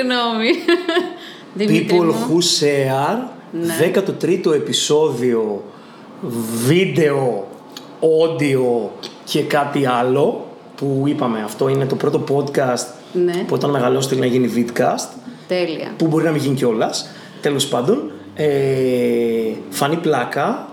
Έτσι. 0.00 0.16
Συγγνώμη. 0.16 0.50
People 1.90 2.12
who 2.12 2.38
share, 2.60 3.18
ναι. 3.52 3.92
13ο 4.20 4.54
επεισόδιο, 4.54 5.62
βίντεο, 6.66 7.46
audio 8.00 8.88
και 9.24 9.42
κάτι 9.42 9.86
άλλο 9.86 10.46
που 10.76 11.04
είπαμε 11.06 11.42
αυτό 11.44 11.68
είναι 11.68 11.86
το 11.86 11.94
πρώτο 11.94 12.24
podcast 12.28 12.86
ναι. 13.12 13.32
που 13.32 13.54
όταν 13.54 13.70
μεγαλώσει 13.70 14.16
να 14.16 14.26
γίνει 14.26 14.52
vidcast. 14.56 15.08
Τέλεια. 15.48 15.94
Που 15.96 16.06
μπορεί 16.06 16.24
να 16.24 16.30
μην 16.30 16.42
γίνει 16.42 16.54
κιόλας. 16.54 17.10
Τέλος 17.40 17.66
πάντων, 17.66 18.12
ε, 18.34 18.48
φανή 19.70 19.96
πλάκα, 19.96 20.68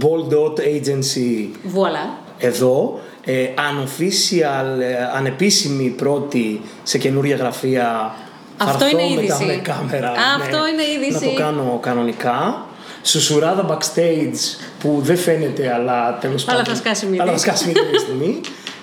Bold 0.00 0.32
Dot 0.32 0.58
Agency. 0.58 1.48
Voilà. 1.74 2.18
Εδώ. 2.38 3.00
Ε, 3.28 3.48
unofficial, 3.56 4.80
ε, 4.80 5.16
ανεπίσημη 5.16 5.88
πρώτη 5.88 6.60
σε 6.82 6.98
καινούργια 6.98 7.36
γραφεία. 7.36 8.14
Αυτό 8.56 8.88
είναι 8.88 9.02
είδηση. 9.02 9.44
με 9.44 9.54
κάμερα. 9.54 10.12
Αυτό 10.36 10.56
ναι, 10.56 10.68
είναι 10.68 11.06
είδηση. 11.06 11.24
Να 11.24 11.30
το 11.30 11.36
κάνω 11.36 11.78
κανονικά. 11.82 12.66
Σουσουράδα 13.02 13.66
backstage 13.68 14.58
που 14.78 15.00
δεν 15.02 15.16
φαίνεται, 15.16 15.72
αλλά 15.74 16.18
τέλος 16.18 16.44
πάντων. 16.44 16.60
Αλλά 16.60 16.74
θα 16.74 16.80
σκάσει 16.80 17.06
μία. 17.06 17.22
Αλλά 17.22 17.32
θα 17.32 17.38
σκάσει 17.38 17.66
μία 17.66 17.98
στιγμή. 18.04 18.40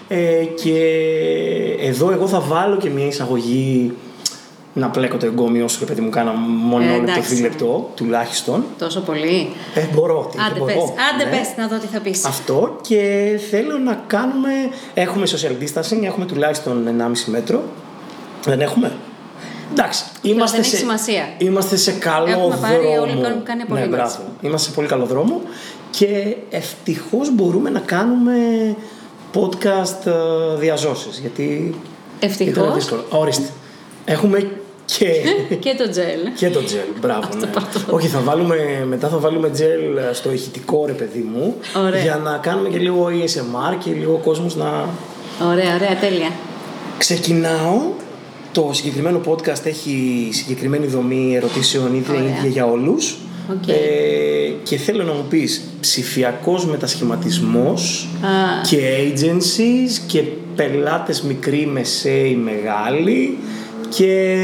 Ε, 0.08 0.46
και 0.63 0.77
εδώ 1.80 2.12
εγώ 2.12 2.27
θα 2.27 2.40
βάλω 2.40 2.77
και 2.77 2.90
μια 2.90 3.05
εισαγωγή 3.05 3.93
να 4.74 4.90
πλέκω 4.90 5.18
το 5.18 5.26
εγκόμιο 5.26 5.68
σου 5.68 5.80
και 5.80 5.85
παιδί 5.85 6.02
μου 6.02 6.10
κάνα 6.10 6.32
μόνο 6.32 6.93
ε, 6.93 6.98
λεπτό, 6.98 7.21
δίλεπτο 7.21 7.91
τουλάχιστον. 7.96 8.63
Τόσο 8.77 8.99
πολύ. 8.99 9.49
Ε, 9.74 9.85
μπορώ. 9.93 10.30
Τι, 10.32 10.37
Άντε 10.49 10.60
μπορώ, 10.60 10.74
πες, 10.74 10.84
άντε 11.13 11.24
ναι. 11.24 11.37
πες 11.37 11.48
να 11.58 11.68
δω 11.68 11.77
τι 11.77 11.87
θα 11.87 11.99
πεις. 11.99 12.26
Αυτό 12.26 12.77
και 12.82 13.02
θέλω 13.49 13.77
να 13.77 14.04
κάνουμε, 14.08 14.49
έχουμε 14.93 15.26
social 15.27 15.63
distancing, 15.63 16.04
έχουμε 16.04 16.26
τουλάχιστον 16.26 16.87
1,5 16.99 17.13
μέτρο. 17.26 17.63
Δεν 18.43 18.62
έχουμε; 18.62 18.91
Εντάξει, 19.76 20.04
είμαστε, 20.21 20.57
δεν 20.57 20.66
σε, 20.66 20.76
σημασία. 20.76 21.24
είμαστε 21.38 21.76
σε 21.76 21.91
καλό 21.91 22.27
Έχουμε 22.29 22.55
δρόμο. 22.55 22.62
Πάρει 22.62 22.98
όλοι 23.02 23.21
κάνουν 23.21 23.43
κάνει 23.43 23.63
ναι, 23.68 23.85
μπράβο. 23.85 24.18
Είμαστε 24.41 24.70
σε 24.70 24.76
πολύ 24.76 24.88
καλό 24.88 25.05
δρόμο 25.05 25.41
και 25.90 26.35
ευτυχώς 26.49 27.35
μπορούμε 27.35 27.70
να 27.70 27.80
κάνουμε 27.80 28.35
podcast 29.34 30.05
ε, 30.05 30.57
διαζώσεις 30.60 31.20
γιατί 31.20 31.76
Ευτυχώς; 32.20 32.52
ήταν 32.52 32.74
δύσκολο. 32.74 33.05
Ορίστε. 33.10 33.49
Έχουμε 34.05 34.49
και... 34.85 35.05
και 35.65 35.76
το 35.77 35.90
τζελ. 35.90 36.20
και 36.37 36.49
το 36.49 36.63
τζελ, 36.63 36.87
μπράβο. 37.02 37.27
ναι. 37.40 37.49
Όχι, 37.90 38.08
θα 38.08 38.20
βάλουμε, 38.20 38.85
μετά 38.87 39.08
θα 39.08 39.18
βάλουμε 39.18 39.49
τζελ 39.49 39.82
στο 40.13 40.32
ηχητικό 40.32 40.85
ρε 40.85 40.93
παιδί 40.93 41.30
μου 41.34 41.55
Ωραία. 41.85 42.02
για 42.02 42.15
να 42.15 42.37
κάνουμε 42.37 42.70
και 42.70 42.77
λίγο 42.77 43.05
ASMR 43.05 43.77
και 43.84 43.91
λίγο 43.91 44.20
κόσμος 44.24 44.55
να... 44.55 44.90
Ωραία, 45.52 45.76
ωραία, 45.76 45.96
τέλεια. 46.02 46.32
Ξεκινάω. 46.98 47.82
Το 48.54 48.70
συγκεκριμένο 48.73 49.21
podcast 49.26 49.65
έχει 49.65 50.27
συγκεκριμένη 50.32 50.85
δομή 50.87 51.35
ερωτήσεων 51.35 51.96
ίδια, 51.96 52.15
ίδια 52.20 52.49
για 52.49 52.65
όλους. 52.65 53.18
Okay. 53.51 53.68
Ε, 53.70 54.49
και 54.63 54.77
θέλω 54.77 55.04
να 55.04 55.13
μου 55.13 55.26
πεις 55.29 55.62
ψηφιακός 55.79 56.65
μετασχηματισμός 56.65 58.07
Α. 58.21 58.62
και 58.70 58.77
agencies 59.07 60.01
και 60.07 60.24
πελάτες 60.55 61.21
μικροί, 61.21 61.65
μεσαίοι, 61.65 62.35
μεγάλοι 62.35 63.37
και 63.90 64.38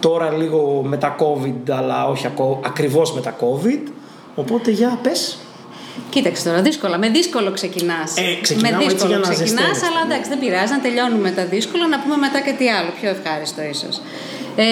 τώρα 0.00 0.30
λίγο 0.32 0.84
μετά 0.88 1.16
COVID 1.20 1.70
αλλά 1.70 2.06
όχι 2.08 2.26
ακο- 2.26 2.60
ακριβώς 2.64 3.12
μετά 3.14 3.36
COVID 3.40 3.90
οπότε 4.34 4.70
για 4.70 4.98
πες 5.02 5.38
Κοίταξε 6.10 6.44
τώρα, 6.48 6.62
δύσκολα. 6.62 6.98
Με 6.98 7.08
δύσκολο 7.08 7.50
ξεκινάς. 7.52 8.16
Ε, 8.16 8.40
ξεκινάω 8.40 8.72
με 8.72 8.84
έτσι 8.84 8.94
δύσκολο 8.94 9.10
για 9.10 9.18
να 9.18 9.28
ξεκινάς, 9.34 9.66
ζεσταίνεις. 9.66 9.82
αλλά 9.88 10.00
εντάξει, 10.06 10.28
δεν 10.32 10.38
πειράζει 10.38 10.72
να 10.72 10.80
τελειώνουμε 10.80 11.30
τα 11.30 11.44
δύσκολα, 11.44 11.86
να 11.94 11.98
πούμε 12.02 12.16
μετά 12.16 12.40
κάτι 12.48 12.68
άλλο, 12.76 12.90
πιο 13.00 13.08
ευχάριστο 13.16 13.60
ίσως. 13.74 13.94
Ε, 14.56 14.64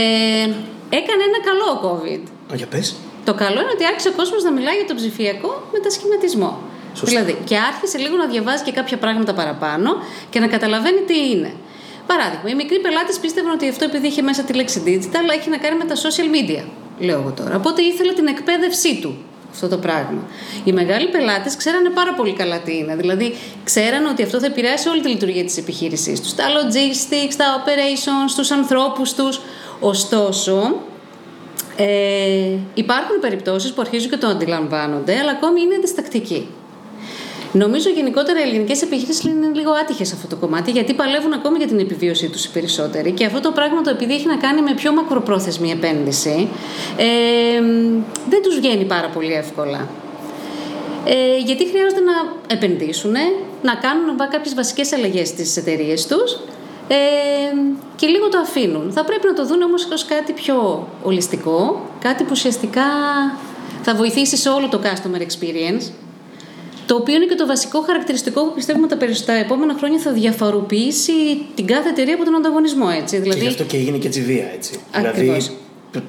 έκανε 1.00 1.22
ένα 1.30 1.40
καλό 1.48 1.66
ο 1.74 1.78
COVID. 1.86 2.22
Α, 2.52 2.54
για 2.60 2.66
πες 2.66 2.86
Το 3.24 3.34
καλό 3.34 3.58
είναι 3.62 3.72
ότι 3.76 3.84
άρχισε 3.90 4.08
ο 4.08 4.12
κόσμος 4.20 4.42
να 4.42 4.52
μιλάει 4.56 4.76
για 4.80 4.86
τον 4.90 4.96
ψηφιακό 4.96 5.50
μετασχηματισμό. 5.72 6.52
Σωστά. 6.94 7.06
Δηλαδή, 7.10 7.38
και 7.48 7.56
άρχισε 7.70 7.98
λίγο 7.98 8.16
να 8.16 8.26
διαβάζει 8.26 8.62
και 8.62 8.72
κάποια 8.72 8.96
πράγματα 8.96 9.32
παραπάνω 9.34 9.90
και 10.30 10.38
να 10.40 10.46
καταλαβαίνει 10.46 11.00
τι 11.08 11.18
είναι. 11.30 11.52
Παράδειγμα, 12.06 12.48
οι 12.50 12.54
μικροί 12.54 12.78
πελάτες 12.80 13.18
πίστευαν 13.18 13.52
ότι 13.52 13.68
αυτό 13.68 13.84
επειδή 13.84 14.06
είχε 14.06 14.22
μέσα 14.22 14.42
τη 14.42 14.52
λέξη 14.52 14.82
digital 14.86 15.24
έχει 15.38 15.48
να 15.50 15.56
κάνει 15.56 15.76
με 15.76 15.84
τα 15.84 15.94
social 15.94 16.28
media. 16.36 16.64
Λέω 16.98 17.18
εγώ 17.20 17.30
τώρα. 17.30 17.56
Οπότε 17.56 17.82
ήθελε 17.82 18.12
την 18.12 18.26
εκπαίδευσή 18.26 19.00
του 19.00 19.16
αυτό 19.50 19.68
το 19.68 19.76
πράγμα. 19.76 20.22
Οι 20.64 20.72
μεγάλοι 20.72 21.08
πελάτες 21.08 21.56
ξέρανε 21.56 21.90
πάρα 21.90 22.14
πολύ 22.14 22.32
καλά 22.32 22.58
τι 22.58 22.76
είναι. 22.76 22.96
Δηλαδή, 22.96 23.34
ξέρανε 23.64 24.08
ότι 24.08 24.22
αυτό 24.22 24.40
θα 24.40 24.46
επηρεάσει 24.46 24.88
όλη 24.88 25.00
τη 25.00 25.08
λειτουργία 25.08 25.44
της 25.44 25.56
επιχείρησής 25.56 26.20
τους. 26.20 26.34
Τα 26.34 26.44
logistics, 26.44 27.34
τα 27.36 27.64
operations, 27.64 28.32
τους 28.36 28.50
ανθρώπους 28.50 29.14
τους. 29.14 29.40
Ωστόσο, 29.80 30.74
ε, 31.76 32.58
υπάρχουν 32.74 33.20
περιπτώσεις 33.20 33.72
που 33.72 33.80
αρχίζουν 33.80 34.10
και 34.10 34.16
το 34.16 34.26
αντιλαμβάνονται, 34.26 35.18
αλλά 35.18 35.30
ακόμη 35.30 35.60
είναι 35.60 35.78
διστακτικοί. 35.80 36.48
Νομίζω 37.52 37.90
γενικότερα 37.90 38.40
οι 38.40 38.42
ελληνικές 38.42 38.82
επιχειρήσει 38.82 39.28
είναι 39.28 39.50
λίγο 39.54 39.70
άτυχες 39.70 40.08
σε 40.08 40.14
αυτό 40.14 40.26
το 40.26 40.36
κομμάτι, 40.36 40.70
γιατί 40.70 40.94
παλεύουν 40.94 41.32
ακόμη 41.32 41.58
για 41.58 41.66
την 41.66 41.78
επιβίωσή 41.78 42.28
τους 42.28 42.44
οι 42.44 42.50
περισσότεροι. 42.50 43.10
Και 43.12 43.24
αυτό 43.24 43.40
το 43.40 43.50
πράγμα 43.50 43.80
το 43.80 43.90
επειδή 43.90 44.14
έχει 44.14 44.26
να 44.26 44.36
κάνει 44.36 44.62
με 44.62 44.74
πιο 44.74 44.92
μακροπρόθεσμη 44.92 45.70
επένδυση, 45.70 46.48
ε, 46.96 47.60
δεν 48.28 48.42
τους 48.42 48.56
βγαίνει 48.56 48.84
πάρα 48.84 49.08
πολύ 49.08 49.32
εύκολα. 49.32 49.88
Ε, 51.04 51.38
γιατί 51.44 51.68
χρειάζεται 51.68 52.00
να 52.00 52.12
επενδύσουν, 52.54 53.12
να 53.62 53.74
κάνουν 53.74 54.16
κάποιες 54.30 54.54
βασικές 54.54 54.92
αλλαγές 54.92 55.28
στις 55.28 55.56
εταιρείες 55.56 56.06
τους 56.06 56.32
ε, 56.88 56.96
και 57.96 58.06
λίγο 58.06 58.28
το 58.28 58.38
αφήνουν. 58.38 58.92
Θα 58.92 59.04
πρέπει 59.04 59.26
να 59.26 59.34
το 59.34 59.46
δουν 59.46 59.62
όμως 59.62 59.88
ως 59.92 60.04
κάτι 60.04 60.32
πιο 60.32 60.88
ολιστικό, 61.02 61.86
κάτι 62.00 62.22
που 62.22 62.30
ουσιαστικά 62.32 62.82
θα 63.82 63.94
βοηθήσει 63.94 64.36
σε 64.36 64.48
όλο 64.48 64.68
το 64.68 64.80
customer 64.82 65.20
experience, 65.20 65.90
το 66.88 66.94
οποίο 66.94 67.14
είναι 67.14 67.24
και 67.24 67.34
το 67.34 67.46
βασικό 67.46 67.80
χαρακτηριστικό 67.80 68.44
που 68.44 68.52
πιστεύουμε 68.54 68.86
τα, 68.86 68.96
περισ- 68.96 69.26
τα 69.26 69.32
επόμενα 69.32 69.74
χρόνια 69.78 69.98
θα 69.98 70.12
διαφοροποιήσει 70.12 71.12
την 71.54 71.66
κάθε 71.66 71.88
εταιρεία 71.88 72.14
από 72.14 72.24
τον 72.24 72.34
ανταγωνισμό. 72.34 72.86
Έτσι. 73.00 73.16
και 73.16 73.22
Δηλαδή, 73.22 73.40
γι' 73.40 73.46
αυτό 73.48 73.64
και 73.64 73.76
έγινε 73.76 73.96
και 73.98 74.06
έτσι 74.06 74.20
βία 74.20 74.50
έτσι 74.54 74.80
Ακριβώς. 74.92 75.14
δηλαδή 75.16 75.50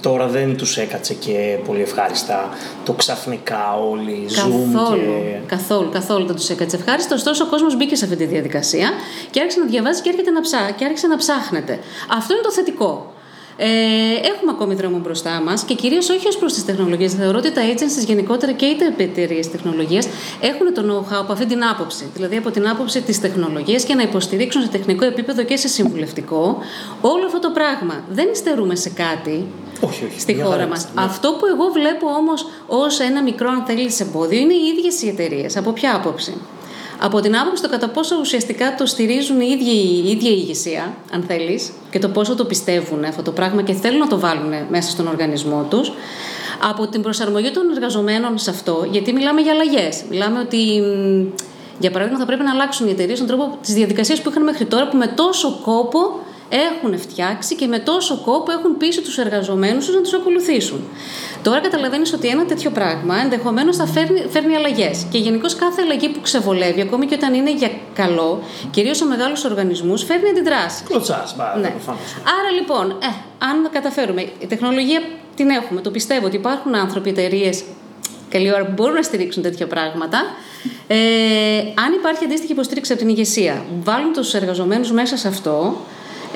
τώρα 0.01 0.27
δεν 0.27 0.57
τους 0.57 0.77
έκατσε 0.77 1.13
και 1.13 1.57
πολύ 1.65 1.81
ευχάριστα 1.81 2.49
το 2.85 2.93
ξαφνικά 2.93 3.79
όλοι 3.91 4.25
Zoom 4.29 4.33
Καθόλου, 4.35 4.97
και... 4.97 5.37
καθόλου, 5.45 5.89
καθόλου 5.91 6.25
δεν 6.25 6.35
τους 6.35 6.49
έκατσε 6.49 6.75
ευχάριστο. 6.75 7.15
Ωστόσο, 7.15 7.43
ο 7.43 7.47
κόσμος 7.47 7.77
μπήκε 7.77 7.95
σε 7.95 8.05
αυτή 8.05 8.17
τη 8.17 8.25
διαδικασία 8.25 8.89
και 9.31 9.39
άρχισε 9.39 9.59
να 9.59 9.65
διαβάζει 9.65 10.01
και, 10.01 10.09
έρχεται 10.09 10.31
να 10.31 10.41
ψά, 10.41 10.71
και 10.77 10.85
άρχισε 10.85 11.07
να 11.07 11.17
ψάχνεται. 11.17 11.79
Αυτό 12.09 12.33
είναι 12.33 12.43
το 12.43 12.51
θετικό. 12.51 13.13
Ε, 13.61 13.67
έχουμε 14.27 14.51
ακόμη 14.51 14.75
δρόμο 14.75 14.97
μπροστά 14.97 15.41
μας 15.41 15.63
και 15.63 15.73
κυρίως 15.73 16.09
όχι 16.09 16.27
ως 16.27 16.37
προς 16.37 16.53
τις 16.53 16.65
τεχνολογίες. 16.65 17.13
Θεωρώ 17.13 17.37
ότι 17.37 17.51
τα 17.51 17.61
agencies 17.61 18.05
γενικότερα 18.05 18.51
και 18.51 18.65
οι 18.65 18.77
εταιρείε 18.97 19.45
τεχνολογία 19.51 20.03
έχουν 20.39 20.73
το 20.73 20.81
know-how 20.87 21.19
από 21.19 21.31
αυτή 21.31 21.45
την 21.45 21.63
άποψη. 21.63 22.09
Δηλαδή 22.13 22.37
από 22.37 22.51
την 22.51 22.67
άποψη 22.67 23.01
της 23.01 23.19
τεχνολογίας 23.19 23.83
και 23.83 23.95
να 23.95 24.01
υποστηρίξουν 24.01 24.61
σε 24.61 24.67
τεχνικό 24.67 25.05
επίπεδο 25.05 25.43
και 25.43 25.57
σε 25.57 25.67
συμβουλευτικό 25.67 26.57
όλο 27.01 27.25
αυτό 27.25 27.39
το 27.39 27.49
πράγμα. 27.49 28.03
Δεν 28.09 28.27
υστερούμε 28.31 28.75
σε 28.75 28.89
κάτι 28.89 29.45
όχι, 29.81 30.05
όχι, 30.05 30.19
στη 30.19 30.33
μια 30.33 30.43
χώρα 30.43 30.55
χαρά 30.55 30.67
μας. 30.67 30.79
είμαστε, 30.79 31.01
ναι. 31.01 31.07
Αυτό 31.07 31.31
που 31.31 31.45
εγώ 31.45 31.65
βλέπω 31.73 32.07
όμως 32.07 32.47
ως 32.67 32.99
ένα 32.99 33.21
μικρό, 33.23 33.49
αν 33.49 33.63
θέλεις, 33.65 33.99
εμπόδιο 33.99 34.39
είναι 34.39 34.53
οι 34.53 34.75
ίδιες 34.77 35.01
οι 35.01 35.07
εταιρείες. 35.07 35.57
Από 35.57 35.71
ποια 35.71 35.95
άποψη; 35.95 36.33
Από 37.01 37.19
την 37.19 37.37
άποψη 37.37 37.63
το 37.63 37.69
κατά 37.69 37.89
πόσο 37.89 38.15
ουσιαστικά 38.19 38.75
το 38.75 38.85
στηρίζουν 38.85 39.41
η 39.41 39.47
ίδια 39.49 39.73
η 39.73 40.09
ίδια 40.09 40.29
η 40.29 40.35
ηγεσία, 40.37 40.93
αν 41.11 41.23
θέλεις, 41.27 41.71
και 41.89 41.99
το 41.99 42.07
πόσο 42.07 42.35
το 42.35 42.45
πιστεύουν 42.45 43.03
αυτό 43.03 43.21
το 43.21 43.31
πράγμα 43.31 43.61
και 43.61 43.73
θέλουν 43.73 43.99
να 43.99 44.07
το 44.07 44.19
βάλουν 44.19 44.53
μέσα 44.69 44.89
στον 44.89 45.07
οργανισμό 45.07 45.65
τους. 45.69 45.91
Από 46.69 46.87
την 46.87 47.01
προσαρμογή 47.01 47.51
των 47.51 47.63
εργαζομένων 47.75 48.37
σε 48.37 48.49
αυτό, 48.49 48.87
γιατί 48.91 49.13
μιλάμε 49.13 49.41
για 49.41 49.51
αλλαγές. 49.51 50.03
Μιλάμε 50.09 50.39
ότι, 50.39 50.81
μ, 50.81 51.25
για 51.79 51.91
παράδειγμα, 51.91 52.19
θα 52.19 52.25
πρέπει 52.25 52.43
να 52.43 52.51
αλλάξουν 52.51 52.87
οι 52.87 52.91
εταιρείες 52.91 53.17
τον 53.17 53.27
τρόπο 53.27 53.57
της 53.61 53.73
διαδικασίας 53.73 54.21
που 54.21 54.29
είχαν 54.29 54.43
μέχρι 54.43 54.65
τώρα, 54.65 54.87
που 54.87 54.97
με 54.97 55.07
τόσο 55.07 55.59
κόπο 55.63 55.99
έχουν 56.49 56.99
φτιάξει 56.99 57.55
και 57.55 57.67
με 57.67 57.79
τόσο 57.79 58.21
κόπο 58.25 58.51
έχουν 58.51 58.77
πείσει 58.77 59.01
τους 59.01 59.17
εργαζομένους 59.17 59.85
τους 59.85 59.95
να 59.95 60.01
τους 60.01 60.13
ακολουθήσουν. 60.13 60.87
Τώρα 61.43 61.59
καταλαβαίνεις 61.59 62.13
ότι 62.13 62.27
ένα 62.27 62.45
τέτοιο 62.45 62.69
πράγμα 62.71 63.15
ενδεχομένως 63.23 63.75
θα 63.77 63.85
φέρνει, 63.85 64.25
φέρνει 64.29 64.55
αλλαγές. 64.55 65.05
Και 65.11 65.17
γενικώς 65.17 65.55
κάθε 65.55 65.81
αλλαγή 65.81 66.09
που 66.09 66.21
ξεβολεύει, 66.21 66.81
ακόμη 66.81 67.05
και 67.05 67.15
όταν 67.15 67.33
είναι 67.33 67.53
για 67.53 67.69
καλό, 67.93 68.43
κυρίως 68.71 68.97
σε 68.97 69.05
μεγάλους 69.05 69.43
οργανισμούς, 69.43 70.03
φέρνει 70.03 70.29
αντιδράσεις. 70.29 70.83
Κλωτσάς, 70.87 71.35
μπα, 71.37 71.55
Ναι. 71.55 71.69
προφανώς. 71.69 72.01
Άρα 72.39 72.51
λοιπόν, 72.59 72.89
ε, 72.91 73.05
αν 73.37 73.69
καταφέρουμε, 73.71 74.21
η 74.21 74.45
τεχνολογία 74.47 75.01
την 75.35 75.49
έχουμε, 75.49 75.81
το 75.81 75.91
πιστεύω 75.91 76.25
ότι 76.25 76.35
υπάρχουν 76.35 76.75
άνθρωποι, 76.75 77.09
εταιρείες 77.09 77.63
καλή 78.29 78.53
ώρα 78.53 78.65
που 78.65 78.71
μπορούν 78.71 78.93
να 78.95 79.01
στηρίξουν 79.01 79.43
τέτοια 79.43 79.67
πράγματα. 79.67 80.19
Ε, 80.87 80.97
αν 81.59 81.93
υπάρχει 81.99 82.23
αντίστοιχη 82.25 82.51
υποστήριξη 82.51 82.91
από 82.91 83.01
την 83.01 83.09
ηγεσία, 83.09 83.65
βάλουν 83.83 84.13
τους 84.13 84.33
εργαζομένους 84.33 84.91
μέσα 84.91 85.17
σε 85.17 85.27
αυτό. 85.27 85.77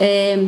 Ε, 0.04 0.40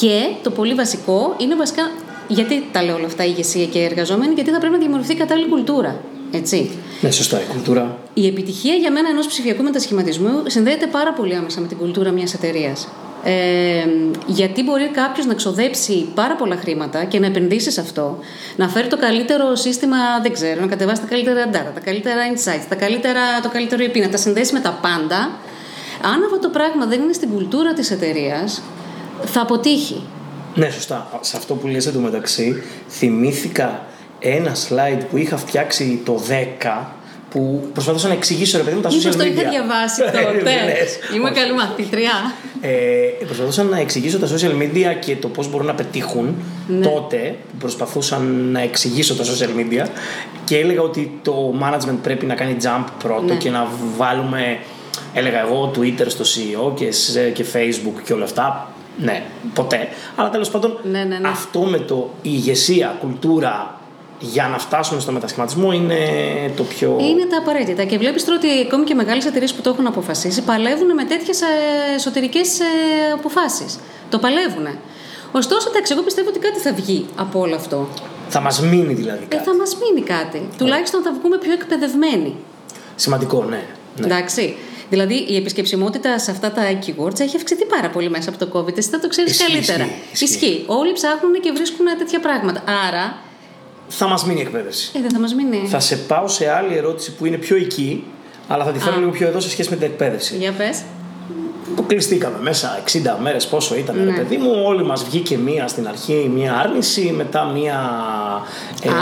και 0.00 0.28
το 0.42 0.50
πολύ 0.50 0.74
βασικό 0.74 1.34
είναι 1.38 1.54
βασικά 1.54 1.90
γιατί 2.28 2.68
τα 2.72 2.82
λέω 2.82 2.94
όλα 2.94 3.06
αυτά 3.06 3.24
η 3.24 3.28
ηγεσία 3.30 3.66
και 3.66 3.78
οι 3.78 3.84
εργαζόμενοι, 3.84 4.34
γιατί 4.34 4.50
θα 4.50 4.58
πρέπει 4.58 4.74
να 4.74 4.80
δημιουργηθεί 4.80 5.14
κατάλληλη 5.14 5.48
κουλτούρα. 5.48 6.00
Έτσι. 6.32 6.70
Ναι, 7.00 7.10
σωστά, 7.10 7.40
η 7.40 7.44
κουλτούρα. 7.52 7.98
Η 8.14 8.26
επιτυχία 8.26 8.74
για 8.74 8.92
μένα 8.92 9.08
ενός 9.08 9.26
ψηφιακού 9.26 9.62
μετασχηματισμού 9.62 10.42
συνδέεται 10.46 10.86
πάρα 10.86 11.12
πολύ 11.12 11.34
άμεσα 11.34 11.60
με 11.60 11.66
την 11.66 11.76
κουλτούρα 11.76 12.10
μιας 12.10 12.34
εταιρείας. 12.34 12.88
Ε, 13.24 13.32
γιατί 14.26 14.62
μπορεί 14.62 14.88
κάποιος 14.88 15.26
να 15.26 15.34
ξοδέψει 15.34 16.08
πάρα 16.14 16.36
πολλά 16.36 16.56
χρήματα 16.56 17.04
και 17.04 17.18
να 17.18 17.26
επενδύσει 17.26 17.70
σε 17.70 17.80
αυτό, 17.80 18.18
να 18.56 18.68
φέρει 18.68 18.88
το 18.88 18.96
καλύτερο 18.96 19.54
σύστημα, 19.54 19.96
δεν 20.22 20.32
ξέρω, 20.32 20.60
να 20.60 20.66
κατεβάσει 20.66 21.00
τα 21.00 21.06
καλύτερα 21.06 21.46
data, 21.50 21.70
τα 21.74 21.80
καλύτερα 21.84 22.20
insights, 22.34 22.66
τα 22.68 22.74
καλύτερα, 22.74 23.20
το 23.42 23.48
καλύτερο 23.48 23.84
EP, 23.84 24.00
να 24.00 24.08
τα 24.08 24.16
συνδέσει 24.16 24.52
με 24.52 24.60
τα 24.60 24.78
πάντα. 24.82 25.30
Αν 26.02 26.22
αυτό 26.24 26.38
το 26.38 26.48
πράγμα 26.48 26.86
δεν 26.86 27.00
είναι 27.00 27.12
στην 27.12 27.28
κουλτούρα 27.28 27.72
της 27.72 27.90
εταιρείας, 27.90 28.62
θα 29.24 29.40
αποτύχει. 29.40 30.02
Ναι, 30.54 30.70
σωστά. 30.70 31.18
Σε 31.20 31.36
αυτό 31.36 31.54
που 31.54 31.66
λες 31.66 31.86
εντωμεταξύ, 31.86 32.62
θυμήθηκα 32.88 33.86
ένα 34.18 34.52
slide 34.68 35.02
που 35.10 35.16
είχα 35.16 35.36
φτιάξει 35.36 36.00
το 36.04 36.20
10 36.62 36.86
που 37.32 37.68
προσπαθούσα 37.72 38.08
να 38.08 38.14
εξηγήσω 38.14 38.56
ρε 38.56 38.62
παιδί 38.62 38.76
μου 38.76 38.82
τα 38.82 38.90
social 38.90 39.12
media. 39.12 39.16
το 39.16 39.24
είχα 39.24 39.50
διαβάσει 39.50 40.02
τότε; 40.22 40.52
Είμαι 41.16 41.30
καλή 41.30 41.54
μαθήτρια. 41.54 42.34
Ε, 42.60 43.24
προσπαθούσα 43.24 43.62
να 43.62 43.78
εξηγήσω 43.80 44.18
τα 44.18 44.26
social 44.26 44.62
media 44.62 44.96
και 45.00 45.16
το 45.16 45.28
πώς 45.28 45.50
μπορούν 45.50 45.66
να 45.66 45.74
πετύχουν 45.74 46.34
ναι. 46.68 46.84
τότε 46.86 47.36
που 47.50 47.56
προσπαθούσαν 47.58 48.48
να 48.52 48.60
εξηγήσω 48.60 49.14
τα 49.14 49.24
social 49.24 49.60
media 49.60 49.86
και 50.44 50.58
έλεγα 50.58 50.80
ότι 50.80 51.18
το 51.22 51.54
management 51.62 51.98
πρέπει 52.02 52.26
να 52.26 52.34
κάνει 52.34 52.56
jump 52.62 52.84
πρώτο 52.98 53.22
ναι. 53.22 53.34
και 53.34 53.50
να 53.50 53.68
βάλουμε 53.96 54.58
έλεγα 55.14 55.40
εγώ 55.40 55.72
Twitter 55.76 56.06
στο 56.06 56.24
CEO 56.24 56.74
και, 56.74 56.88
και 57.32 57.44
Facebook 57.52 58.02
και 58.04 58.12
όλα 58.12 58.24
αυτά 58.24 58.74
ναι, 58.98 59.22
ποτέ. 59.54 59.88
Αλλά 60.16 60.30
τέλος 60.30 60.50
πάντων, 60.50 60.78
ναι, 60.82 60.98
ναι, 61.04 61.18
ναι. 61.18 61.28
αυτό 61.28 61.60
με 61.60 61.78
το 61.78 62.10
η 62.22 62.30
ηγεσία, 62.32 62.96
κουλτούρα 63.00 63.80
για 64.18 64.48
να 64.48 64.58
φτάσουμε 64.58 65.00
στο 65.00 65.12
μετασχηματισμό 65.12 65.72
είναι 65.72 65.98
το 66.56 66.62
πιο. 66.62 66.96
Είναι 67.00 67.24
τα 67.24 67.36
απαραίτητα. 67.36 67.84
Και 67.84 67.98
βλέπεις 67.98 68.24
τώρα 68.24 68.38
ότι 68.38 68.48
ακόμη 68.66 68.84
και 68.84 68.94
μεγάλες 68.94 69.26
εταιρείες 69.26 69.52
που 69.54 69.62
το 69.62 69.70
έχουν 69.70 69.86
αποφασίσει 69.86 70.42
παλεύουν 70.42 70.94
με 70.94 71.04
τέτοιες 71.04 71.40
εσωτερικές 71.94 72.60
ε, 72.60 72.64
αποφάσεις. 73.14 73.78
Το 74.10 74.18
παλεύουν. 74.18 74.66
Ωστόσο, 75.32 75.68
εντάξει, 75.70 75.92
εγώ 75.92 76.02
πιστεύω 76.02 76.28
ότι 76.28 76.38
κάτι 76.38 76.58
θα 76.58 76.72
βγει 76.72 77.06
από 77.16 77.40
όλο 77.40 77.54
αυτό. 77.54 77.88
Θα 78.28 78.40
μας 78.40 78.60
μείνει 78.60 78.94
δηλαδή. 78.94 79.24
Ε, 79.28 79.34
κάτι. 79.34 79.44
θα 79.44 79.54
μας 79.56 79.76
μείνει 79.80 80.06
κάτι. 80.06 80.48
Τουλάχιστον 80.58 81.02
θα 81.02 81.12
βγούμε 81.20 81.38
πιο 81.38 81.52
εκπαιδευμένοι. 81.52 82.34
Σημαντικό, 82.94 83.44
ναι. 83.44 83.62
ναι. 83.96 84.06
Εντάξει. 84.06 84.56
Δηλαδή 84.92 85.14
η 85.28 85.36
επισκεψιμότητα 85.36 86.18
σε 86.18 86.30
αυτά 86.30 86.52
τα 86.52 86.62
keywords 86.86 87.20
έχει 87.20 87.36
αυξηθεί 87.36 87.64
πάρα 87.64 87.90
πολύ 87.90 88.10
μέσα 88.10 88.30
από 88.30 88.38
το 88.44 88.48
COVID. 88.54 88.78
Εσύ 88.78 88.88
θα 88.88 89.00
το 89.00 89.08
ξέρεις 89.08 89.44
καλύτερα. 89.46 89.88
Ισχύει, 90.12 90.24
ισχύει. 90.24 90.64
Όλοι 90.66 90.92
ψάχνουν 90.92 91.32
και 91.40 91.52
βρίσκουν 91.52 91.86
τέτοια 91.98 92.20
πράγματα. 92.20 92.62
Άρα. 92.88 93.18
Θα 93.88 94.06
μας 94.06 94.24
μείνει 94.24 94.38
η 94.38 94.42
εκπαίδευση. 94.42 94.92
Ε, 94.96 95.00
δεν 95.00 95.10
θα 95.10 95.18
μας 95.18 95.34
μείνει. 95.34 95.66
Θα 95.68 95.80
σε 95.80 95.96
πάω 95.96 96.28
σε 96.28 96.50
άλλη 96.50 96.76
ερώτηση 96.76 97.12
που 97.12 97.26
είναι 97.26 97.36
πιο 97.36 97.56
εκεί, 97.56 98.04
αλλά 98.48 98.64
θα 98.64 98.72
τη 98.72 98.78
φέρω 98.78 98.98
λίγο 98.98 99.10
πιο 99.10 99.26
εδώ 99.26 99.40
σε 99.40 99.50
σχέση 99.50 99.70
με 99.70 99.76
την 99.76 99.84
εκπαίδευση. 99.84 100.36
Για 100.36 100.52
πες 100.52 100.78
που 100.78 101.01
κλειστήκαμε 101.92 102.36
μέσα 102.40 102.82
60 102.86 102.98
μέρες 103.20 103.46
πόσο 103.46 103.74
ήταν 103.74 103.96
ναι. 103.96 104.04
ρε 104.04 104.10
παιδί 104.10 104.36
μου 104.36 104.50
όλοι 104.64 104.84
μας 104.84 105.04
βγήκε 105.04 105.36
μία 105.38 105.68
στην 105.68 105.88
αρχή 105.88 106.30
μία 106.34 106.54
άρνηση 106.54 107.14
μετά 107.16 107.44
μία 107.44 107.78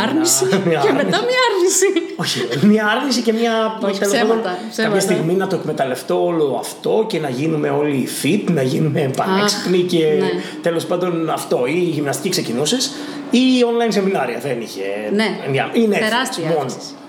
άρνηση 0.03 0.45
μία 0.67 0.81
και 0.81 0.93
μετά 0.93 1.19
μία 1.19 1.41
άρνηση 1.51 1.87
όχι 2.17 2.67
μία 2.67 2.87
άρνηση 2.87 3.21
και 3.23 3.33
μία 3.33 3.79
όχι 3.83 4.01
ψέματα, 4.01 4.59
κάποια 4.77 5.01
στιγμή 5.01 5.35
να 5.35 5.47
το 5.47 5.57
εκμεταλλευτώ 5.57 6.25
όλο 6.25 6.57
αυτό 6.61 7.05
και 7.09 7.19
να 7.19 7.29
γίνουμε 7.29 7.69
όλοι 7.69 8.09
fit 8.23 8.45
να 8.51 8.63
γίνουμε 8.63 9.11
πανέξυπνοι 9.17 9.79
και 9.79 10.17
ναι. 10.19 10.29
τέλος 10.63 10.87
πάντων 10.87 11.31
αυτό 11.31 11.67
ή 11.67 11.75
η 11.77 11.91
γυμναστική 11.91 12.29
ξεκινούσες 12.29 12.93
ή 13.31 13.39
online 13.65 13.93
σεμινάρια 13.93 14.39
δεν 14.39 14.61
είχε 14.61 14.83
ναι. 15.13 15.39
είναι 15.73 15.99
τεράστια 15.99 16.49
μόνο 16.49 16.67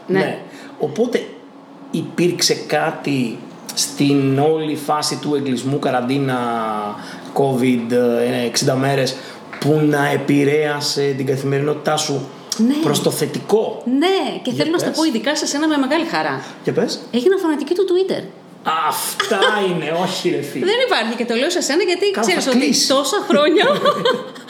ναι. 0.07 0.19
ναι. 0.19 0.38
οπότε 0.80 1.24
υπήρξε 1.92 2.54
κάτι 2.54 3.38
στην 3.74 4.40
όλη 4.40 4.76
φάση 4.76 5.16
του 5.22 5.36
εγκλισμού, 5.36 5.80
καραντίνα, 5.80 6.38
COVID, 7.34 7.94
60 8.64 8.68
ε, 8.68 8.74
μέρες 8.74 9.16
που 9.60 9.82
να 9.90 10.08
επηρέασε 10.08 11.14
την 11.18 11.26
καθημερινότητά 11.26 11.98
σου 11.98 12.30
ναι. 12.58 12.74
προς 12.74 13.02
το 13.02 13.12
θετικό. 13.12 13.84
Ναι, 13.98 14.40
και 14.42 14.52
θέλω 14.54 14.72
να 14.72 14.78
σου 14.78 14.86
το 14.86 14.92
πω 14.92 15.04
ειδικά 15.04 15.36
σε 15.36 15.46
σένα 15.46 15.68
με 15.68 15.78
μεγάλη 15.78 16.06
χαρά. 16.06 16.44
Και 16.64 16.72
πες. 16.72 17.00
Έγινα 17.12 17.38
φανατική 17.38 17.74
του 17.74 17.86
Twitter. 17.90 18.24
Αυτά 18.88 19.40
είναι, 19.68 19.94
όχι 20.04 20.30
ρε 20.30 20.42
φίλε. 20.42 20.66
Δεν 20.66 20.80
υπάρχει 20.88 21.16
και 21.16 21.26
το 21.26 21.36
λέω 21.36 21.50
σε 21.50 21.62
σένα 21.62 21.84
γιατί 21.84 22.06
ξέρεις 22.20 22.48
ότι 22.48 22.88
τόσα 22.88 23.18
χρόνια 23.30 23.66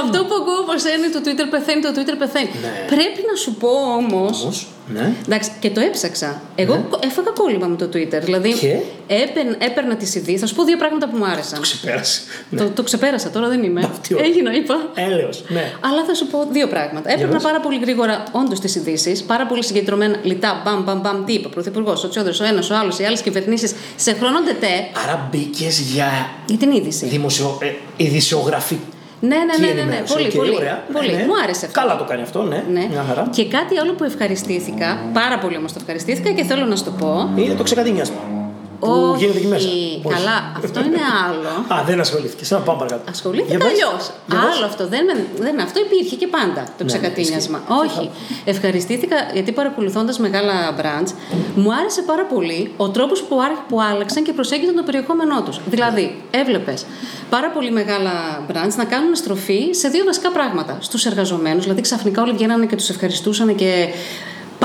αυτό 0.00 0.18
που 0.24 0.34
ακούω 0.40 0.60
από 0.64 0.78
σένα 0.78 1.10
το 1.10 1.20
Twitter 1.24 1.46
πεθαίνει, 1.50 1.80
το 1.80 1.92
Twitter 1.96 2.16
πεθαίνει. 2.18 2.50
Ναι. 2.62 2.94
Πρέπει 2.94 3.20
να 3.30 3.36
σου 3.42 3.54
πω 3.54 3.70
όμως. 4.00 4.66
Ναι. 4.92 5.12
Εντάξει, 5.26 5.50
και 5.60 5.70
το 5.70 5.80
έψαξα. 5.80 6.42
Εγώ 6.54 6.74
ναι. 6.74 6.82
έφαγα 7.00 7.30
κόλλημα 7.30 7.66
με 7.66 7.76
το 7.76 7.84
Twitter. 7.92 8.20
Δηλαδή, 8.22 8.52
και; 8.52 8.78
Έπαιρ, 9.06 9.46
έπαιρνα 9.58 9.96
τις 9.96 10.14
ειδήσεις. 10.14 10.40
Θα 10.40 10.46
σου 10.46 10.54
πω 10.54 10.64
δύο 10.64 10.76
πράγματα 10.76 11.08
που 11.08 11.16
μου 11.16 11.24
άρεσαν. 11.24 11.54
Το 11.54 11.60
ξεπέρασε. 11.60 12.20
Ναι. 12.50 12.60
Το, 12.60 12.68
το 12.68 12.82
ξεπέρασα, 12.82 13.30
τώρα 13.30 13.48
δεν 13.48 13.62
είμαι. 13.62 13.90
Έγινα, 14.24 14.54
είπα. 14.54 14.90
Έλεος, 14.94 15.44
ναι. 15.48 15.72
Αλλά 15.80 16.04
θα 16.04 16.14
σου 16.14 16.26
πω 16.26 16.48
δύο 16.52 16.68
πράγματα. 16.68 17.12
Έπαιρνα 17.12 17.40
πάρα 17.40 17.60
πολύ 17.60 17.78
γρήγορα 17.78 18.24
όντως 18.32 18.60
τις 18.60 18.74
ειδήσεις, 18.74 19.22
πάρα 19.22 19.46
πολύ 19.46 19.64
συγκεντρωμένα, 19.64 20.16
λιτά, 20.22 20.62
μπαμ, 20.64 20.82
μπαμ, 20.82 21.00
μπαμ, 21.00 21.24
τι 21.24 21.32
είπε 21.32 21.46
ο 21.46 21.50
Πρωθυπουργός, 21.50 22.04
ο 22.04 22.08
Τσιόδρο, 22.08 22.32
ο 22.40 22.44
ένας, 22.44 22.70
ο 22.70 22.74
άλλος, 22.74 22.98
οι 22.98 23.04
άλλες 23.04 23.20
κυβερνήσεις 23.20 23.74
σε 23.96 24.12
χρόνο 24.12 24.42
τετέ. 24.42 24.88
Άρα 25.04 25.28
μπήκες 25.30 25.80
για. 25.80 26.28
Για 26.46 26.58
την 26.58 26.70
είδηση. 26.70 27.06
Δημοσιο... 27.06 27.58
Ε, 27.60 27.72
ειδησιογραφική 27.96 28.93
ναι, 29.28 29.36
ναι, 29.36 29.66
ναι, 29.66 29.72
ναι, 29.72 29.82
ναι. 29.82 30.02
Πολύ, 30.14 30.26
okay, 30.26 30.36
πολύ. 30.36 30.54
Ωραία. 30.54 30.84
πολύ. 30.92 31.14
Ναι. 31.14 31.24
Μου 31.26 31.36
άρεσε 31.42 31.66
αυτό. 31.66 31.80
Καλά 31.80 31.96
το 31.96 32.04
κάνει 32.04 32.22
αυτό, 32.22 32.42
ναι. 32.42 32.64
ναι. 32.72 32.86
Μια 32.90 33.04
χαρά. 33.08 33.28
Και 33.30 33.46
κάτι 33.46 33.78
άλλο 33.78 33.92
που 33.92 34.04
ευχαριστήθηκα, 34.04 35.10
πάρα 35.12 35.38
πολύ 35.38 35.56
όμως 35.56 35.72
το 35.72 35.78
ευχαριστήθηκα 35.80 36.30
και 36.30 36.44
θέλω 36.44 36.64
να 36.64 36.76
σου 36.76 36.84
το 36.84 36.90
πω. 36.90 37.30
Είναι 37.36 37.54
το 37.54 37.62
ξεκατίνιασμα 37.62 38.33
που 38.84 39.14
γίνεται 39.18 39.38
εκεί 39.38 39.46
μέσα. 39.46 39.68
Καλά, 40.08 40.52
αυτό 40.56 40.80
είναι 40.80 41.02
άλλο. 41.26 41.80
Α, 41.80 41.84
δεν 41.86 42.00
ασχολήθηκες. 42.00 42.50
Να 42.50 42.58
πάμε 42.58 42.78
παρακάτω. 42.78 43.10
Ασχολήθηκα 43.10 43.66
αλλιώς. 43.66 44.10
Άλλο 44.52 44.64
αυτό. 44.64 44.88
Δεν, 44.88 45.06
δεν, 45.38 45.60
αυτό 45.60 45.80
υπήρχε 45.80 46.16
και 46.16 46.26
πάντα 46.26 46.62
το 46.78 46.84
ναι, 46.84 46.90
ξεκατίνιασμα. 46.90 47.62
Όχι. 47.84 48.10
Ευχαριστήθηκα 48.44 49.16
γιατί 49.32 49.52
παρακολουθώντας 49.52 50.18
μεγάλα 50.18 50.74
brands, 50.80 51.10
μου 51.54 51.74
άρεσε 51.74 52.02
πάρα 52.02 52.24
πολύ 52.24 52.72
ο 52.76 52.88
τρόπος 52.88 53.22
που, 53.22 53.36
που 53.68 53.82
άλλαξαν 53.82 54.22
και 54.22 54.32
προσέγγισαν 54.32 54.74
το 54.74 54.82
περιεχόμενό 54.82 55.42
τους. 55.42 55.60
Δηλαδή, 55.66 56.22
έβλεπες 56.30 56.86
πάρα 57.30 57.50
πολύ 57.50 57.70
μεγάλα 57.70 58.12
brands 58.48 58.74
να 58.76 58.84
κάνουν 58.84 59.14
στροφή 59.14 59.68
σε 59.70 59.88
δύο 59.88 60.04
βασικά 60.04 60.30
πράγματα. 60.30 60.78
Στους 60.80 61.06
εργαζομένους, 61.06 61.62
δηλαδή 61.62 61.80
ξαφνικά 61.80 62.22
όλοι 62.22 62.32
βγαίνανε 62.32 62.66
και 62.66 62.76
τους 62.76 62.88
ευχαριστούσαν 62.88 63.54
και 63.54 63.88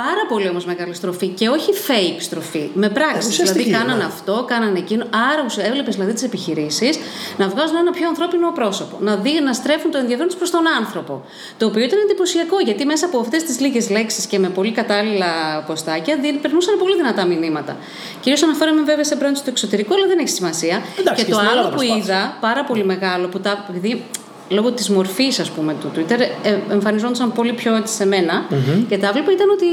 Πάρα 0.03 0.23
πολύ 0.29 0.47
όμως 0.49 0.65
μεγάλη 0.65 0.93
στροφή 0.93 1.27
και 1.27 1.47
όχι 1.49 1.71
fake 1.87 2.19
στροφή. 2.19 2.69
Με 2.73 2.89
πράξεις. 2.89 3.35
Δηλαδή, 3.37 3.69
κάνανε 3.69 3.93
ναι. 3.93 4.03
αυτό, 4.03 4.45
κάνανε 4.47 4.79
εκείνο. 4.79 5.05
Άρα, 5.31 5.45
έβλεπες 5.67 5.93
δηλαδή 5.95 6.13
τις 6.13 6.23
επιχειρήσεις 6.23 6.99
να 7.37 7.47
βγάζουν 7.47 7.75
ένα 7.75 7.91
πιο 7.91 8.07
ανθρώπινο 8.07 8.51
πρόσωπο. 8.51 8.97
Να, 8.99 9.15
δει, 9.15 9.41
να 9.43 9.53
στρέφουν 9.53 9.91
το 9.91 9.97
ενδιαφέρον 9.97 10.27
τους 10.27 10.37
προς 10.37 10.49
τον 10.49 10.67
άνθρωπο. 10.79 11.25
Το 11.57 11.65
οποίο 11.65 11.83
ήταν 11.83 11.99
εντυπωσιακό 11.99 12.59
γιατί 12.59 12.85
μέσα 12.85 13.05
από 13.05 13.19
αυτές 13.19 13.43
τις 13.43 13.59
λίγες 13.59 13.89
λέξεις 13.89 14.25
και 14.25 14.39
με 14.39 14.49
πολύ 14.49 14.71
κατάλληλα 14.71 15.63
ποστάκια 15.67 16.15
περνούσαν 16.41 16.77
πολύ 16.77 16.95
δυνατά 16.95 17.25
μηνύματα. 17.25 17.77
Κυρίως 18.21 18.43
αναφέρομαι 18.43 18.81
βέβαια 18.81 19.03
σε 19.03 19.15
μπράντ 19.15 19.35
του 19.35 19.49
εξωτερικού, 19.49 19.93
αλλά 19.93 20.07
δεν 20.07 20.19
έχει 20.19 20.29
σημασία. 20.29 20.81
Εντάξει, 20.99 21.25
και 21.25 21.31
το 21.31 21.37
άλλο 21.37 21.69
που 21.69 21.81
είδα, 21.81 22.37
πάρα 22.39 22.63
πολύ 22.63 22.85
μεγάλο, 22.85 23.27
που 23.27 23.39
τα, 23.39 23.65
επειδή 23.69 24.03
λόγω 24.49 24.71
της 24.71 24.89
μορφής 24.89 25.39
ας 25.39 25.49
πούμε 25.49 25.75
του 25.81 25.91
Twitter 25.95 26.19
ε, 26.43 26.57
εμφανιζόντουσαν 26.71 27.31
πολύ 27.33 27.53
πιο 27.53 27.75
έτσι 27.75 27.93
σε 27.93 28.05
μενα 28.05 28.45
και 28.89 28.97
τα 28.97 29.11
βλέπω 29.11 29.31
ήταν 29.31 29.49
ότι 29.49 29.65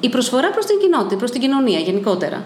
η 0.00 0.08
προσφορά 0.08 0.50
προς 0.50 0.66
την 0.66 0.78
κοινότητα, 0.78 1.16
προς 1.16 1.30
την 1.30 1.40
κοινωνία 1.40 1.78
γενικότερα. 1.78 2.44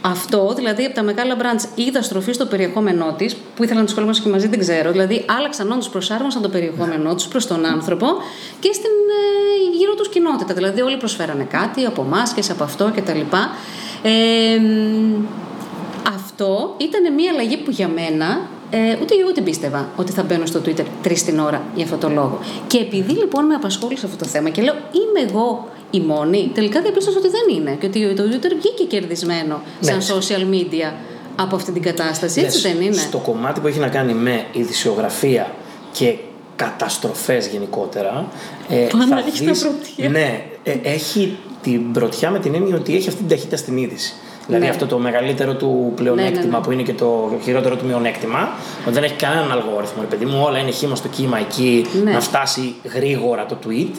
Αυτό, 0.00 0.52
δηλαδή 0.56 0.84
από 0.84 0.94
τα 0.94 1.02
μεγάλα 1.02 1.36
brands 1.38 1.78
είδα 1.78 2.02
στροφή 2.02 2.32
στο 2.32 2.46
περιεχόμενό 2.46 3.14
της, 3.18 3.34
που 3.34 3.62
ήθελαν 3.62 3.78
να 3.78 3.84
τους 3.84 3.92
σχολιάσω 3.92 4.22
και 4.22 4.28
μαζί, 4.28 4.48
δεν 4.48 4.58
ξέρω. 4.58 4.90
Δηλαδή, 4.90 5.24
άλλαξαν 5.38 5.70
όντως, 5.70 5.88
προσάρμοσαν 5.88 6.42
το 6.42 6.48
περιεχόμενό 6.48 7.14
τους 7.14 7.28
προς 7.28 7.46
τον 7.46 7.66
άνθρωπο 7.66 8.06
και 8.60 8.72
στην 8.72 8.90
ε, 9.70 9.76
γύρω 9.76 9.94
τους 9.94 10.08
κοινότητα. 10.08 10.54
Δηλαδή, 10.54 10.80
όλοι 10.80 10.96
προσφέρανε 10.96 11.44
κάτι 11.44 11.84
από 11.84 12.02
μάσκε, 12.02 12.40
από 12.50 12.64
αυτό 12.64 12.92
κτλ. 12.94 13.20
Ε, 14.02 14.10
αυτό 16.14 16.74
ήταν 16.76 17.14
μια 17.14 17.32
αλλαγή 17.32 17.56
που 17.56 17.70
για 17.70 17.88
μένα 17.88 18.40
ε, 18.70 18.98
ούτε 19.02 19.14
εγώ 19.20 19.32
την 19.32 19.44
πίστευα 19.44 19.88
ότι 19.96 20.12
θα 20.12 20.22
μπαίνω 20.22 20.46
στο 20.46 20.60
Twitter 20.64 20.84
τρεις 21.02 21.24
την 21.24 21.38
ώρα 21.38 21.62
για 21.74 21.84
αυτό 21.84 21.96
το 21.96 22.08
λόγο. 22.08 22.38
Και 22.66 22.78
επειδή 22.78 23.12
λοιπόν 23.12 23.44
με 23.44 23.54
απασχόλησε 23.54 24.06
αυτό 24.06 24.24
το 24.24 24.30
θέμα 24.30 24.48
και 24.48 24.62
λέω 24.62 24.74
είμαι 24.74 25.30
εγώ 25.30 25.68
η 25.90 26.00
μόνη, 26.00 26.50
τελικά 26.54 26.80
διαπίστωσα 26.80 27.18
ότι 27.18 27.28
δεν 27.28 27.56
είναι. 27.56 27.76
Και 27.80 27.86
ότι 27.86 28.14
το 28.14 28.22
Twitter 28.22 28.52
βγήκε 28.58 28.84
κερδισμένο 28.88 29.62
ναι. 29.80 30.00
σαν 30.00 30.18
social 30.18 30.54
media 30.54 30.92
από 31.36 31.56
αυτή 31.56 31.72
την 31.72 31.82
κατάσταση. 31.82 32.40
Έτσι 32.40 32.60
δεν 32.60 32.80
είναι. 32.80 32.96
Στο 32.96 33.18
κομμάτι 33.18 33.60
που 33.60 33.66
έχει 33.66 33.78
να 33.78 33.88
κάνει 33.88 34.12
με 34.12 34.44
ειδησιογραφία 34.52 35.54
και 35.92 36.14
καταστροφές 36.56 37.46
γενικότερα. 37.46 38.28
Ε, 38.68 38.86
θα 38.86 39.22
δεις, 39.22 39.66
Ναι, 40.10 40.44
ε, 40.62 40.72
έχει 40.82 41.36
την 41.62 41.92
πρωτιά 41.92 42.30
με 42.30 42.38
την 42.38 42.54
έννοια 42.54 42.76
ότι 42.76 42.94
έχει 42.94 43.08
αυτή 43.08 43.20
την 43.20 43.28
ταχύτητα 43.28 43.56
στην 43.56 43.76
είδηση. 43.76 44.14
Δηλαδή 44.48 44.66
ναι. 44.66 44.70
αυτό 44.70 44.86
το 44.86 44.98
μεγαλύτερο 44.98 45.54
του 45.54 45.92
πλεονέκτημα 45.96 46.44
ναι, 46.44 46.56
ναι, 46.56 46.64
που 46.64 46.70
είναι 46.70 46.82
και 46.82 46.92
το 46.92 47.38
χειρότερο 47.42 47.76
του 47.76 47.86
μειονέκτημα. 47.86 48.48
Ότι 48.84 48.94
δεν 48.94 49.02
έχει 49.02 49.14
κανέναν 49.14 49.52
αλγόριθμο. 49.52 50.00
Ρε 50.00 50.06
παιδί 50.06 50.24
μου, 50.24 50.42
όλα 50.46 50.58
είναι 50.58 50.70
χήμα 50.70 50.94
στο 50.94 51.08
κύμα 51.08 51.38
εκεί 51.38 51.86
να 52.04 52.20
φτάσει 52.20 52.74
γρήγορα 52.94 53.46
το 53.46 53.58
tweet. 53.66 53.90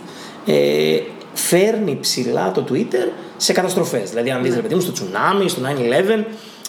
Ε, 0.45 0.99
φέρνει 1.33 1.97
ψηλά 2.01 2.51
το 2.51 2.63
Twitter 2.71 3.11
σε 3.37 3.53
καταστροφές. 3.53 4.09
Δηλαδή, 4.09 4.29
αν 4.29 4.43
δεις, 4.43 4.55
ρε 4.55 4.61
παιδί 4.61 4.75
μου, 4.75 4.81
στο 4.81 4.91
τσουνάμι, 4.91 5.49
στο 5.49 5.61
9-11, 6.19 6.23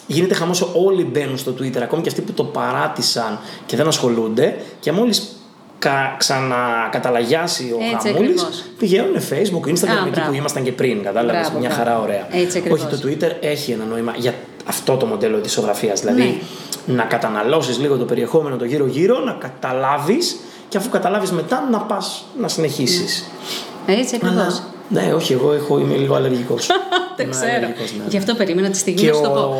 γίνεται 0.07 0.33
χαμός. 0.33 0.61
Όλοι 0.85 1.03
μπαίνουν 1.03 1.37
στο 1.37 1.53
Twitter, 1.59 1.79
ακόμη 1.81 2.01
και 2.01 2.09
αυτοί 2.09 2.21
που 2.21 2.33
το 2.33 2.43
παράτησαν 2.43 3.39
και 3.65 3.75
δεν 3.75 3.87
ασχολούνται. 3.87 4.57
Και 4.79 4.91
μόλις 4.91 5.40
κα, 5.81 6.15
ξανακαταλαγιάσει 6.17 7.73
ο 7.77 7.83
Έτσι 7.93 8.07
χαμούλη, 8.07 8.29
ακριβώς. 8.29 8.63
πηγαίνουν 8.77 9.15
Facebook, 9.29 9.67
Instagram, 9.69 9.89
Α, 9.89 10.01
εκεί 10.01 10.09
μπράβο. 10.11 10.29
που 10.29 10.35
ήμασταν 10.35 10.63
και 10.63 10.71
πριν. 10.71 11.03
Κατάλαβες. 11.03 11.41
Μπράβο, 11.41 11.59
Μια 11.59 11.69
μπράβο. 11.69 11.83
χαρά 11.83 11.99
ωραία. 12.01 12.27
Έτσι 12.31 12.57
ακριβώς. 12.57 12.81
Όχι, 12.83 12.95
το 12.95 13.07
Twitter 13.07 13.31
έχει 13.39 13.71
ένα 13.71 13.83
νόημα 13.85 14.13
για 14.17 14.33
αυτό 14.67 14.97
το 14.97 15.05
μοντέλο 15.05 15.37
της 15.37 15.51
ζωγραφία. 15.53 15.93
Δηλαδή 15.93 16.41
να 16.85 17.03
καταναλώσεις 17.03 17.79
λίγο 17.79 17.97
το 17.97 18.05
περιεχόμενο 18.05 18.55
το 18.55 18.65
γύρω-γύρω, 18.65 19.19
να 19.19 19.31
καταλάβεις 19.31 20.39
και 20.69 20.77
αφού 20.77 20.89
καταλάβεις 20.89 21.31
μετά 21.31 21.67
να 21.71 21.79
πας 21.79 22.25
να 22.39 22.47
συνεχίσεις. 22.47 23.25
Έτσι 23.85 24.15
ακριβώς. 24.15 24.61
Ναι, 24.89 25.13
όχι, 25.13 25.33
εγώ 25.33 25.53
έχω, 25.53 25.79
είμαι 25.79 25.95
λίγο 25.95 26.15
αλλεργικός. 26.15 26.67
Δεν 27.17 27.29
ξέρω. 27.29 27.67
Γι' 28.07 28.17
αυτό 28.17 28.33
περίμενα 28.35 28.69
τη 28.69 28.77
στιγμή 28.77 29.01
Και 29.01 29.07
να 29.07 29.13
σου 29.13 29.21
το 29.21 29.29
πω. 29.29 29.55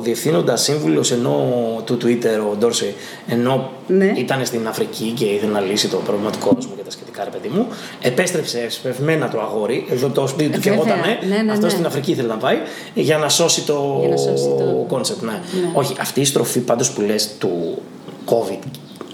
Ο 0.00 0.02
διευθύνοντας 0.02 0.62
σύμβουλος 0.62 1.10
ενώ 1.10 1.44
του 1.84 1.98
Twitter, 2.02 2.50
ο 2.52 2.56
Ντόρσεϊ, 2.56 2.94
ενώ 3.28 3.70
Ναι. 3.86 4.12
ήταν 4.16 4.46
στην 4.46 4.68
Αφρική 4.68 5.12
και 5.16 5.24
ήθελε 5.24 5.52
να 5.52 5.60
λύσει 5.60 5.88
το 5.88 5.96
πρόβλημα 5.96 6.30
του 6.30 6.38
κόσμου 6.38 6.72
και 6.76 6.82
τα 6.84 6.90
σχετικά, 6.90 7.24
ρε 7.24 7.30
παιδί 7.30 7.48
μου, 7.48 7.66
επέστρεψε 8.00 8.66
εσπευσμένα 8.70 9.28
το 9.28 9.40
αγόρι, 9.40 9.86
εδώ 9.90 10.08
το 10.08 10.26
σπίτι 10.26 10.50
του 10.50 10.56
Ε, 10.58 10.60
και 10.60 10.68
εγώ 10.68 10.82
βέβαια. 10.82 10.96
ήταν, 11.16 11.28
Ναι, 11.28 11.42
ναι, 11.42 11.52
αυτό 11.52 11.64
ναι. 11.64 11.70
στην 11.72 11.86
Αφρική 11.86 12.10
ήθελε 12.10 12.28
να 12.28 12.36
πάει, 12.36 12.56
για 12.94 13.18
να 13.18 13.28
σώσει 13.28 13.62
το 13.62 13.96
Για 14.00 14.08
να 14.08 14.16
σώσει 14.16 14.44
το- 14.58 14.84
concept. 14.88 15.22
Ναι. 15.22 15.30
Ναι. 15.32 15.40
Όχι, 15.72 15.94
αυτή 16.00 16.20
η 16.20 16.24
στροφή 16.24 16.58
πάντως 16.60 16.90
που 16.90 17.00
λες 17.00 17.28
του 17.38 17.82
COVID, 18.26 18.68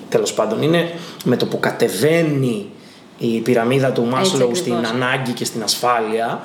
τέλος 0.08 0.32
πάντων, 0.34 0.62
είναι 0.62 0.90
με 1.24 1.36
το 1.36 1.46
που 1.46 1.60
κατεβαίνει 1.60 2.66
η 3.18 3.38
πυραμίδα 3.40 3.90
του 3.92 4.04
Μάσλοου 4.04 4.36
ακριβώς. 4.36 4.58
στην 4.58 4.74
ανάγκη 4.74 5.32
και 5.32 5.44
στην 5.44 5.62
ασφάλεια, 5.62 6.42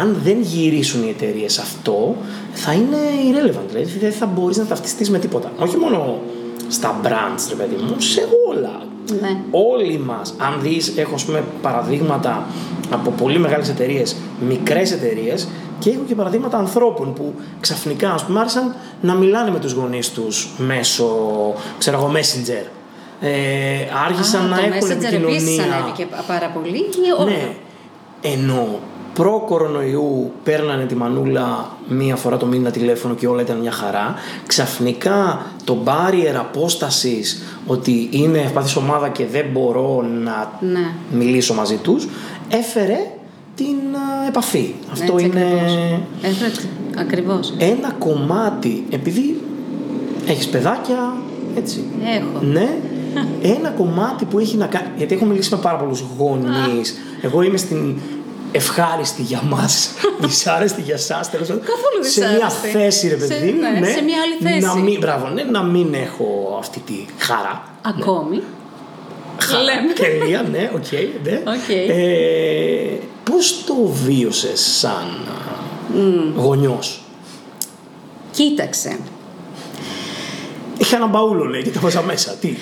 αν 0.00 0.16
δεν 0.24 0.40
γυρίσουν 0.40 1.02
οι 1.02 1.08
εταιρείες 1.08 1.58
αυτό, 1.58 2.16
θα 2.52 2.72
είναι 2.72 2.96
irrelevant. 3.30 3.68
Δηλαδή 3.68 3.98
δεν 3.98 4.12
θα 4.12 4.26
μπορείς 4.26 4.56
να 4.56 4.64
ταυτιστείς 4.64 5.10
με 5.10 5.18
τίποτα. 5.18 5.52
Όχι 5.58 5.76
μόνο 5.76 6.18
στα 6.68 7.00
brands, 7.04 7.46
ρε 7.48 7.54
παιδί 7.54 7.74
μου, 7.82 8.00
σε 8.00 8.28
όλα. 8.48 8.80
Ναι. 9.20 9.36
Όλοι 9.50 9.98
μας, 9.98 10.34
αν 10.38 10.60
δεις, 10.62 10.92
έχω 10.96 11.14
ας 11.14 11.24
πούμε, 11.24 11.44
παραδείγματα 11.62 12.46
από 12.90 13.10
πολύ 13.10 13.38
μεγάλες 13.38 13.68
εταιρείες, 13.68 14.16
μικρές 14.48 14.92
εταιρείες 14.92 15.48
και 15.78 15.90
έχω 15.90 16.02
και 16.08 16.14
παραδείγματα 16.14 16.56
ανθρώπων 16.58 17.12
που 17.12 17.34
ξαφνικά 17.60 18.12
ας 18.12 18.24
πούμε, 18.24 18.40
άρχισαν 18.40 18.74
να 19.00 19.14
μιλάνε 19.14 19.50
με 19.50 19.58
τους 19.58 19.72
γονείς 19.72 20.10
τους 20.10 20.48
μέσω 20.58 21.06
ξέρω 21.78 21.96
εγώ, 21.96 22.12
Messenger. 22.14 22.66
Ε, 23.20 23.30
άρχισαν 24.06 24.44
Α, 24.44 24.48
να 24.48 24.56
το 24.56 24.62
έχουν 24.62 24.88
Messenger 24.88 24.90
επίσης 24.90 25.12
επικοινωνία. 25.12 25.76
ανέβηκε 25.76 26.06
πάρα 26.26 26.48
πολύ 26.54 26.76
ή 26.76 27.10
όχι; 27.18 27.24
Ναι. 27.24 27.52
Ενώ 28.22 28.78
προ-κορονοϊού 29.14 30.32
παίρνανε 30.44 30.84
τη 30.84 30.94
μανούλα 30.94 31.68
μία 31.88 32.16
φορά 32.16 32.36
το 32.36 32.46
μήνα 32.46 32.70
τηλέφωνο 32.70 33.14
και 33.14 33.26
όλα 33.26 33.42
ήταν 33.42 33.56
μια 33.58 33.70
χαρά. 33.72 34.14
Ξαφνικά 34.46 35.46
το 35.64 35.76
barrier 35.84 36.34
απόστασης 36.38 37.42
ότι 37.66 38.08
είναι 38.10 38.38
ευπαθής 38.38 38.76
ομάδα 38.76 39.08
και 39.08 39.26
δεν 39.32 39.44
μπορώ 39.52 40.04
να 40.24 40.52
Ναι. 40.60 40.92
μιλήσω 41.12 41.54
μαζί 41.54 41.76
τους 41.76 42.08
έφερε 42.48 42.96
την 43.54 43.66
α, 43.94 44.26
επαφή. 44.28 44.74
Αυτό 44.92 45.12
Έτσι 45.12 45.24
είναι 45.26 45.40
ακριβώς. 45.42 45.76
Έφερε 46.22 46.50
ακριβώς. 46.96 47.54
ένα 47.58 47.90
κομμάτι, 47.98 48.84
επειδή 48.90 49.40
έχεις 50.26 50.48
παιδάκια, 50.48 51.12
έτσι, 51.56 51.84
Έχω. 52.16 52.44
ναι, 52.44 52.68
ένα 53.42 53.68
κομμάτι 53.68 54.24
που 54.24 54.38
έχει 54.38 54.56
να 54.56 54.66
κάνει. 54.66 54.86
Γιατί 54.96 55.14
έχω 55.14 55.24
μιλήσει 55.24 55.54
με 55.54 55.60
πάρα 55.62 55.76
πολλούς 55.76 56.04
γονείς. 56.18 56.94
Εγώ 57.22 57.42
είμαι 57.42 57.56
στην 57.56 57.96
ευχάριστη 58.52 59.22
για 59.22 59.42
μας, 59.42 59.90
δυσάρεστη 60.20 60.80
για 60.80 60.94
εσά, 60.94 61.20
τέλος 61.30 61.48
πάντων. 61.48 61.62
Καθόλου 61.64 62.04
Σε 62.04 62.20
μια 62.20 62.28
δυσάρεστη. 62.30 62.68
θέση, 62.68 63.08
ρε 63.08 63.18
Σε- 63.18 63.26
παιδί 63.26 63.52
μου. 63.52 63.60
ναι, 63.80 63.86
σε 63.90 64.02
μια 64.02 64.16
άλλη 64.22 64.52
θέση. 64.54 64.66
Να 64.66 64.74
μην, 64.74 64.98
μπράβο, 65.00 65.28
ναι, 65.28 65.42
να 65.42 65.62
μην 65.62 65.94
έχω 65.94 66.56
αυτή 66.58 66.80
τη 66.80 66.94
χαρά. 67.18 67.64
Ακόμη. 67.82 68.42
Χαρά, 69.38 69.62
Λέμε. 69.62 69.92
Τελεία, 69.92 70.42
ναι, 70.42 70.70
οκ. 70.74 70.92
ναι. 71.22 71.42
Οκ. 71.52 71.68
Ε, 71.88 72.98
πώς 73.30 73.64
το 73.64 73.74
βίωσες 74.04 74.60
σαν 74.78 75.26
mm. 75.94 76.32
γονιός; 76.36 77.02
Κοίταξε. 78.30 78.98
Είχα 80.82 80.96
ένα 80.96 81.06
μπαούλο, 81.06 81.44
λέει, 81.44 81.62
και 81.62 81.70
τα 81.70 81.80
βάζα 81.80 82.02
μέσα. 82.02 82.34
Τι; 82.40 82.56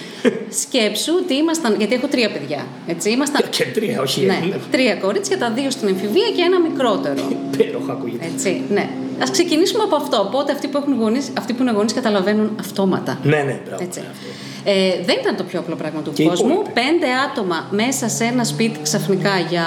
Σκέψου 0.62 1.12
ότι 1.22 1.34
ήμασταν. 1.34 1.74
Γιατί 1.78 1.94
έχω 1.94 2.06
τρία 2.06 2.30
παιδιά. 2.30 2.66
Έτσι, 2.86 3.10
ήμασταν. 3.10 3.42
και 3.50 3.64
τρία, 3.64 4.00
όχι. 4.00 4.20
ναι, 4.20 4.40
ένα. 4.44 4.56
τρία 4.70 4.94
κορίτσια, 4.94 5.38
τα 5.38 5.50
δύο 5.50 5.70
στην 5.70 5.88
εμφηβεία 5.88 6.28
και 6.36 6.42
ένα 6.42 6.60
μικρότερο. 6.60 7.22
Υπέροχα 7.52 7.92
ακούγεται. 7.92 8.26
Έτσι, 8.34 8.62
ναι. 8.70 8.88
Α 9.18 9.30
ξεκινήσουμε 9.30 9.82
από 9.82 9.96
αυτό. 9.96 10.16
Οπότε 10.20 10.52
αυτοί 10.52 10.68
που, 10.68 10.78
έχουν 10.78 10.94
γονείς, 11.00 11.30
αυτοί 11.38 11.52
που 11.52 11.62
είναι 11.62 11.70
γονείς 11.72 11.92
καταλαβαίνουν 11.92 12.56
αυτόματα. 12.60 13.18
Ναι, 13.22 13.36
ναι, 13.36 13.60
μπράβο. 13.66 13.82
Έτσι. 13.82 14.00
ναι, 14.00 14.06
αυτό. 14.10 14.26
Ε, 14.64 15.04
δεν 15.04 15.16
ήταν 15.20 15.36
το 15.36 15.42
πιο 15.42 15.58
απλό 15.58 15.74
πράγμα 15.76 16.00
του 16.00 16.12
Και 16.12 16.22
οι 16.22 16.26
κόσμου. 16.26 16.50
υπόλοιποι. 16.50 16.70
Πέντε 16.72 17.06
άτομα 17.30 17.66
μέσα 17.70 18.08
σε 18.08 18.24
ένα 18.24 18.44
σπίτι 18.44 18.78
ξαφνικά 18.82 19.38
για 19.50 19.66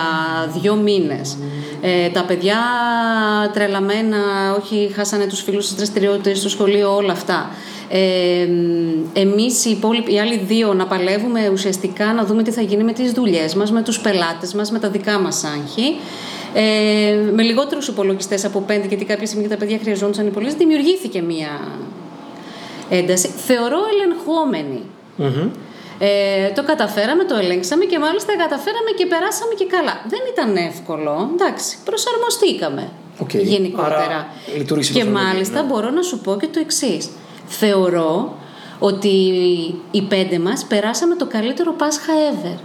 δύο 0.62 0.76
μήνες. 0.76 1.38
Ε, 1.82 2.10
τα 2.10 2.24
παιδιά 2.24 2.58
τρελαμένα, 3.54 4.18
όχι, 4.60 4.92
χάσανε 4.96 5.26
τους 5.26 5.42
φίλους 5.42 5.64
στις 5.66 5.76
δραστηριότητες 5.78 6.40
στο 6.40 6.50
σχολείο, 6.50 6.96
όλα 6.96 7.12
αυτά. 7.12 7.50
Ε, 7.96 8.48
εμείς 9.14 9.66
οι, 9.66 9.70
υπόλοιποι, 9.70 10.14
οι 10.14 10.20
άλλοι 10.20 10.38
δύο 10.38 10.74
να 10.74 10.88
παλεύουμε 10.88 11.50
ουσιαστικά 11.50 12.14
να 12.14 12.26
δούμε 12.26 12.44
τι 12.44 12.52
θα 12.52 12.62
γίνει 12.62 12.84
με 12.84 12.94
τις 12.94 13.12
δουλειές 13.12 13.56
μας, 13.56 13.72
με 13.72 13.82
τους 13.82 14.00
πελάτες 14.00 14.54
μας, 14.54 14.72
με 14.72 14.80
τα 14.80 14.90
δικά 14.90 15.20
μας 15.20 15.44
άγχη. 15.44 15.96
Ε, 16.54 17.16
με 17.34 17.42
λιγότερους 17.44 17.88
υπολογιστές 17.88 18.46
από 18.46 18.60
πέντε, 18.60 18.88
γιατί 18.88 19.06
κάποια 19.06 19.28
στιγμή 19.28 19.48
τα 19.48 19.58
παιδιά 19.58 19.78
χρειαζόντουσαν 19.82 20.28
υπολογιστές, 20.28 20.66
δημιουργήθηκε 20.66 21.22
μία 21.22 21.68
ένταση. 22.90 23.28
Θεωρώ 23.28 23.80
ελεγχόμενη. 23.94 24.82
Μμμ. 25.16 25.50
Ε, 26.00 26.52
το 26.56 26.64
καταφέραμε, 26.64 27.24
το 27.24 27.36
ελέγξαμε 27.36 27.86
και 27.86 28.00
μάλιστα 28.00 28.38
καταφέραμε 28.38 28.92
και 28.98 29.06
περάσαμε 29.06 29.54
και 29.54 29.66
καλά. 29.66 30.02
Δεν 30.08 30.20
ήταν 30.34 30.56
εύκολο, 30.56 31.30
εντάξει, 31.34 31.78
προσαρμοστήκαμε 31.86 32.90
Οκ. 33.18 33.34
γενικότερα. 33.34 33.98
Άρα 33.98 34.28
λειτουργήσε 34.58 34.94
και 34.94 35.00
προσαρμογή, 35.00 35.26
μάλιστα 35.26 35.62
ναι. 35.62 35.68
μπορώ 35.68 35.90
να 35.90 36.02
σου 36.02 36.20
πω 36.20 36.38
και 36.40 36.48
το 36.48 36.60
εξής. 36.60 37.10
Θεωρώ 37.60 38.36
ότι 38.80 39.10
οι 39.92 40.02
πέντε 40.02 40.40
μας 40.40 40.66
περάσαμε 40.66 41.16
το 41.16 41.26
καλύτερο 41.26 41.72
Πάσχα 41.74 42.14
ever. 42.32 42.58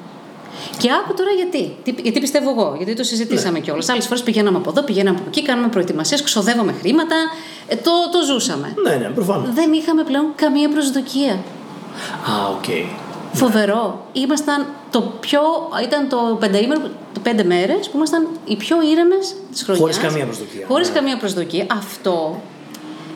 Και 0.78 0.88
άκου 0.92 1.14
τώρα 1.14 1.30
γιατί. 1.30 1.76
Τι- 1.82 2.02
Γιατί 2.02 2.20
πιστεύω 2.20 2.50
εγώ, 2.50 2.74
γιατί 2.76 2.94
το 2.94 3.02
συζητήσαμε 3.02 3.60
κιόλας. 3.60 3.88
Άλλες 3.88 4.06
φορές 4.06 4.22
πηγαίναμε 4.22 4.56
από 4.56 4.70
εδώ, 4.70 4.82
πηγαίναμε 4.82 5.18
από 5.18 5.28
εκεί, 5.28 5.42
κάναμε 5.42 5.68
προετοιμασίες, 5.68 6.22
ξοδεύαμε 6.22 6.72
χρήματα. 6.80 7.16
Ε, 7.68 7.76
το, 7.76 7.90
το 8.12 8.24
ζούσαμε. 8.24 8.74
Ναι, 8.84 8.94
ναι, 8.96 9.08
προφανώς. 9.08 9.54
Δεν 9.54 9.72
είχαμε 9.72 10.02
πλέον 10.04 10.26
καμία 10.34 10.68
προσδοκία. 10.68 11.32
Α, 11.32 12.48
οκ. 12.56 12.64
Φοβερό. 13.32 14.06
Ήμασταν 14.12 14.66
το 14.90 15.00
πιο. 15.20 15.40
ήταν 15.82 16.08
το 16.08 16.36
πενταήμερο, 16.40 16.80
το 17.14 17.20
πέντε 17.22 17.44
μέρες 17.44 17.88
που 17.88 17.96
ήμασταν 17.96 18.26
οι 18.44 18.56
πιο 18.56 18.76
ήρεμες 18.90 19.34
της 19.52 19.62
χρονιάς. 19.62 19.80
Χωρίς 19.84 19.98
καμία 19.98 20.24
προσδοκία. 20.24 20.64
Χωρίς 20.68 20.88
Ναι. 20.88 20.94
καμία 20.94 21.16
προσδοκία. 21.16 21.66
Αυτό. 21.72 22.40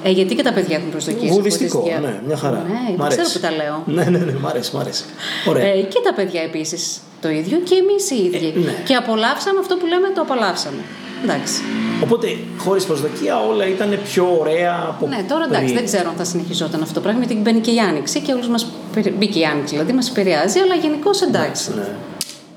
Ε, 0.04 0.10
γιατί 0.10 0.34
και 0.34 0.42
τα 0.42 0.52
παιδιά 0.52 0.76
έχουν 0.76 0.90
προσδοκίες. 0.90 1.32
Βουδιστικό, 1.32 1.84
ναι, 2.02 2.20
μια 2.26 2.36
χαρά. 2.36 2.66
Ναι, 2.68 2.72
Μ' 2.72 2.98
δεν 2.98 3.08
ξέρω 3.08 3.22
αρέσει. 3.22 3.32
που 3.40 3.46
τα 3.46 3.50
λέω. 3.50 3.82
Ναι, 3.86 4.04
ναι, 4.18 4.24
ναι, 4.24 4.32
μ' 4.40 4.46
αρέσει, 4.46 4.76
μ' 4.76 4.78
αρέσει. 4.78 5.04
Ωραία. 5.48 5.64
Ε, 5.66 5.80
και 5.80 6.00
τα 6.04 6.14
παιδιά 6.14 6.42
επίσης 6.42 7.00
το 7.20 7.28
ίδιο 7.30 7.58
και 7.58 7.74
εμείς 7.74 8.10
οι 8.10 8.16
ίδιοι. 8.24 8.52
Ε, 8.56 8.58
ναι. 8.58 8.74
Και 8.84 8.94
απολαύσαμε 8.94 9.58
αυτό 9.58 9.76
που 9.76 9.86
λέμε, 9.86 10.08
το 10.14 10.20
απολαύσαμε. 10.20 10.82
Εντάξει. 11.24 11.62
Οπότε, 12.02 12.36
χωρίς 12.58 12.84
προσδοκία, 12.84 13.40
όλα 13.50 13.66
ήταν 13.68 13.98
πιο 14.04 14.36
ωραία 14.40 14.86
από 14.88 15.06
Ναι, 15.06 15.24
τώρα 15.28 15.44
εντάξει, 15.44 15.64
πριν. 15.64 15.74
δεν 15.76 15.84
ξέρω 15.84 16.08
αν 16.08 16.14
θα 16.16 16.24
συνεχιζόταν 16.24 16.82
αυτό 16.82 16.94
το 16.94 17.00
πράγμα, 17.00 17.18
γιατί 17.24 17.40
μπαίνει 17.40 17.60
και 17.60 17.70
η 17.70 17.78
άνοιξη 17.78 18.20
και 18.20 18.32
όλους 18.32 18.48
μας. 18.48 18.66
Μπήκε 19.18 19.38
η 19.38 19.44
άνοιξη, 19.44 19.74
δηλαδή 19.74 19.92
μας 19.92 20.08
επηρεάζει, 20.10 20.58
αλλά 20.58 20.74
γενικώς 20.74 21.22
εντάξει. 21.22 21.70
Ναι. 21.76 21.88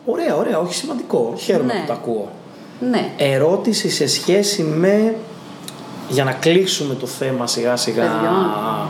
Ωραία, 0.06 0.36
ωραία, 0.36 0.60
όχι 0.60 0.74
σημαντικό. 0.74 1.34
Χαίρομαι 1.38 1.74
Ναι. 1.74 1.80
που 1.80 1.86
το 1.88 1.94
ακούω. 1.94 2.32
Ναι. 2.92 3.10
Ερώτηση 3.18 3.90
σε 3.90 4.08
σχέση 4.08 4.62
με. 4.64 5.16
Για 6.10 6.24
να 6.24 6.32
κλείσουμε 6.32 6.94
το 6.94 7.06
θέμα 7.06 7.48
σιγά 7.48 7.76
σιγά. 7.76 8.02
Παιδιών. 8.02 8.36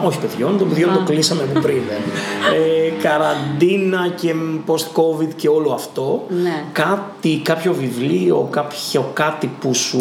Όχι 0.03 0.19
παιδιών, 0.19 0.57
το 0.57 0.65
παιδιών 0.65 0.89
Α. 0.89 0.93
το 0.93 1.03
κλείσαμε 1.03 1.41
από 1.43 1.59
πριν. 1.59 1.81
ε, 2.55 3.01
καραντίνα 3.01 4.13
και 4.15 4.33
post-covid 4.67 5.29
και 5.35 5.47
όλο 5.47 5.71
αυτό. 5.71 6.25
Ναι. 6.29 6.63
Κάτι, 6.71 7.41
κάποιο 7.43 7.73
βιβλίο, 7.73 8.47
κάποιο 8.51 9.11
κάτι 9.13 9.51
που 9.59 9.73
σου 9.73 9.99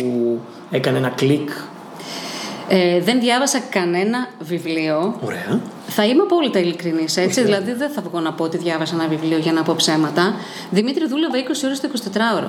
έκανε 0.70 0.98
ένα 0.98 1.08
κλικ. 1.08 1.50
Ε, 2.68 3.00
δεν 3.00 3.20
διάβασα 3.20 3.60
κανένα 3.70 4.28
βιβλίο. 4.40 5.18
Ωραία. 5.24 5.60
Θα 5.86 6.06
είμαι 6.06 6.22
απόλυτα 6.22 6.58
ειλικρινής, 6.58 7.16
έτσι. 7.16 7.42
Δηλαδή, 7.42 7.72
δεν 7.72 7.90
θα 7.90 8.02
βγω 8.02 8.20
να 8.20 8.32
πω 8.32 8.44
ότι 8.44 8.56
διάβασα 8.56 8.94
ένα 8.94 9.08
βιβλίο 9.08 9.38
για 9.38 9.52
να 9.52 9.62
πω 9.62 9.74
ψέματα. 9.76 10.34
Δημήτρη, 10.70 11.06
δούλευα 11.06 11.34
20 11.38 11.64
ώρες 11.64 11.80
το 11.80 11.88
24ωρο. 12.14 12.48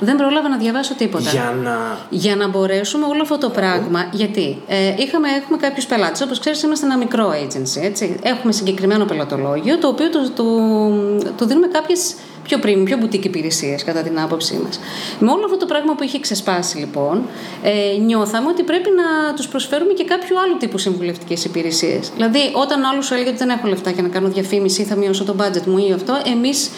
Δεν 0.00 0.16
πρόλαβα 0.16 0.48
να 0.48 0.56
διαβάσω 0.56 0.94
τίποτα. 0.94 1.30
Για 1.30 1.54
να. 1.62 1.98
Για 2.10 2.36
να 2.36 2.48
μπορέσουμε 2.48 3.06
όλο 3.06 3.22
αυτό 3.22 3.38
το 3.38 3.50
πράγμα. 3.50 4.08
Γιατί 4.12 4.62
ε, 4.66 4.94
είχαμε, 4.96 5.28
έχουμε 5.28 5.58
κάποιους 5.58 5.86
πελάτες. 5.86 6.20
Όπως 6.20 6.38
ξέρεις, 6.38 6.62
είμαστε 6.62 6.86
ένα 6.86 6.96
μικρό 6.96 7.30
agency. 7.30 7.82
Έτσι. 7.82 8.18
Έχουμε 8.22 8.52
συγκεκριμένο 8.52 9.04
πελατολόγιο, 9.04 9.78
το 9.78 9.88
οποίο 9.88 10.10
του, 10.10 10.32
του, 10.34 11.32
του 11.36 11.46
δίνουμε 11.46 11.66
κάποιες 11.66 12.14
πιο 12.48 12.58
premium, 12.62 12.84
πιο 12.84 12.98
boutique 13.02 13.24
υπηρεσίες, 13.24 13.84
κατά 13.84 14.02
την 14.02 14.20
άποψή 14.20 14.60
μας. 14.64 14.80
Με 15.18 15.30
όλο 15.30 15.44
αυτό 15.44 15.56
το 15.56 15.66
πράγμα 15.66 15.94
που 15.94 16.02
είχε 16.02 16.20
ξεσπάσει, 16.20 16.78
λοιπόν, 16.78 17.22
ε, 17.62 17.98
νιώθαμε 18.00 18.48
ότι 18.48 18.62
πρέπει 18.62 18.88
να 18.96 19.34
τους 19.34 19.48
προσφέρουμε 19.48 19.92
και 19.92 20.04
κάποιο 20.04 20.36
άλλο 20.44 20.56
τύπου 20.58 20.78
συμβουλευτικές 20.78 21.44
υπηρεσίες. 21.44 22.10
Δηλαδή, 22.14 22.38
όταν 22.52 22.84
άλλος 22.84 23.06
σου 23.06 23.14
έλεγε 23.14 23.28
ότι 23.28 23.38
δεν 23.38 23.48
έχω 23.48 23.66
λεφτά 23.68 23.90
για 23.90 24.02
να 24.02 24.08
κάνω 24.08 24.28
διαφήμιση 24.28 24.82
ή 24.82 24.84
θα 24.84 24.96
μειώσω 24.96 25.24
το 25.24 25.34
budget 25.38 25.64
μου 25.66 25.78
ή 25.78 25.92
αυτό, 25.92 26.20
εμείς 26.36 26.70